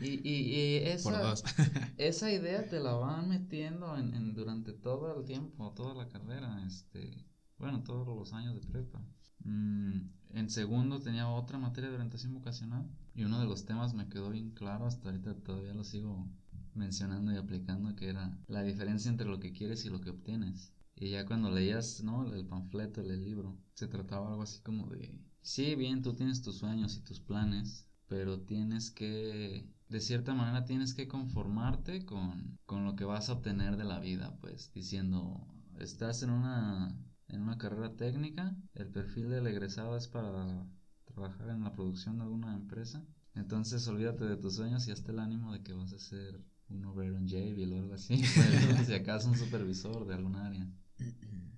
Y, 0.00 0.28
y, 0.28 0.54
y 0.54 0.76
esa, 0.88 1.10
esa 1.98 2.30
idea 2.32 2.66
te 2.68 2.80
la 2.80 2.94
van 2.94 3.28
metiendo 3.28 3.96
en, 3.96 4.14
en- 4.14 4.34
durante 4.34 4.72
todo 4.72 5.18
el 5.18 5.24
tiempo, 5.24 5.72
toda 5.76 5.94
la 5.94 6.08
carrera, 6.08 6.64
este, 6.66 7.24
bueno, 7.58 7.82
todos 7.84 8.06
los 8.06 8.32
años 8.32 8.54
de 8.54 8.66
prepa. 8.66 9.04
Mm, 9.44 10.00
en 10.32 10.50
segundo 10.50 11.00
tenía 11.00 11.28
otra 11.28 11.58
materia 11.58 11.90
de 11.90 11.96
orientación 11.96 12.34
vocacional 12.34 12.88
y 13.14 13.24
uno 13.24 13.40
de 13.40 13.46
los 13.46 13.64
temas 13.64 13.94
me 13.94 14.08
quedó 14.08 14.30
bien 14.30 14.50
claro, 14.50 14.86
hasta 14.86 15.08
ahorita 15.08 15.34
todavía 15.34 15.74
lo 15.74 15.84
sigo 15.84 16.28
mencionando 16.74 17.32
y 17.32 17.36
aplicando, 17.36 17.94
que 17.94 18.08
era 18.08 18.38
la 18.48 18.62
diferencia 18.62 19.10
entre 19.10 19.26
lo 19.26 19.40
que 19.40 19.52
quieres 19.52 19.84
y 19.84 19.90
lo 19.90 20.00
que 20.00 20.10
obtienes. 20.10 20.72
Y 20.96 21.10
ya 21.10 21.26
cuando 21.26 21.50
leías, 21.50 22.02
¿no? 22.02 22.32
El 22.32 22.46
panfleto, 22.46 23.00
el 23.00 23.24
libro, 23.24 23.58
se 23.74 23.88
trataba 23.88 24.28
algo 24.28 24.42
así 24.42 24.60
como 24.62 24.86
de, 24.86 25.20
sí, 25.40 25.74
bien, 25.74 26.02
tú 26.02 26.14
tienes 26.14 26.42
tus 26.42 26.58
sueños 26.58 26.96
y 26.96 27.00
tus 27.00 27.20
planes, 27.20 27.86
pero 28.06 28.40
tienes 28.40 28.90
que, 28.90 29.68
de 29.88 30.00
cierta 30.00 30.34
manera, 30.34 30.64
tienes 30.64 30.94
que 30.94 31.08
conformarte 31.08 32.04
con, 32.04 32.58
con 32.66 32.84
lo 32.84 32.94
que 32.96 33.04
vas 33.04 33.28
a 33.28 33.34
obtener 33.34 33.76
de 33.76 33.84
la 33.84 34.00
vida, 34.00 34.36
pues, 34.40 34.72
diciendo, 34.72 35.46
estás 35.78 36.22
en 36.22 36.30
una, 36.30 36.96
en 37.32 37.42
una 37.42 37.58
carrera 37.58 37.96
técnica, 37.96 38.54
el 38.74 38.88
perfil 38.88 39.30
del 39.30 39.46
egresado 39.46 39.96
es 39.96 40.06
para 40.06 40.66
trabajar 41.06 41.48
en 41.48 41.64
la 41.64 41.72
producción 41.72 42.18
de 42.18 42.24
alguna 42.24 42.54
empresa, 42.54 43.04
entonces 43.34 43.86
olvídate 43.88 44.24
de 44.24 44.36
tus 44.36 44.56
sueños 44.56 44.86
y 44.86 44.92
hazte 44.92 45.12
el 45.12 45.18
ánimo 45.18 45.52
de 45.52 45.62
que 45.62 45.72
vas 45.72 45.92
a 45.92 45.98
ser 45.98 46.40
un 46.68 46.84
obrero 46.84 47.16
en 47.16 47.28
Jabil 47.28 47.72
o 47.72 47.78
algo 47.78 47.94
así, 47.94 48.22
si 48.86 48.94
acaso 48.94 49.28
un 49.28 49.36
supervisor 49.36 50.06
de 50.06 50.14
algún 50.14 50.36
área. 50.36 50.68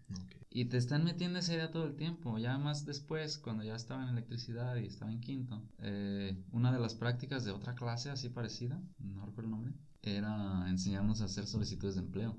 Y 0.56 0.66
te 0.66 0.76
están 0.76 1.02
metiendo 1.02 1.40
esa 1.40 1.52
idea 1.52 1.72
todo 1.72 1.84
el 1.84 1.96
tiempo. 1.96 2.38
Ya 2.38 2.56
más 2.58 2.86
después, 2.86 3.38
cuando 3.38 3.64
ya 3.64 3.74
estaba 3.74 4.04
en 4.04 4.10
electricidad 4.10 4.76
y 4.76 4.86
estaba 4.86 5.10
en 5.10 5.20
quinto, 5.20 5.60
eh, 5.78 6.40
una 6.52 6.72
de 6.72 6.78
las 6.78 6.94
prácticas 6.94 7.44
de 7.44 7.50
otra 7.50 7.74
clase 7.74 8.08
así 8.08 8.28
parecida, 8.28 8.80
no 9.00 9.26
recuerdo 9.26 9.48
el 9.48 9.50
nombre, 9.50 9.74
era 10.02 10.70
enseñarnos 10.70 11.20
a 11.20 11.24
hacer 11.24 11.48
solicitudes 11.48 11.96
de 11.96 12.02
empleo. 12.02 12.38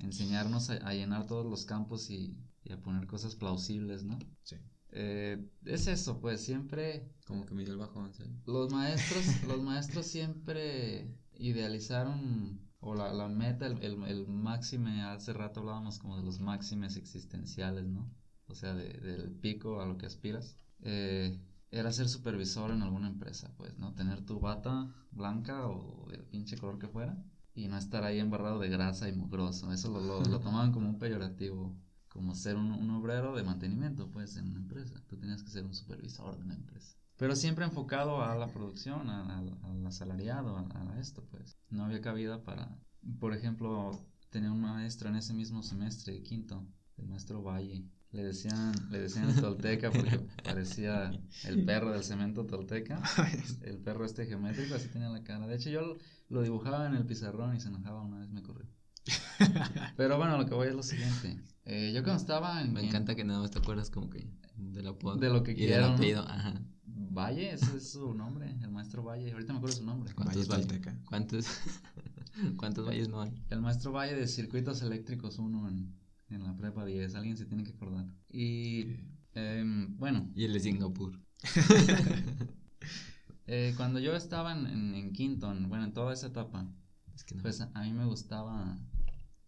Enseñarnos 0.00 0.68
a, 0.68 0.74
a 0.86 0.92
llenar 0.92 1.26
todos 1.26 1.46
los 1.46 1.64
campos 1.64 2.10
y, 2.10 2.36
y 2.68 2.72
a 2.72 2.82
poner 2.82 3.06
cosas 3.06 3.34
plausibles, 3.36 4.04
¿no? 4.04 4.18
Sí. 4.42 4.56
Eh, 4.92 5.44
es 5.64 5.86
eso, 5.88 6.20
pues 6.20 6.40
siempre 6.44 7.08
Como 7.26 7.44
que 7.44 7.54
me 7.54 7.64
dio 7.64 7.72
el 7.72 7.78
bajón, 7.78 8.12
¿sabes? 8.14 8.32
los 8.46 8.72
maestros, 8.72 9.26
los 9.48 9.62
maestros 9.62 10.06
siempre 10.06 11.14
idealizaron 11.38 12.60
o 12.80 12.94
la, 12.94 13.12
la 13.12 13.28
meta, 13.28 13.66
el, 13.66 13.82
el, 13.82 14.02
el 14.04 14.26
máxime, 14.28 15.02
hace 15.02 15.32
rato 15.32 15.60
hablábamos 15.60 15.98
como 15.98 16.16
de 16.16 16.22
los 16.22 16.40
máximes 16.40 16.96
existenciales, 16.96 17.86
¿no? 17.86 18.10
O 18.46 18.54
sea, 18.54 18.74
de- 18.74 18.92
del 19.00 19.30
pico 19.32 19.80
a 19.80 19.86
lo 19.86 19.98
que 19.98 20.06
aspiras. 20.06 20.56
Eh, 20.82 21.38
era 21.70 21.90
ser 21.92 22.08
supervisor 22.08 22.70
en 22.70 22.82
alguna 22.82 23.08
empresa, 23.08 23.52
pues, 23.56 23.76
¿no? 23.78 23.92
Tener 23.94 24.20
tu 24.24 24.38
bata 24.40 24.94
blanca 25.10 25.66
o 25.66 26.06
del 26.10 26.22
pinche 26.24 26.56
color 26.56 26.78
que 26.78 26.88
fuera 26.88 27.22
y 27.54 27.66
no 27.68 27.76
estar 27.76 28.04
ahí 28.04 28.18
embarrado 28.20 28.58
de 28.60 28.68
grasa 28.68 29.08
y 29.08 29.12
mugroso. 29.14 29.72
Eso 29.72 29.90
lo, 29.90 30.00
lo, 30.00 30.28
lo 30.28 30.40
tomaban 30.40 30.72
como 30.72 30.88
un 30.88 30.98
peyorativo, 30.98 31.76
como 32.16 32.34
ser 32.34 32.56
un, 32.56 32.72
un 32.72 32.90
obrero 32.90 33.34
de 33.36 33.44
mantenimiento, 33.44 34.10
pues, 34.10 34.36
en 34.36 34.48
una 34.48 34.58
empresa. 34.60 35.02
Tú 35.08 35.16
tenías 35.16 35.42
que 35.42 35.50
ser 35.50 35.64
un 35.64 35.74
supervisor 35.74 36.36
de 36.36 36.44
una 36.44 36.54
empresa. 36.54 36.96
Pero 37.16 37.34
siempre 37.36 37.64
enfocado 37.64 38.22
a 38.22 38.34
la 38.36 38.52
producción, 38.52 39.08
al 39.08 39.86
asalariado, 39.86 40.56
a, 40.56 40.92
a 40.94 41.00
esto, 41.00 41.24
pues. 41.30 41.56
No 41.70 41.84
había 41.84 42.00
cabida 42.00 42.42
para... 42.42 42.76
Por 43.20 43.34
ejemplo, 43.34 44.04
tenía 44.30 44.50
un 44.52 44.60
maestro 44.60 45.08
en 45.08 45.16
ese 45.16 45.32
mismo 45.34 45.62
semestre, 45.62 46.22
quinto, 46.22 46.66
el 46.98 47.06
maestro 47.06 47.42
Valle. 47.42 47.84
Le 48.12 48.22
decían, 48.24 48.72
le 48.90 49.00
decían 49.00 49.34
tolteca 49.36 49.90
porque 49.90 50.18
parecía 50.44 51.10
el 51.44 51.64
perro 51.64 51.92
del 51.92 52.04
cemento 52.04 52.46
tolteca. 52.46 53.02
El 53.62 53.78
perro 53.78 54.04
este 54.04 54.26
geométrico, 54.26 54.74
así 54.74 54.88
tenía 54.88 55.08
la 55.10 55.22
cara. 55.24 55.46
De 55.46 55.56
hecho, 55.56 55.70
yo 55.70 55.80
lo- 55.82 55.98
lo 56.28 56.42
dibujaba 56.42 56.86
en 56.86 56.94
el 56.94 57.04
pizarrón 57.06 57.54
y 57.56 57.60
se 57.60 57.68
enojaba 57.68 58.02
una 58.02 58.18
vez, 58.18 58.30
me 58.30 58.42
corrió. 58.42 58.66
Pero 59.96 60.16
bueno, 60.18 60.36
lo 60.38 60.46
que 60.46 60.54
voy 60.54 60.68
es 60.68 60.74
lo 60.74 60.82
siguiente. 60.82 61.40
Eh, 61.66 61.92
yo 61.94 62.02
cuando 62.02 62.20
estaba 62.20 62.62
en... 62.62 62.72
Me 62.72 62.80
en- 62.80 62.86
encanta 62.86 63.14
que 63.14 63.24
nada 63.24 63.40
más 63.40 63.50
te 63.50 63.58
acuerdas 63.58 63.90
como 63.90 64.08
que 64.08 64.26
del 64.56 64.86
apodo. 64.86 65.16
De 65.16 65.28
lo 65.28 65.42
que 65.42 65.52
y 65.52 65.56
del 65.56 65.66
quiero, 65.66 65.86
apellido, 65.86 66.22
ajá. 66.28 66.62
Valle, 66.86 67.52
ese 67.52 67.76
es 67.76 67.90
su 67.92 68.14
nombre, 68.14 68.56
el 68.62 68.70
maestro 68.70 69.02
Valle. 69.02 69.32
Ahorita 69.32 69.52
me 69.52 69.58
acuerdo 69.58 69.76
su 69.76 69.84
nombre. 69.84 70.12
¿Cuántos 70.14 70.48
Valle. 70.48 70.80
¿Cuántos, 71.06 71.46
¿Cuántos 72.56 72.86
valles 72.86 73.08
no 73.08 73.20
hay? 73.22 73.32
El 73.50 73.60
maestro 73.62 73.92
Valle 73.92 74.14
de 74.14 74.26
Circuitos 74.28 74.82
Eléctricos 74.82 75.38
1 75.38 75.68
en, 75.68 75.94
en 76.30 76.44
la 76.44 76.56
prepa 76.56 76.84
10. 76.84 77.14
Alguien 77.14 77.36
se 77.36 77.46
tiene 77.46 77.64
que 77.64 77.70
acordar. 77.70 78.06
Y 78.30 78.96
em, 79.34 79.96
bueno, 79.98 80.30
Y 80.34 80.44
el 80.44 80.52
de 80.52 80.60
Singapur. 80.60 81.18
eh, 83.46 83.74
cuando 83.76 83.98
yo 84.00 84.14
estaba 84.14 84.52
en, 84.52 84.66
en, 84.66 84.94
en 84.94 85.12
quinto, 85.12 85.50
en- 85.50 85.68
bueno, 85.68 85.84
en 85.84 85.92
toda 85.92 86.12
esa 86.12 86.28
etapa, 86.28 86.68
Es 87.14 87.24
que 87.24 87.34
no. 87.34 87.42
pues 87.42 87.60
a, 87.60 87.70
a 87.74 87.82
mí 87.82 87.92
me 87.92 88.04
gustaba, 88.06 88.78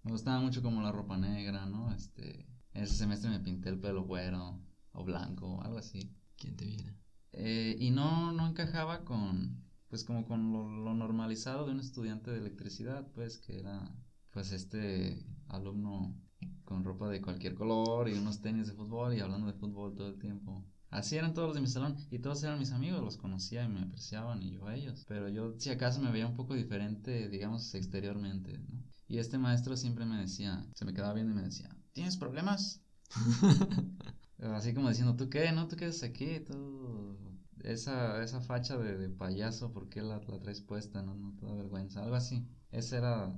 me 0.02 0.12
gustaba 0.12 0.40
mucho 0.40 0.62
como 0.62 0.82
la 0.82 0.92
ropa 0.92 1.16
negra, 1.16 1.66
¿no? 1.66 1.92
Este, 1.92 2.46
ese 2.72 2.94
semestre 2.94 3.30
me 3.30 3.40
pinté 3.40 3.68
el 3.68 3.80
pelo 3.80 4.04
güero 4.04 4.60
o 4.92 5.04
blanco, 5.04 5.62
algo 5.62 5.78
así. 5.78 6.14
¿Quién 6.36 6.56
te 6.56 6.64
viera? 6.64 6.94
Eh, 7.32 7.76
y 7.78 7.90
no, 7.90 8.32
no 8.32 8.46
encajaba 8.46 9.04
con, 9.04 9.64
pues 9.88 10.04
como 10.04 10.24
con 10.26 10.52
lo, 10.52 10.68
lo 10.68 10.94
normalizado 10.94 11.66
de 11.66 11.72
un 11.72 11.80
estudiante 11.80 12.30
de 12.30 12.38
electricidad, 12.38 13.06
pues 13.12 13.38
que 13.38 13.58
era, 13.58 13.94
pues 14.30 14.52
este 14.52 15.26
alumno 15.48 16.16
con 16.64 16.84
ropa 16.84 17.08
de 17.08 17.20
cualquier 17.20 17.54
color 17.54 18.08
y 18.08 18.12
unos 18.12 18.40
tenis 18.40 18.68
de 18.68 18.74
fútbol 18.74 19.14
y 19.14 19.20
hablando 19.20 19.46
de 19.46 19.54
fútbol 19.54 19.94
todo 19.94 20.08
el 20.08 20.18
tiempo. 20.18 20.64
Así 20.90 21.16
eran 21.16 21.34
todos 21.34 21.48
los 21.48 21.54
de 21.56 21.60
mi 21.60 21.66
salón 21.66 21.96
y 22.10 22.18
todos 22.18 22.42
eran 22.42 22.58
mis 22.58 22.72
amigos, 22.72 23.02
los 23.02 23.16
conocía 23.16 23.64
y 23.64 23.68
me 23.68 23.80
apreciaban 23.80 24.42
y 24.42 24.52
yo 24.52 24.66
a 24.66 24.74
ellos. 24.74 25.04
Pero 25.06 25.28
yo 25.28 25.54
si 25.58 25.70
acaso 25.70 26.00
me 26.00 26.10
veía 26.10 26.26
un 26.26 26.36
poco 26.36 26.54
diferente, 26.54 27.28
digamos, 27.28 27.74
exteriormente, 27.74 28.58
¿no? 28.58 28.87
Y 29.08 29.18
este 29.18 29.38
maestro 29.38 29.76
siempre 29.76 30.04
me 30.04 30.18
decía, 30.18 30.66
se 30.74 30.84
me 30.84 30.92
quedaba 30.94 31.14
viendo 31.14 31.32
y 31.32 31.36
me 31.36 31.42
decía, 31.42 31.74
¿tienes 31.92 32.16
problemas? 32.16 32.82
Así 34.38 34.74
como 34.74 34.88
diciendo, 34.88 35.16
¿tú 35.16 35.28
qué? 35.30 35.50
¿No? 35.52 35.66
¿Tú 35.68 35.76
qué 35.76 35.86
haces 35.86 36.02
aquí? 36.04 36.40
Tú... 36.40 37.16
Esa, 37.64 38.22
esa 38.22 38.40
facha 38.40 38.76
de, 38.78 38.96
de 38.96 39.08
payaso, 39.08 39.72
¿por 39.72 39.88
qué 39.88 40.00
la, 40.02 40.20
la 40.28 40.38
traes 40.38 40.60
puesta? 40.60 41.02
No, 41.02 41.14
no 41.14 41.34
te 41.36 41.46
da 41.46 41.54
vergüenza. 41.54 42.02
Algo 42.04 42.14
así. 42.14 42.46
Ese 42.70 42.98
era 42.98 43.36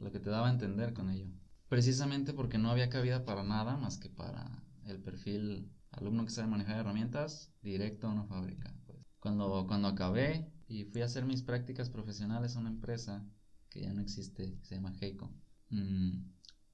lo 0.00 0.10
que 0.10 0.18
te 0.20 0.30
daba 0.30 0.48
a 0.48 0.52
entender 0.52 0.92
con 0.92 1.08
ello. 1.10 1.26
Precisamente 1.68 2.32
porque 2.32 2.58
no 2.58 2.70
había 2.70 2.90
cabida 2.90 3.24
para 3.24 3.44
nada 3.44 3.76
más 3.76 3.98
que 3.98 4.08
para 4.08 4.64
el 4.86 5.00
perfil 5.00 5.70
alumno 5.92 6.24
que 6.24 6.30
sabe 6.32 6.48
manejar 6.48 6.78
herramientas 6.78 7.52
directo 7.62 8.08
a 8.08 8.12
una 8.12 8.24
fábrica. 8.24 8.74
pues. 8.86 8.98
Cuando, 9.20 9.66
cuando 9.68 9.88
acabé 9.88 10.50
y 10.66 10.84
fui 10.84 11.02
a 11.02 11.06
hacer 11.06 11.24
mis 11.24 11.42
prácticas 11.42 11.90
profesionales 11.90 12.56
a 12.56 12.60
una 12.60 12.70
empresa 12.70 13.24
que 13.70 13.80
ya 13.80 13.92
no 13.92 14.00
existe, 14.00 14.56
que 14.58 14.66
se 14.66 14.74
llama 14.74 14.94
Heiko. 15.00 15.32
mm, 15.70 16.10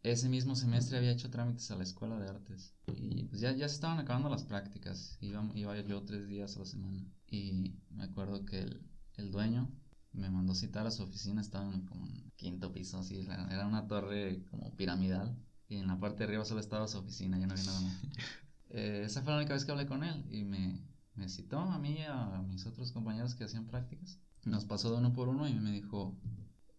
ese 0.03 0.28
mismo 0.28 0.55
semestre 0.55 0.99
había 0.99 1.11
hecho 1.11 1.30
trámites 1.30 1.70
a 1.72 1.76
la 1.76 1.82
escuela 1.82 2.18
de 2.18 2.28
artes 2.28 2.74
y 2.86 3.24
pues 3.24 3.40
ya, 3.40 3.51
ya 3.53 3.68
se 3.68 3.74
estaban 3.74 3.99
acabando 3.99 4.28
las 4.28 4.44
prácticas. 4.44 5.18
Iba, 5.20 5.44
iba 5.55 5.76
yo 5.80 6.05
tres 6.05 6.28
días 6.28 6.57
a 6.57 6.61
la 6.61 6.64
semana 6.64 7.05
y 7.26 7.74
me 7.90 8.05
acuerdo 8.05 8.44
que 8.44 8.61
el, 8.61 8.82
el 9.16 9.30
dueño 9.32 9.68
me 10.12 10.30
mandó 10.30 10.55
citar 10.55 10.86
a 10.86 10.90
su 10.92 11.03
oficina, 11.03 11.40
estaba 11.40 11.72
en 11.74 11.82
como 11.86 12.07
en 12.07 12.30
quinto 12.36 12.72
piso, 12.72 12.99
así, 12.99 13.20
era 13.20 13.49
era 13.53 13.66
una 13.66 13.86
torre 13.88 14.44
como 14.51 14.74
piramidal 14.76 15.36
y 15.68 15.76
en 15.76 15.88
la 15.88 15.99
parte 15.99 16.18
de 16.18 16.24
arriba 16.24 16.44
solo 16.44 16.61
estaba 16.61 16.86
su 16.86 16.99
oficina, 16.99 17.38
ya 17.38 17.47
no 17.47 17.55
había 17.55 17.64
nada 17.64 17.80
más. 17.80 18.01
Eh, 18.68 19.05
esa 19.07 19.22
fue 19.22 19.30
la 19.30 19.38
única 19.38 19.55
vez 19.55 19.64
que 19.64 19.70
hablé 19.70 19.86
con 19.86 20.03
él 20.03 20.24
y 20.28 20.42
me, 20.44 20.84
me 21.14 21.28
citó 21.28 21.61
a 21.61 21.78
mí 21.78 21.99
y 21.99 22.03
a 22.03 22.42
mis 22.42 22.66
otros 22.66 22.90
compañeros 22.90 23.36
que 23.36 23.44
hacían 23.44 23.66
prácticas. 23.66 24.18
Nos 24.44 24.64
pasó 24.64 24.90
de 24.90 24.99
uno 24.99 25.12
por 25.12 25.28
uno 25.28 25.49
y 25.49 25.55
me 25.55 25.70
dijo, 25.70 26.18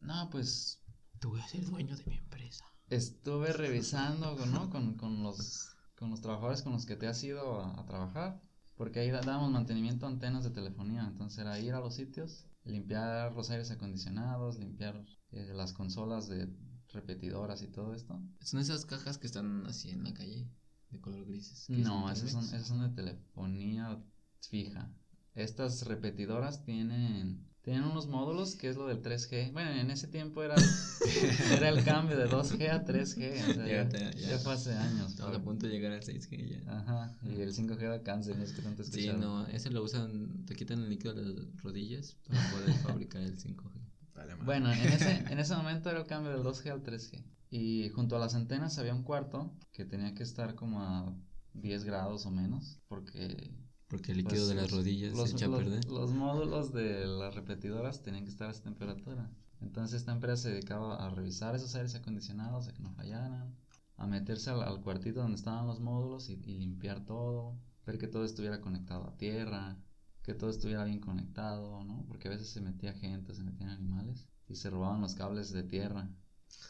no, 0.08 0.30
pues 0.30 0.82
Tú 1.20 1.36
a 1.36 1.47
ser 1.47 1.66
dueño 1.66 1.95
de 1.97 2.05
mi 2.05 2.16
empresa. 2.18 2.64
estuve 2.89 3.53
revisando 3.53 4.45
¿no? 4.45 4.70
con, 4.70 4.95
con 4.95 5.24
los, 5.24 5.76
con 5.95 6.10
los 6.12 6.22
trabajadores 6.22 6.62
con 6.62 6.74
los 6.74 6.86
que 6.86 6.95
te 6.95 7.08
has 7.08 7.24
ido 7.24 7.60
a, 7.62 7.80
a 7.80 7.86
trabajar, 7.86 8.41
porque 8.76 8.99
ahí 8.99 9.10
dábamos 9.12 9.51
mantenimiento 9.51 10.05
a 10.05 10.10
antenas 10.10 10.43
de 10.43 10.51
telefonía, 10.51 11.05
entonces 11.08 11.39
era 11.39 11.60
ir 11.60 11.74
a 11.74 11.80
los 11.80 11.95
sitios, 11.95 12.45
limpiar 12.64 13.34
los 13.34 13.49
aires 13.49 13.72
acondicionados, 13.72 14.58
limpiar 14.60 15.03
eh, 15.32 15.51
las 15.55 15.74
consolas 15.74 16.28
de 16.28 16.47
repetidoras 16.89 17.62
y 17.64 17.68
todo 17.68 17.93
esto. 17.95 18.22
Son 18.41 18.60
esas 18.60 18.86
cajas 18.86 19.18
que 19.18 19.28
están 19.28 19.66
así 19.66 19.89
en 19.89 20.03
la 20.03 20.14
calle, 20.14 20.47
de 20.91 21.01
color 21.01 21.26
grises. 21.26 21.70
No, 21.70 22.10
esas 22.12 22.32
son, 22.32 22.45
esas 22.45 22.68
son 22.68 22.82
de 22.82 22.89
telefonía 22.95 24.01
fija. 24.41 24.93
Estas 25.34 25.86
repetidoras 25.86 26.64
tienen, 26.64 27.47
tienen 27.68 27.84
unos 27.84 28.07
módulos 28.07 28.55
que 28.55 28.70
es 28.70 28.78
lo 28.78 28.88
del 28.88 29.01
3G. 29.01 29.51
Bueno, 29.51 29.72
en 29.72 29.91
ese 29.91 30.07
tiempo 30.07 30.41
era, 30.41 30.55
era 31.51 31.68
el 31.68 31.84
cambio 31.84 32.15
de 32.18 32.30
2G 32.30 32.70
a 32.70 32.86
3G. 32.86 33.49
O 33.49 33.53
sea, 33.55 33.68
ya, 33.68 33.89
Ya, 33.89 34.11
ya. 34.11 34.11
ya 34.30 34.39
fue 34.39 34.53
hace 34.53 34.74
años. 34.74 35.09
Estamos 35.11 35.32
pero- 35.34 35.41
a 35.41 35.43
punto 35.43 35.68
de 35.68 35.74
llegar 35.74 35.91
al 35.91 35.99
6G 36.01 36.63
ya. 36.63 36.72
Ajá, 36.80 37.13
y 37.24 37.41
el 37.41 37.53
5G 37.53 37.89
da 37.89 38.01
cáncer, 38.03 38.39
es 38.39 38.53
que 38.53 38.61
tanto 38.61 38.86
Sí, 38.86 38.91
escucharon. 39.01 39.20
no, 39.20 39.47
ese 39.47 39.70
lo 39.70 39.84
usan, 39.84 40.45
te 40.45 40.55
quitan 40.55 40.80
el 40.80 40.89
líquido 40.89 41.13
de 41.13 41.24
las 41.26 41.61
rodillas 41.61 42.15
para 42.26 42.51
poder 42.51 42.74
fabricar 42.84 43.22
el 43.22 43.38
5G. 43.38 43.70
Vale. 44.15 44.36
Bueno, 44.45 44.72
en 44.72 44.80
ese, 44.88 45.11
en 45.30 45.38
ese 45.38 45.53
momento 45.53 45.89
era 45.89 45.99
el 45.99 46.05
cambio 46.07 46.32
del 46.32 46.43
2G 46.43 46.72
al 46.72 46.84
3G. 46.84 47.22
Y 47.49 47.89
junto 47.89 48.15
a 48.15 48.20
las 48.20 48.34
antenas 48.34 48.78
había 48.80 48.93
un 48.95 49.03
cuarto 49.03 49.53
que 49.74 49.84
tenía 49.84 50.13
que 50.13 50.24
estar 50.24 50.55
como 50.55 50.82
a 50.84 51.13
10 51.53 51.84
grados 51.84 52.26
o 52.26 52.32
menos, 52.32 52.80
porque 52.88 53.51
Porque 53.90 54.12
el 54.12 54.18
líquido 54.20 54.46
pues, 54.46 54.50
de 54.50 54.56
las 54.56 54.72
rodillas 54.72 55.14
los, 55.14 55.30
se 55.30 55.36
echa 55.36 55.46
a 55.46 55.50
perder. 55.58 55.86
los 55.90 56.12
módulos 56.12 56.74
de 56.74 57.08
las 57.08 57.36
repetidoras 57.36 58.02
tenían 58.04 58.24
que 58.26 58.30
estar 58.30 58.48
a 58.50 58.52
esa 58.52 58.64
temperatura. 58.64 59.30
Entonces 59.62 60.02
esta 60.02 60.12
empresa 60.12 60.44
se 60.44 60.52
dedicaba 60.52 60.96
a 61.04 61.10
revisar 61.10 61.56
esos 61.56 61.74
aires 61.76 61.96
acondicionados, 61.96 62.68
a 62.68 62.74
que 62.74 62.84
no 62.84 62.92
fallaran, 62.92 63.56
a 63.98 64.06
meterse 64.08 64.50
al, 64.50 64.62
al 64.62 64.82
cuartito 64.82 65.22
donde 65.22 65.38
estaban 65.38 65.66
los 65.68 65.80
módulos 65.80 66.30
y, 66.30 66.34
y 66.46 66.58
limpiar 66.58 67.06
todo, 67.06 67.58
ver 67.86 67.98
que 67.98 68.08
todo 68.08 68.26
estuviera 68.26 68.62
conectado 68.62 69.08
a 69.08 69.18
tierra, 69.18 69.78
que 70.22 70.34
todo 70.34 70.50
estuviera 70.50 70.84
bien 70.84 71.00
conectado, 71.00 71.84
¿no? 71.86 72.04
Porque 72.08 72.28
a 72.28 72.32
veces 72.32 72.50
se 72.50 72.62
metía 72.62 72.94
gente, 72.94 73.34
se 73.34 73.44
metían 73.44 73.70
animales 73.70 74.28
y 74.48 74.56
se 74.56 74.70
robaban 74.70 75.02
los 75.02 75.16
cables 75.16 75.52
de 75.54 75.64
tierra. 75.64 76.10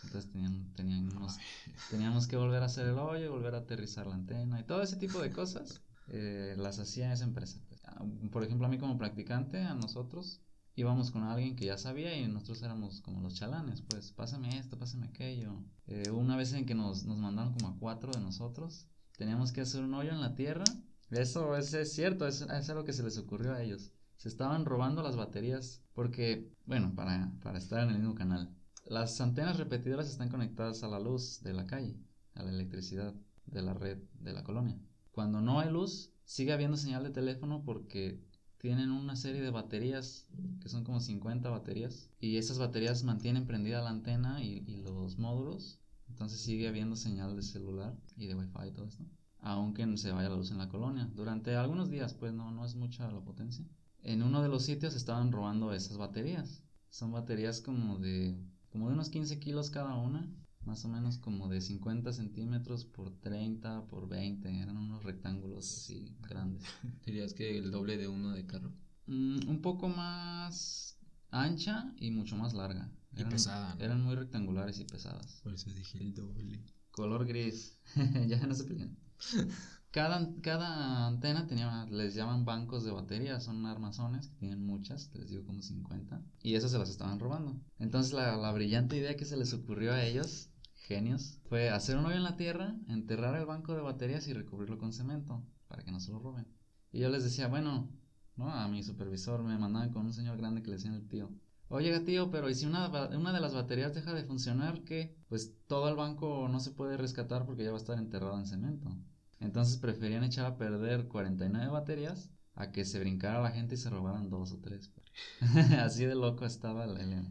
Entonces 0.03 0.32
tenían, 0.32 0.72
tenían 0.76 1.09
unos- 1.15 1.38
teníamos 1.89 2.28
que 2.28 2.38
volver 2.38 2.61
a 2.61 2.65
hacer 2.68 2.88
el 2.88 2.97
hoyo, 2.99 3.32
volver 3.32 3.55
a 3.55 3.59
aterrizar 3.59 4.07
la 4.07 4.15
antena 4.15 4.59
y 4.59 4.63
todo 4.63 4.82
ese 4.82 4.95
tipo 4.97 5.20
de 5.22 5.32
cosas 5.32 5.82
eh, 6.07 6.55
las 6.57 6.79
hacía 6.79 7.13
esa 7.13 7.25
empresa. 7.25 7.59
Por 8.31 8.43
ejemplo, 8.43 8.67
a 8.67 8.69
mí 8.69 8.77
como 8.77 8.97
practicante, 8.97 9.59
a 9.59 9.73
nosotros 9.73 10.41
íbamos 10.77 11.09
con 11.09 11.23
alguien 11.23 11.55
que 11.55 11.65
ya 11.65 11.77
sabía 11.77 12.15
y 12.15 12.27
nosotros 12.27 12.61
éramos 12.61 13.01
como 13.01 13.19
los 13.19 13.33
chalanes, 13.33 13.81
pues 13.81 14.11
pásame 14.11 14.57
esto, 14.59 14.77
pásame 14.77 15.07
aquello. 15.07 15.63
Eh, 15.87 16.11
una 16.11 16.37
vez 16.37 16.53
en 16.53 16.67
que 16.67 16.75
nos, 16.75 17.03
nos 17.05 17.17
mandaron 17.17 17.53
como 17.53 17.69
a 17.69 17.79
cuatro 17.79 18.11
de 18.11 18.21
nosotros, 18.21 18.87
teníamos 19.17 19.51
que 19.51 19.61
hacer 19.61 19.83
un 19.83 19.95
hoyo 19.95 20.11
en 20.11 20.21
la 20.21 20.35
tierra. 20.35 20.65
Eso, 21.09 21.57
eso 21.57 21.79
es 21.79 21.93
cierto, 21.93 22.27
es, 22.27 22.41
es 22.41 22.69
algo 22.69 22.83
que 22.83 22.93
se 22.93 23.01
les 23.03 23.17
ocurrió 23.17 23.53
a 23.53 23.63
ellos. 23.63 23.91
Se 24.17 24.29
estaban 24.29 24.65
robando 24.65 25.01
las 25.01 25.15
baterías 25.15 25.81
porque, 25.93 26.51
bueno, 26.65 26.93
para, 26.95 27.31
para 27.41 27.57
estar 27.57 27.81
en 27.81 27.89
el 27.89 27.99
mismo 27.99 28.13
canal. 28.13 28.55
Las 28.85 29.19
antenas 29.19 29.57
repetidoras 29.57 30.07
están 30.07 30.29
conectadas 30.29 30.83
a 30.83 30.87
la 30.87 30.99
luz 30.99 31.41
de 31.41 31.53
la 31.53 31.65
calle, 31.65 31.97
a 32.35 32.43
la 32.43 32.51
electricidad 32.51 33.15
de 33.47 33.61
la 33.63 33.73
red 33.73 33.97
de 34.19 34.33
la 34.33 34.43
colonia. 34.43 34.79
Cuando 35.18 35.41
no 35.41 35.59
hay 35.59 35.72
luz, 35.72 36.13
sigue 36.26 36.53
habiendo 36.53 36.78
señal 36.78 37.03
de 37.03 37.09
teléfono 37.09 37.63
porque 37.65 38.22
tienen 38.59 38.91
una 38.91 39.15
serie 39.15 39.41
de 39.41 39.49
baterías, 39.49 40.28
que 40.61 40.70
son 40.70 40.84
como 40.84 40.99
50 40.99 41.49
baterías, 41.49 42.11
y 42.20 42.38
esas 42.38 42.59
baterías 42.59 43.03
mantienen 43.03 43.47
prendida 43.47 43.82
la 43.82 43.89
antena 43.89 44.43
y, 44.43 44.61
los 44.84 45.18
módulos, 45.18 45.80
entonces 46.07 46.39
sigue 46.41 46.68
habiendo 46.68 46.95
señal 46.95 47.36
de 47.36 47.41
celular 47.41 47.97
y 48.15 48.28
de 48.28 48.36
wifi 48.36 48.68
y 48.68 48.72
todo 48.74 48.86
esto, 48.86 49.05
aunque 49.39 49.88
no 49.88 49.97
se 49.97 50.11
vaya 50.11 50.30
la 50.30 50.36
luz 50.36 50.51
en 50.51 50.59
la 50.59 50.70
colonia. 50.70 51.09
Durante 51.15 51.55
algunos 51.55 51.89
días, 51.89 52.13
pues 52.13 52.32
no, 52.32 52.51
no 52.51 52.63
es 52.63 52.76
mucha 52.76 53.11
la 53.11 53.22
potencia. 53.22 53.65
En 54.03 54.22
uno 54.22 54.43
de 54.43 54.49
los 54.49 54.65
sitios 54.65 54.95
estaban 54.95 55.32
robando 55.32 55.74
esas 55.74 55.97
baterías. 55.97 56.61
Son 56.91 57.11
baterías 57.11 57.59
como 57.59 57.97
de, 57.97 58.38
como 58.72 58.88
de 58.88 58.93
unos 58.93 59.09
15 59.09 59.39
kilos 59.39 59.72
cada 59.72 59.95
una, 59.95 60.32
más 60.68 60.84
o 60.84 60.89
menos 60.89 61.18
como 61.18 61.47
de 61.47 61.61
50 61.61 62.11
centímetros 62.11 62.84
por 62.86 63.09
30 63.22 63.88
por 63.88 64.07
20, 64.09 64.59
eran 64.59 64.78
unos 64.78 65.03
rectángulos 65.03 65.65
así 65.65 66.15
grandes. 66.22 66.63
Dirías 67.05 67.34
que 67.34 67.57
el 67.57 67.72
doble 67.72 67.97
de 67.97 68.09
uno 68.09 68.32
de 68.32 68.45
carro. 68.45 68.74
Mm, 69.07 69.47
un 69.47 69.61
poco 69.61 69.88
más 69.88 70.99
ancha 71.32 71.93
y 71.97 72.11
mucho 72.11 72.36
más 72.36 72.53
larga. 72.53 72.91
Y 73.15 73.24
pesada, 73.24 73.74
¿no? 73.76 73.84
Eran 73.84 74.03
muy 74.03 74.15
rectangulares 74.15 74.80
y 74.80 74.84
pesadas. 74.84 75.39
Por 75.41 75.53
eso 75.53 75.72
dije 75.72 75.97
el 75.97 76.13
doble. 76.13 76.61
Color 76.91 77.26
gris. 77.26 77.80
ya 78.28 78.45
no 78.45 78.53
se 78.53 78.65
pelean. 78.65 78.95
Cada, 79.91 80.30
cada 80.41 81.07
antena 81.07 81.47
tenía, 81.47 81.86
les 81.89 82.13
llaman 82.13 82.45
bancos 82.45 82.84
de 82.84 82.91
batería, 82.91 83.39
son 83.39 83.65
armazones 83.65 84.28
que 84.28 84.36
tienen 84.36 84.63
muchas, 84.63 85.09
les 85.15 85.30
digo 85.30 85.45
como 85.45 85.61
50, 85.61 86.22
y 86.43 86.55
esas 86.55 86.72
se 86.72 86.78
las 86.78 86.89
estaban 86.89 87.20
robando. 87.20 87.59
Entonces 87.80 88.13
la, 88.13 88.36
la 88.36 88.51
brillante 88.51 88.97
idea 88.97 89.15
que 89.15 89.26
se 89.26 89.38
les 89.38 89.53
ocurrió 89.53 89.93
a 89.93 90.03
ellos, 90.03 90.49
genios, 90.88 91.39
fue 91.49 91.69
hacer 91.69 91.97
un 91.97 92.05
hoyo 92.05 92.15
en 92.17 92.23
la 92.23 92.38
tierra, 92.38 92.75
enterrar 92.88 93.35
el 93.35 93.45
banco 93.45 93.73
de 93.75 93.81
baterías 93.81 94.27
y 94.27 94.33
recubrirlo 94.33 94.77
con 94.77 94.93
cemento, 94.93 95.43
para 95.67 95.83
que 95.83 95.91
no 95.91 95.99
se 95.99 96.11
lo 96.11 96.19
roben. 96.19 96.47
Y 96.91 96.99
yo 96.99 97.09
les 97.09 97.23
decía, 97.23 97.47
bueno, 97.47 97.89
¿no? 98.35 98.49
A 98.51 98.67
mi 98.67 98.83
supervisor 98.83 99.43
me 99.43 99.57
mandaban 99.57 99.91
con 99.91 100.05
un 100.05 100.13
señor 100.13 100.38
grande 100.38 100.61
que 100.61 100.69
le 100.69 100.77
decían 100.77 100.93
el 100.93 101.07
tío. 101.07 101.29
Oye, 101.69 101.99
tío, 102.01 102.31
pero 102.31 102.49
¿y 102.49 102.55
si 102.55 102.65
una, 102.65 102.88
de 103.33 103.39
las 103.41 103.53
baterías 103.53 103.93
deja 103.93 104.13
de 104.13 104.23
funcionar, 104.23 104.83
qué? 104.83 105.17
Pues 105.27 105.53
todo 105.67 105.89
el 105.89 105.95
banco 105.95 106.47
no 106.49 106.59
se 106.61 106.71
puede 106.71 106.95
rescatar 106.97 107.45
porque 107.45 107.63
ya 107.63 107.71
va 107.71 107.77
a 107.77 107.81
estar 107.81 107.97
enterrado 107.97 108.38
en 108.39 108.45
cemento. 108.47 108.89
Entonces 109.39 109.77
preferían 109.77 110.23
echar 110.23 110.45
a 110.45 110.57
perder 110.57 111.07
49 111.07 111.67
baterías 111.71 112.31
a 112.55 112.71
que 112.71 112.85
se 112.85 112.99
brincara 112.99 113.41
la 113.41 113.51
gente 113.51 113.75
y 113.75 113.77
se 113.77 113.89
robaran 113.89 114.29
dos 114.29 114.51
o 114.53 114.59
tres. 114.59 114.91
Así 115.79 116.05
de 116.05 116.15
loco 116.15 116.45
estaba 116.45 116.85
el, 116.85 116.97
el- 116.97 117.27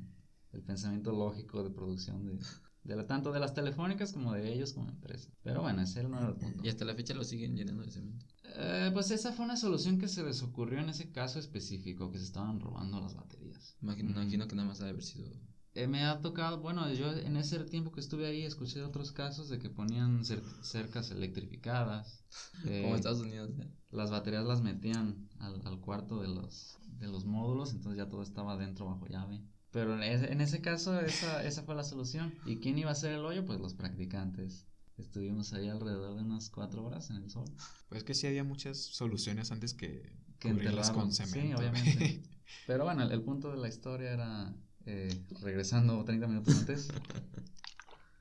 el 0.53 0.63
pensamiento 0.63 1.13
lógico 1.13 1.63
de 1.63 1.71
producción 1.71 2.25
de, 2.25 2.39
de 2.87 2.97
la- 2.97 3.07
tanto 3.07 3.33
de 3.33 3.41
las 3.41 3.53
telefónicas 3.55 4.13
como 4.13 4.33
de 4.33 4.53
ellos 4.53 4.73
como 4.73 4.89
empresa. 4.89 5.31
Pero 5.43 5.63
bueno, 5.63 5.83
ese 5.83 6.03
no 6.05 6.19
era 6.19 6.29
el 6.29 6.37
punto. 6.37 6.65
Y 6.65 6.69
hasta 6.69 6.85
la 6.85 6.95
fecha 6.95 7.15
lo 7.15 7.25
siguen 7.25 7.57
llenando 7.57 7.83
de 7.83 7.91
cemento. 7.91 8.25
Eh, 8.59 8.91
pues 8.95 9.11
esa 9.11 9.33
fue 9.33 9.45
una 9.45 9.57
solución 9.57 9.99
que 9.99 10.09
se 10.09 10.23
les 10.23 10.43
ocurrió 10.43 10.79
en 10.81 10.89
ese 10.89 11.11
caso 11.11 11.39
específico, 11.39 12.11
que 12.11 12.19
se 12.19 12.25
estaban 12.25 12.61
robando 12.61 13.01
las 13.01 13.15
baterías. 13.15 13.77
Imagino, 13.83 14.11
imagino 14.11 14.47
que 14.49 14.55
nada 14.57 14.69
más 14.69 14.81
ha 14.81 14.85
de 14.85 14.91
haber 14.91 15.03
sido. 15.03 15.31
Eh, 15.75 15.87
me 15.89 16.05
ha 16.05 16.21
tocado, 16.23 16.61
bueno, 16.61 16.91
yo 16.95 17.13
en 17.13 17.37
ese 17.37 17.59
tiempo 17.65 17.93
que 17.93 18.01
estuve 18.01 18.27
ahí 18.27 18.43
escuché 18.43 18.83
otros 18.83 19.13
casos 19.13 19.51
de 19.51 19.59
que 19.59 19.69
ponían 19.69 20.21
cer- 20.25 20.43
cercas 20.63 21.11
electrificadas. 21.11 22.25
eh, 22.67 22.83
Como 22.83 22.97
Estados 22.97 23.21
Unidos. 23.21 23.51
¿eh? 23.61 23.69
las 23.91 24.11
baterías 24.11 24.45
las 24.45 24.63
metían 24.63 25.29
al, 25.39 25.61
al 25.67 25.81
cuarto 25.81 26.21
de 26.21 26.29
los, 26.29 26.79
de 26.99 27.07
los 27.09 27.25
módulos, 27.25 27.73
entonces 27.73 27.97
ya 27.99 28.09
todo 28.09 28.23
estaba 28.23 28.57
dentro 28.57 28.87
bajo 28.87 29.07
llave. 29.07 29.41
Pero 29.77 29.95
en 29.95 30.03
ese, 30.05 30.33
en 30.33 30.41
ese 30.41 30.63
caso 30.63 30.99
esa, 31.03 31.45
esa 31.45 31.63
fue 31.63 31.75
la 31.75 31.85
solución. 31.85 32.33
¿Y 32.47 32.57
quién 32.61 32.79
iba 32.79 32.89
a 32.89 32.93
hacer 32.93 33.13
el 33.13 33.27
hoyo? 33.27 33.45
Pues 33.45 33.61
los 33.61 33.75
practicantes. 33.75 34.65
Estuvimos 34.97 35.53
ahí 35.53 35.69
alrededor 35.69 36.17
de 36.17 36.23
unas 36.23 36.49
cuatro 36.49 36.83
horas 36.83 37.11
en 37.11 37.17
el 37.17 37.31
sol. 37.31 37.45
Pues 37.91 38.03
que 38.03 38.15
sí 38.15 38.27
había 38.27 38.43
muchas 38.43 38.79
soluciones 38.79 39.53
antes 39.53 39.75
que, 39.75 40.11
Que 40.39 40.49
con 40.95 41.13
Sí, 41.13 41.25
cemento. 41.27 41.59
obviamente. 41.59 42.23
Pero 42.67 42.85
bueno, 42.85 43.03
el, 43.03 43.13
el 43.13 43.21
punto 43.21 43.51
de 43.51 43.59
la 43.59 43.69
historia 43.69 44.13
era, 44.13 44.55
eh, 44.87 45.11
regresando 45.43 46.03
30 46.05 46.27
minutos 46.27 46.57
antes, 46.57 46.89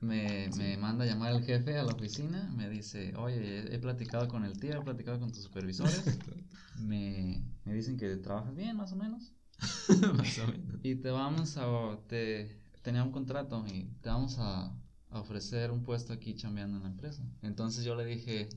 me, 0.00 0.50
me 0.58 0.76
manda 0.76 1.04
a 1.04 1.06
llamar 1.08 1.32
el 1.32 1.42
jefe 1.42 1.78
a 1.78 1.84
la 1.84 1.92
oficina, 1.92 2.52
me 2.54 2.68
dice, 2.68 3.14
oye, 3.16 3.60
he, 3.60 3.74
he 3.74 3.78
platicado 3.78 4.28
con 4.28 4.44
el 4.44 4.58
tío, 4.60 4.76
he 4.76 4.82
platicado 4.82 5.18
con 5.18 5.32
tus 5.32 5.42
supervisores, 5.44 6.18
me, 6.78 7.42
me 7.64 7.72
dicen 7.74 7.96
que 7.96 8.14
trabajas 8.16 8.54
bien, 8.54 8.76
más 8.76 8.92
o 8.92 8.96
menos, 8.96 9.32
Más 10.16 10.38
o 10.38 10.46
menos. 10.50 10.80
y 10.82 10.96
te 10.96 11.10
vamos 11.10 11.56
a, 11.56 11.98
te, 12.08 12.60
tenía 12.82 13.02
un 13.02 13.12
contrato 13.12 13.64
y 13.66 13.84
te 14.00 14.08
vamos 14.08 14.38
a, 14.38 14.66
a 15.10 15.20
ofrecer 15.20 15.70
un 15.70 15.82
puesto 15.82 16.12
aquí 16.12 16.34
chambeando 16.34 16.76
en 16.76 16.82
la 16.84 16.90
empresa. 16.90 17.22
Entonces 17.42 17.84
yo 17.84 17.94
le 17.94 18.04
dije, 18.04 18.48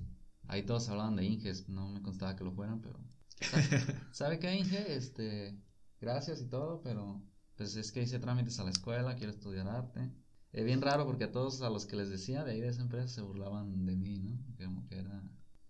ahí 0.47 0.63
todos 0.63 0.89
hablaban 0.89 1.15
de 1.15 1.25
Inges, 1.25 1.69
no 1.69 1.87
me 1.87 2.01
constaba 2.01 2.35
que 2.35 2.43
lo 2.43 2.51
fueran, 2.51 2.81
pero 2.81 2.99
¿Sabe 4.11 4.39
qué, 4.39 4.55
Inge? 4.55 4.95
Este, 4.95 5.57
gracias 6.01 6.41
y 6.41 6.45
todo, 6.45 6.81
pero 6.81 7.21
pues 7.55 7.75
es 7.75 7.91
que 7.91 8.01
hice 8.01 8.19
trámites 8.19 8.59
a 8.59 8.63
la 8.63 8.71
escuela, 8.71 9.15
quiero 9.15 9.31
estudiar 9.31 9.67
arte. 9.67 10.11
Es 10.51 10.65
bien 10.65 10.81
raro 10.81 11.05
porque 11.05 11.25
a 11.25 11.31
todos 11.31 11.61
a 11.61 11.69
los 11.69 11.85
que 11.85 11.95
les 11.95 12.09
decía 12.09 12.43
de 12.43 12.53
ahí 12.53 12.61
de 12.61 12.69
esa 12.69 12.81
empresa 12.81 13.07
se 13.07 13.21
burlaban 13.21 13.85
de 13.85 13.95
mí, 13.95 14.17
¿no? 14.17 14.37
Como 14.57 14.87
que 14.87 14.97
era 14.97 15.23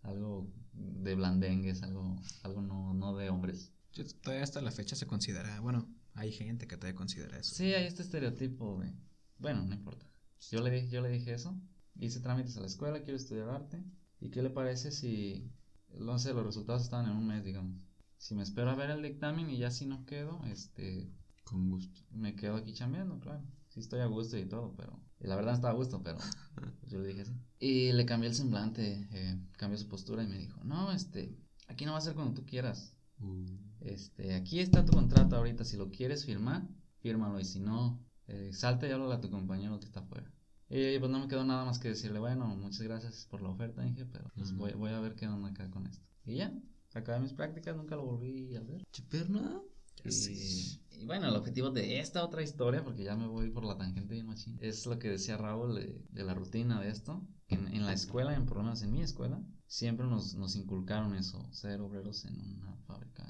algo 0.04 0.48
de 0.74 1.16
blandengues, 1.16 1.84
algo, 1.84 2.16
algo 2.44 2.62
no, 2.62 2.94
no 2.94 3.16
de 3.18 3.30
hombres. 3.30 3.74
Yo 3.94 4.06
todavía 4.22 4.44
hasta 4.44 4.62
la 4.62 4.72
fecha 4.72 4.96
se 4.96 5.08
considera, 5.08 5.60
bueno, 5.62 5.88
hay 6.14 6.32
gente 6.32 6.68
que 6.68 6.78
todavía 6.78 6.98
considera 6.98 7.38
eso. 7.38 7.56
Sí, 7.56 7.74
hay 7.74 7.86
este 7.86 8.02
estereotipo 8.02 8.80
de... 8.80 8.94
Bueno, 9.38 9.66
no 9.66 9.74
importa. 9.74 10.06
Yo 10.52 10.62
le, 10.62 10.72
dije, 10.72 10.90
yo 10.90 11.02
le 11.02 11.10
dije 11.10 11.34
eso, 11.34 11.56
hice 11.96 12.20
trámites 12.20 12.58
a 12.58 12.62
la 12.62 12.68
escuela, 12.68 13.02
quiero 13.02 13.18
estudiar 13.18 13.50
arte. 13.50 13.84
¿Y 14.20 14.30
qué 14.30 14.42
le 14.42 14.50
parece 14.50 14.92
si, 14.92 15.52
no 15.98 16.20
sé, 16.20 16.34
los 16.34 16.46
resultados 16.46 16.84
estaban 16.84 17.10
en 17.10 17.16
un 17.16 17.28
mes, 17.28 17.44
digamos? 17.44 17.88
Si 18.18 18.36
me 18.36 18.44
espero 18.44 18.70
a 18.70 18.76
ver 18.76 18.90
el 18.90 19.02
dictamen 19.02 19.50
y 19.50 19.58
ya 19.58 19.72
si 19.72 19.86
no 19.86 20.06
quedo, 20.06 20.42
este, 20.46 21.10
Con 21.46 21.70
gusto. 21.70 22.02
me 22.12 22.36
quedo 22.36 22.56
aquí 22.56 22.74
chambeando, 22.74 23.20
claro. 23.20 23.44
Sí 23.70 23.80
estoy 23.80 24.02
a 24.02 24.08
gusto 24.08 24.38
y 24.38 24.46
todo, 24.46 24.74
pero... 24.76 25.00
Y 25.22 25.28
la 25.28 25.36
verdad 25.36 25.52
no 25.52 25.56
estaba 25.56 25.74
a 25.74 25.78
gusto, 25.78 26.02
pero 26.04 26.18
pues, 26.56 26.74
yo 26.88 27.00
le 27.00 27.08
dije 27.08 27.22
así. 27.22 27.34
Y 27.60 27.92
le 27.94 28.06
cambié 28.06 28.30
el 28.30 28.36
semblante, 28.36 29.08
eh, 29.12 29.40
cambió 29.58 29.78
su 29.78 29.88
postura 29.88 30.24
y 30.24 30.28
me 30.28 30.38
dijo, 30.38 30.62
no, 30.64 30.92
este, 30.92 31.38
aquí 31.68 31.86
no 31.86 31.94
va 31.94 32.00
a 32.00 32.02
ser 32.02 32.16
cuando 32.16 32.34
tú 32.34 32.46
quieras. 32.46 32.94
Uh, 33.20 33.46
Este, 33.82 34.36
aquí 34.36 34.60
está 34.60 34.86
tu 34.86 34.94
contrato 34.94 35.36
ahorita, 35.36 35.64
si 35.64 35.78
lo 35.78 35.90
quieres 35.90 36.26
firmar, 36.26 36.68
fírmalo 37.00 37.40
y 37.40 37.46
si 37.46 37.60
no, 37.60 38.00
eh, 38.28 38.52
salta 38.54 38.88
y 38.88 38.92
háblale 38.92 39.16
a 39.16 39.22
tu 39.22 39.30
compañero 39.30 39.80
que 39.80 39.86
está 39.86 40.02
afuera. 40.02 40.32
Y 40.70 41.00
pues 41.00 41.10
no 41.10 41.20
me 41.20 41.28
quedó 41.28 41.44
nada 41.44 41.66
más 41.66 41.80
que 41.80 41.88
decirle, 41.88 42.20
bueno, 42.20 42.48
muchas 42.56 42.82
gracias 42.82 43.26
por 43.30 43.42
la 43.42 43.50
oferta, 43.50 43.82
dije, 43.82 44.06
pero 44.06 44.30
pues 44.36 44.54
voy, 44.54 44.74
voy 44.74 44.92
a 44.92 45.00
ver 45.00 45.16
qué 45.16 45.28
onda 45.28 45.50
acá 45.50 45.70
con 45.72 45.88
esto. 45.88 46.06
Y 46.26 46.36
ya, 46.36 46.54
acabé 46.94 47.20
mis 47.22 47.34
prácticas, 47.34 47.76
nunca 47.76 47.96
lo 47.96 48.06
volví 48.06 48.56
a 48.56 48.62
ver. 48.62 48.86
¿Chuperna? 48.92 49.62
Y, 50.06 50.80
y 50.92 51.06
bueno, 51.06 51.28
el 51.28 51.36
objetivo 51.36 51.72
de 51.72 52.00
esta 52.00 52.24
otra 52.24 52.42
historia, 52.44 52.84
porque 52.84 53.04
ya 53.04 53.16
me 53.16 53.28
voy 53.28 53.50
por 53.50 53.66
la 53.66 53.78
tangente 53.78 54.14
bien 54.14 54.28
machín, 54.28 54.58
es 54.62 54.86
lo 54.86 54.98
que 55.00 55.10
decía 55.10 55.36
Raúl 55.38 55.76
de, 55.76 56.06
de 56.10 56.24
la 56.24 56.34
rutina 56.34 56.80
de 56.80 56.90
esto. 56.90 57.28
En, 57.48 57.68
en 57.68 57.86
la 57.86 57.94
escuela, 57.94 58.36
en, 58.36 58.46
por 58.46 58.58
lo 58.58 58.64
menos 58.64 58.84
en 58.84 58.92
mi 58.92 59.02
escuela, 59.02 59.42
siempre 59.66 60.06
nos, 60.06 60.36
nos 60.36 60.56
inculcaron 60.56 61.16
eso, 61.16 61.52
ser 61.52 61.82
obreros 61.82 62.26
en 62.26 62.40
una 62.40 62.76
fábrica, 62.86 63.29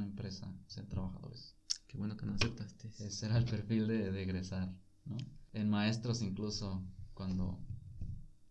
una 0.00 0.06
empresa, 0.08 0.50
ser 0.66 0.86
trabajadores. 0.86 1.54
Qué 1.86 1.98
bueno 1.98 2.16
que 2.16 2.24
no 2.26 2.32
aceptaste. 2.34 2.88
Ese 3.04 3.26
era 3.26 3.36
el 3.36 3.44
perfil 3.44 3.86
de, 3.86 4.10
de 4.10 4.22
egresar, 4.22 4.72
¿no? 5.04 5.16
En 5.52 5.68
maestros 5.68 6.22
incluso, 6.22 6.82
cuando, 7.12 7.58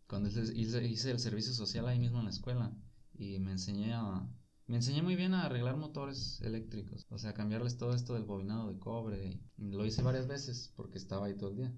cuando 0.08 0.30
hice, 0.30 0.42
hice- 0.54 0.88
hice 0.88 1.12
el 1.12 1.20
servicio 1.20 1.54
social 1.54 1.88
ahí 1.88 1.98
mismo 2.00 2.20
en 2.20 2.26
la 2.26 2.32
escuela 2.32 2.72
y 3.14 3.40
me 3.40 3.52
enseñé 3.52 3.94
a... 3.94 4.28
Me 4.68 4.76
enseñé 4.76 5.02
muy 5.02 5.16
bien 5.16 5.34
a 5.34 5.46
arreglar 5.46 5.78
motores 5.78 6.40
eléctricos, 6.42 7.08
o 7.10 7.18
sea, 7.18 7.34
cambiarles 7.34 7.78
todo 7.78 7.96
esto 7.96 8.14
del 8.14 8.26
bobinado 8.26 8.72
de 8.72 8.78
cobre. 8.78 9.42
Y 9.58 9.72
lo 9.72 9.84
hice 9.84 10.04
varias 10.04 10.28
veces 10.28 10.72
porque 10.76 11.00
estaba 11.00 11.26
ahí 11.26 11.36
todo 11.36 11.50
el 11.50 11.56
día. 11.56 11.74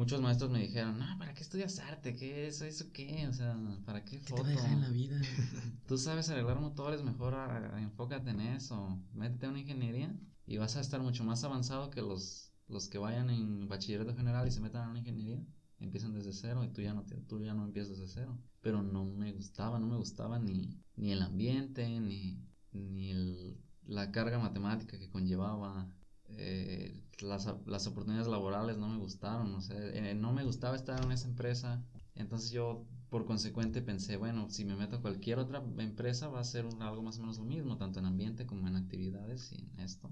Muchos 0.00 0.22
maestros 0.22 0.50
me 0.50 0.60
dijeron, 0.60 0.98
no, 0.98 1.18
¿para 1.18 1.34
qué 1.34 1.42
estudias 1.42 1.78
arte? 1.78 2.16
¿Qué 2.16 2.46
es 2.46 2.62
eso? 2.62 2.86
¿Qué? 2.90 3.28
O 3.28 3.34
sea, 3.34 3.54
¿para 3.84 4.02
qué 4.02 4.12
¿Qué 4.18 4.24
te 4.24 4.30
foto? 4.30 4.44
a 4.44 4.48
dejar 4.48 4.72
en 4.72 4.80
la 4.80 4.88
vida? 4.88 5.20
Tú 5.86 5.98
sabes 5.98 6.30
arreglar 6.30 6.58
motores, 6.58 7.02
mejor 7.02 7.34
enfócate 7.78 8.30
en 8.30 8.40
eso. 8.40 8.98
Métete 9.12 9.44
a 9.44 9.50
una 9.50 9.60
ingeniería 9.60 10.18
y 10.46 10.56
vas 10.56 10.76
a 10.76 10.80
estar 10.80 11.02
mucho 11.02 11.22
más 11.22 11.44
avanzado 11.44 11.90
que 11.90 12.00
los, 12.00 12.50
los 12.66 12.88
que 12.88 12.96
vayan 12.96 13.28
en 13.28 13.68
bachillerato 13.68 14.16
general 14.16 14.48
y 14.48 14.52
se 14.52 14.62
metan 14.62 14.84
a 14.84 14.88
una 14.88 15.00
ingeniería. 15.00 15.44
Empiezan 15.80 16.14
desde 16.14 16.32
cero 16.32 16.64
y 16.64 16.70
tú 16.72 16.80
ya 16.80 16.94
no, 16.94 17.04
te- 17.04 17.20
tú 17.20 17.42
ya 17.42 17.52
no 17.52 17.64
empiezas 17.64 17.98
desde 17.98 18.08
cero. 18.08 18.40
Pero 18.62 18.82
no 18.82 19.04
me 19.04 19.32
gustaba, 19.32 19.78
no 19.78 19.86
me 19.86 19.96
gustaba 19.98 20.38
ni, 20.38 20.80
ni 20.96 21.12
el 21.12 21.20
ambiente, 21.20 22.00
ni, 22.00 22.42
ni 22.72 23.10
el- 23.10 23.60
la 23.84 24.10
carga 24.12 24.38
matemática 24.38 24.98
que 24.98 25.10
conllevaba. 25.10 25.94
Eh, 26.36 27.02
las, 27.20 27.46
las 27.66 27.86
oportunidades 27.86 28.28
laborales 28.28 28.76
no 28.78 28.88
me 28.88 28.98
gustaron, 28.98 29.54
o 29.54 29.60
sea, 29.60 29.76
eh, 29.78 30.14
no 30.14 30.32
me 30.32 30.44
gustaba 30.44 30.76
estar 30.76 31.02
en 31.04 31.12
esa 31.12 31.28
empresa. 31.28 31.84
Entonces 32.14 32.50
yo 32.50 32.86
por 33.08 33.24
consecuente 33.26 33.82
pensé, 33.82 34.16
bueno, 34.16 34.48
si 34.50 34.64
me 34.64 34.76
meto 34.76 34.96
a 34.96 35.00
cualquier 35.02 35.38
otra 35.38 35.62
empresa 35.78 36.28
va 36.28 36.40
a 36.40 36.44
ser 36.44 36.64
un- 36.66 36.80
algo 36.82 37.02
más 37.02 37.18
o 37.18 37.20
menos 37.22 37.38
lo 37.38 37.44
mismo, 37.44 37.76
tanto 37.76 37.98
en 37.98 38.06
ambiente 38.06 38.46
como 38.46 38.68
en 38.68 38.76
actividades 38.76 39.52
y 39.52 39.56
en 39.72 39.80
esto. 39.80 40.10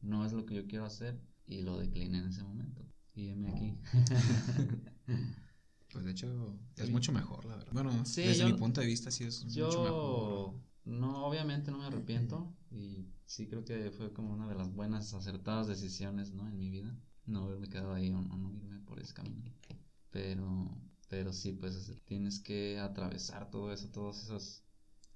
No 0.00 0.24
es 0.24 0.32
lo 0.32 0.46
que 0.46 0.54
yo 0.54 0.66
quiero 0.66 0.84
hacer 0.84 1.20
y 1.46 1.62
lo 1.62 1.78
decliné 1.78 2.18
en 2.18 2.26
ese 2.28 2.42
momento. 2.44 2.82
Y 3.14 3.28
heme 3.28 3.48
aquí. 3.48 3.78
Pues 5.92 6.04
de 6.04 6.10
hecho 6.10 6.58
es 6.76 6.90
mucho 6.90 7.12
mejor, 7.12 7.44
la 7.46 7.56
verdad. 7.56 7.72
Bueno, 7.72 8.04
Sí, 8.04 8.22
desde 8.22 8.40
yo- 8.42 8.48
mi 8.50 8.58
punto 8.58 8.80
de 8.80 8.86
vista 8.86 9.10
sí 9.10 9.24
es 9.24 9.44
mucho 9.44 9.82
mejor. 9.82 10.54
no, 10.84 11.26
obviamente 11.26 11.70
no 11.70 11.78
me 11.78 11.86
arrepiento 11.86 12.52
y 12.76 13.12
sí 13.24 13.46
creo 13.48 13.64
que 13.64 13.90
fue 13.90 14.12
como 14.12 14.32
una 14.32 14.48
de 14.48 14.54
las 14.54 14.72
buenas, 14.72 15.12
acertadas 15.14 15.66
decisiones, 15.66 16.32
¿no? 16.32 16.46
En 16.48 16.56
mi 16.58 16.70
vida, 16.70 16.96
no 17.24 17.44
haberme 17.44 17.68
quedado 17.68 17.94
ahí 17.94 18.10
o, 18.10 18.20
no 18.20 18.54
irme 18.54 18.80
por 18.80 19.00
ese 19.00 19.14
camino. 19.14 19.52
Pero, 20.10 20.70
pero 21.08 21.32
sí, 21.32 21.52
pues 21.52 21.92
tienes 22.04 22.40
que 22.40 22.78
atravesar 22.78 23.50
todo 23.50 23.72
eso, 23.72 23.88
todos 23.90 24.22
esos 24.22 24.62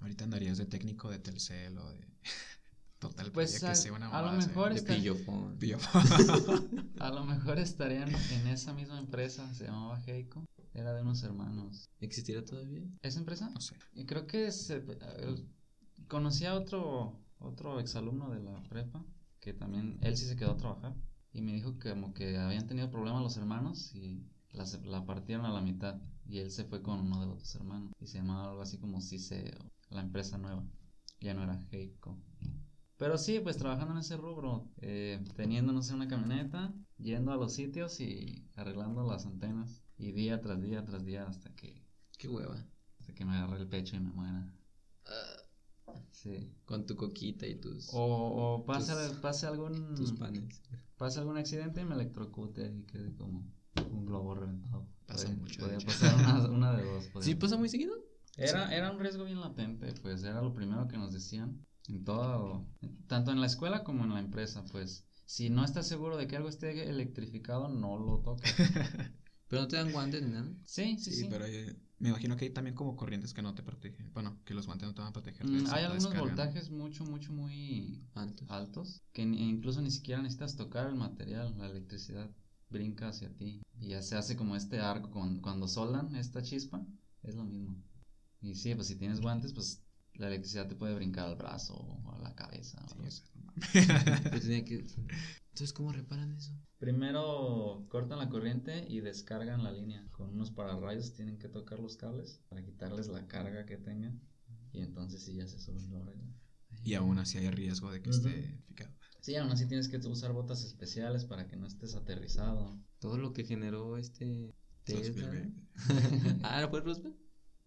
Ahorita 0.00 0.24
andarías 0.24 0.56
de 0.56 0.66
técnico 0.66 1.10
de 1.10 1.18
Telcel 1.18 1.76
o 1.78 1.88
de... 1.92 2.00
Total, 2.98 3.30
Pues, 3.32 3.52
pues, 3.52 3.60
que 3.60 3.66
a- 3.66 3.74
sea 3.74 3.92
una 3.92 4.08
a 4.08 4.22
lo 4.22 4.32
mejor. 4.32 4.74
De 4.74 4.82
pillofón. 4.82 5.58
A 7.00 7.10
lo 7.10 7.24
mejor 7.24 7.58
estarían 7.58 8.14
en 8.14 8.46
esa 8.46 8.74
misma 8.74 8.98
empresa, 8.98 9.52
se 9.54 9.64
llamaba 9.64 9.98
Heiko, 10.06 10.44
era 10.74 10.92
de 10.92 11.00
unos 11.00 11.22
hermanos. 11.22 11.88
¿Existirá 11.98 12.44
todavía? 12.44 12.82
¿Esa 13.00 13.20
empresa? 13.20 13.48
No 13.48 13.60
sé. 13.60 13.74
Y 13.94 14.04
creo 14.04 14.26
que 14.26 14.52
se, 14.52 14.84
conocí 16.08 16.44
a 16.44 16.54
otro, 16.54 17.18
otro 17.40 17.80
exalumno 17.80 18.30
de 18.30 18.40
la 18.40 18.62
prepa, 18.64 19.04
que 19.40 19.52
también, 19.52 19.98
él 20.02 20.16
sí 20.16 20.26
se 20.26 20.36
quedó 20.36 20.52
a 20.52 20.56
trabajar, 20.56 20.94
y 21.32 21.42
me 21.42 21.52
dijo 21.52 21.78
que 21.78 21.90
como 21.90 22.14
que 22.14 22.36
habían 22.38 22.66
tenido 22.66 22.90
problemas 22.90 23.22
los 23.22 23.36
hermanos 23.36 23.94
y 23.94 24.26
la, 24.52 24.64
la 24.84 25.04
partieron 25.04 25.46
a 25.46 25.52
la 25.52 25.60
mitad, 25.60 26.00
y 26.26 26.38
él 26.38 26.50
se 26.50 26.64
fue 26.64 26.82
con 26.82 27.00
uno 27.00 27.20
de 27.20 27.26
los 27.26 27.38
dos 27.38 27.54
hermanos, 27.54 27.92
y 27.98 28.06
se 28.06 28.18
llamaba 28.18 28.50
algo 28.50 28.62
así 28.62 28.78
como 28.78 29.00
CICE, 29.00 29.52
o 29.90 29.94
la 29.94 30.02
empresa 30.02 30.38
nueva, 30.38 30.64
ya 31.20 31.34
no 31.34 31.42
era 31.42 31.64
Heiko. 31.70 32.18
Pero 32.96 33.16
sí, 33.16 33.40
pues 33.40 33.56
trabajando 33.56 33.94
en 33.94 34.00
ese 34.00 34.18
rubro, 34.18 34.68
eh, 34.76 35.24
teniendo, 35.34 35.72
no 35.72 35.82
sé, 35.82 35.94
una 35.94 36.06
camioneta, 36.06 36.74
yendo 36.98 37.32
a 37.32 37.36
los 37.36 37.54
sitios 37.54 37.98
y 38.00 38.46
arreglando 38.56 39.02
las 39.04 39.24
antenas, 39.24 39.82
y 39.96 40.12
día 40.12 40.40
tras 40.40 40.60
día 40.60 40.84
tras 40.84 41.04
día 41.04 41.26
hasta 41.26 41.54
que, 41.54 41.82
Qué 42.18 42.28
hueva. 42.28 42.62
hasta 42.98 43.14
que 43.14 43.24
me 43.24 43.34
agarre 43.34 43.60
el 43.62 43.68
pecho 43.68 43.96
y 43.96 44.00
me 44.00 44.10
muera. 44.10 44.52
Sí. 46.10 46.50
con 46.64 46.86
tu 46.86 46.96
coquita 46.96 47.46
y 47.46 47.54
tus, 47.56 47.88
O, 47.92 48.02
o 48.58 48.64
pase, 48.66 48.92
Tus- 48.92 49.18
pase 49.18 49.46
algún 49.46 49.94
tus 49.94 50.12
panes. 50.12 50.62
pase 50.96 51.18
algún 51.20 51.36
accidente 51.38 51.80
y 51.80 51.84
me 51.84 51.94
electrocute 51.94 52.66
y 52.74 52.82
quede 52.84 53.14
como 53.14 53.46
un 53.90 54.06
globo 54.06 54.34
reventado. 54.34 54.86
Pasa 55.06 55.26
Podía- 55.28 55.38
mucho, 55.40 55.60
Podía 55.60 55.78
pasar 55.78 56.14
una, 56.16 56.48
una 56.50 56.76
de 56.76 56.84
dos. 56.84 57.06
podía 57.08 57.24
¿Sí 57.26 57.34
pasa 57.34 57.56
muy 57.56 57.68
seguido? 57.68 57.94
Era, 58.36 58.74
era 58.74 58.90
un 58.92 58.98
riesgo 59.00 59.24
bien 59.24 59.40
latente, 59.40 59.92
pues 60.02 60.22
era 60.22 60.40
lo 60.40 60.54
primero 60.54 60.86
que 60.88 60.96
nos 60.96 61.12
decían 61.12 61.66
en 61.88 62.04
todo, 62.04 62.66
tanto 63.08 63.32
en 63.32 63.40
la 63.40 63.46
escuela 63.46 63.82
como 63.84 64.04
en 64.04 64.14
la 64.14 64.20
empresa, 64.20 64.64
pues 64.70 65.04
si 65.26 65.50
no 65.50 65.64
estás 65.64 65.86
seguro 65.88 66.16
de 66.16 66.26
que 66.26 66.36
algo 66.36 66.48
esté 66.48 66.88
electrificado, 66.88 67.68
no 67.68 67.98
lo 67.98 68.18
toques. 68.20 68.54
Pero 69.48 69.62
no 69.62 69.68
te 69.68 69.76
dan 69.76 69.90
guantes 69.90 70.22
ni 70.22 70.30
nada. 70.30 70.48
Sí, 70.64 70.96
sí, 70.98 71.10
Sí, 71.12 71.22
sí. 71.22 71.26
pero 71.28 71.44
eh, 71.44 71.74
me 72.00 72.08
imagino 72.08 72.36
que 72.36 72.46
hay 72.46 72.50
también 72.52 72.74
como 72.74 72.96
corrientes 72.96 73.32
que 73.34 73.42
no 73.42 73.54
te 73.54 73.62
protegen. 73.62 74.12
Bueno, 74.12 74.40
que 74.44 74.54
los 74.54 74.66
guantes 74.66 74.88
no 74.88 74.94
te 74.94 75.02
van 75.02 75.10
a 75.10 75.12
proteger. 75.12 75.46
de 75.46 75.58
Mm, 75.58 75.64
hay 75.68 75.84
algunos 75.84 76.12
descarga, 76.12 76.22
¿no? 76.36 76.36
voltajes 76.36 76.70
mucho, 76.70 77.04
mucho, 77.04 77.32
muy 77.32 78.02
Altos. 78.14 78.48
altos 78.48 79.02
que 79.12 79.26
ni- 79.26 79.48
incluso 79.48 79.80
ni 79.82 79.90
siquiera 79.90 80.22
necesitas 80.22 80.56
tocar 80.56 80.86
el 80.88 80.94
material, 80.96 81.54
la 81.58 81.66
electricidad 81.66 82.30
brinca 82.68 83.08
hacia 83.08 83.34
ti 83.36 83.62
y 83.80 83.88
ya 83.88 84.02
se 84.02 84.16
hace 84.16 84.36
como 84.36 84.56
este 84.56 84.78
arco 84.80 85.10
con- 85.10 85.40
cuando 85.40 85.66
soldan 85.68 86.14
esta 86.16 86.42
chispa, 86.42 86.86
es 87.22 87.34
lo 87.34 87.44
mismo. 87.44 87.76
Y 88.40 88.54
sí, 88.54 88.74
pues 88.74 88.88
si 88.88 88.96
tienes 88.96 89.20
guantes, 89.20 89.52
pues 89.52 89.82
la 90.20 90.28
electricidad 90.28 90.68
te 90.68 90.76
puede 90.76 90.94
brincar 90.94 91.26
al 91.26 91.36
brazo 91.36 91.74
o 91.74 92.12
a 92.14 92.18
la 92.18 92.34
cabeza. 92.34 92.78
Sí, 92.88 92.94
algo 92.94 93.06
o 93.06 93.10
sea, 93.10 94.20
no 94.32 94.40
tenía 94.40 94.64
que... 94.64 94.74
Entonces, 94.76 95.72
¿cómo 95.72 95.92
reparan 95.92 96.32
eso? 96.32 96.52
Primero 96.78 97.86
cortan 97.88 98.18
la 98.18 98.28
corriente 98.28 98.86
y 98.88 99.00
descargan 99.00 99.64
la 99.64 99.72
línea. 99.72 100.06
Con 100.12 100.30
unos 100.30 100.50
pararrayos 100.50 101.12
tienen 101.14 101.38
que 101.38 101.48
tocar 101.48 101.80
los 101.80 101.96
cables 101.96 102.40
para 102.48 102.62
quitarles 102.64 103.08
la 103.08 103.26
carga 103.26 103.66
que 103.66 103.76
tengan. 103.76 104.20
Y 104.72 104.80
entonces 104.80 105.24
sí 105.24 105.34
ya 105.34 105.46
se 105.46 105.58
suben 105.58 105.90
lo 105.90 105.98
arreglan. 106.02 106.34
y 106.84 106.94
aún 106.94 107.18
así 107.18 107.38
hay 107.38 107.50
riesgo 107.50 107.90
de 107.90 108.00
que 108.02 108.10
Ujú. 108.10 108.18
esté 108.18 108.62
picado. 108.66 108.90
Sí, 109.20 109.36
aún 109.36 109.50
así 109.50 109.66
tienes 109.66 109.88
que 109.88 109.96
usar 109.98 110.32
botas 110.32 110.64
especiales 110.64 111.24
para 111.24 111.46
que 111.46 111.56
no 111.56 111.66
estés 111.66 111.94
aterrizado. 111.94 112.78
Todo 112.98 113.18
lo 113.18 113.32
que 113.32 113.44
generó 113.44 113.96
este... 113.96 114.54
Tesla. 114.84 115.30
Ah, 116.42 116.66
¿fue 116.70 116.80
Roosevelt? 116.80 117.16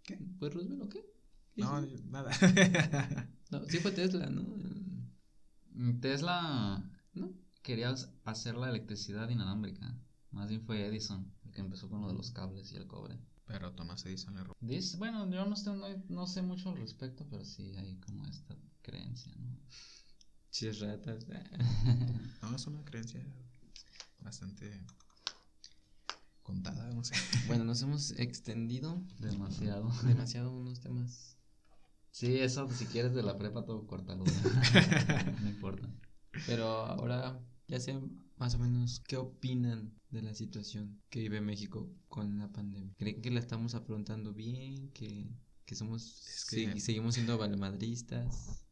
¿Qué? 0.04 0.18
¿Fue 0.40 0.50
Roosevelt 0.50 0.82
o 0.82 0.90
qué? 0.90 1.13
No, 1.56 1.82
nada. 2.10 2.32
No, 3.52 3.64
sí 3.66 3.78
fue 3.78 3.92
Tesla, 3.92 4.26
¿no? 4.32 4.42
Mm, 5.74 6.00
Tesla 6.00 6.84
¿No? 7.14 7.32
quería 7.62 7.94
hacer 8.26 8.56
la 8.56 8.70
electricidad 8.70 9.30
inalámbrica. 9.30 9.96
Más 10.32 10.50
bien 10.50 10.64
fue 10.64 10.88
Edison 10.88 11.32
el 11.46 11.52
que 11.52 11.62
empezó 11.62 11.88
con 11.88 12.02
lo 12.02 12.08
de 12.08 12.16
los 12.16 12.32
cables 12.32 12.72
y 12.72 12.78
el 12.78 12.88
cobre. 12.88 13.20
Pero 13.46 13.74
Thomas 13.74 14.04
Edison 14.08 14.34
le 14.34 14.44
robó. 14.44 14.56
Dice, 14.60 14.98
bueno, 14.98 15.30
yo 15.30 15.46
no, 15.46 15.56
sé, 15.56 15.70
no, 15.72 15.86
no 16.10 16.26
sé 16.26 16.42
mucho 16.42 16.70
al 16.72 16.78
respecto, 16.78 17.28
pero 17.30 17.46
sí 17.46 17.76
hay 17.76 18.00
como 18.00 18.26
esta 18.26 18.56
creencia, 18.82 19.32
¿no? 19.38 19.60
Chis 20.50 20.80
ratas. 20.80 21.28
No, 22.42 22.56
es 22.56 22.68
una 22.68 22.84
creencia 22.84 23.22
bastante 24.20 24.84
contada, 26.42 26.90
no 26.92 27.04
sé. 27.04 27.14
bueno, 27.48 27.64
nos 27.66 27.82
hemos 27.84 28.12
extendido 28.12 29.02
Demasiado. 29.20 29.92
demasiado 30.04 30.52
unos 30.52 30.80
temas. 30.80 31.38
Sí, 32.14 32.38
eso 32.38 32.70
si 32.70 32.86
quieres 32.86 33.14
de 33.16 33.24
la 33.24 33.38
prepa 33.40 33.66
todo 33.66 33.88
cortalo. 33.88 34.24
no 35.42 35.50
importa. 35.50 35.90
Pero 36.46 36.68
ahora 36.86 37.40
ya 37.68 37.80
sé 37.80 38.00
más 38.38 38.54
o 38.54 38.60
menos 38.60 39.02
qué 39.08 39.18
opinan 39.18 39.92
de 40.12 40.22
la 40.22 40.36
situación 40.36 41.02
que 41.10 41.22
vive 41.22 41.42
México 41.42 41.90
con 42.10 42.38
la 42.38 42.52
pandemia. 42.52 42.94
¿Creen 42.98 43.20
que 43.22 43.32
la 43.32 43.40
estamos 43.40 43.74
afrontando 43.74 44.32
bien? 44.32 44.92
¿Que, 44.92 45.28
que 45.66 45.74
somos 45.76 46.04
Es 46.28 46.46
que- 46.46 46.68
segui- 46.68 46.80
seguimos 46.80 47.16
siendo 47.16 47.36
valemadristas? 47.40 48.63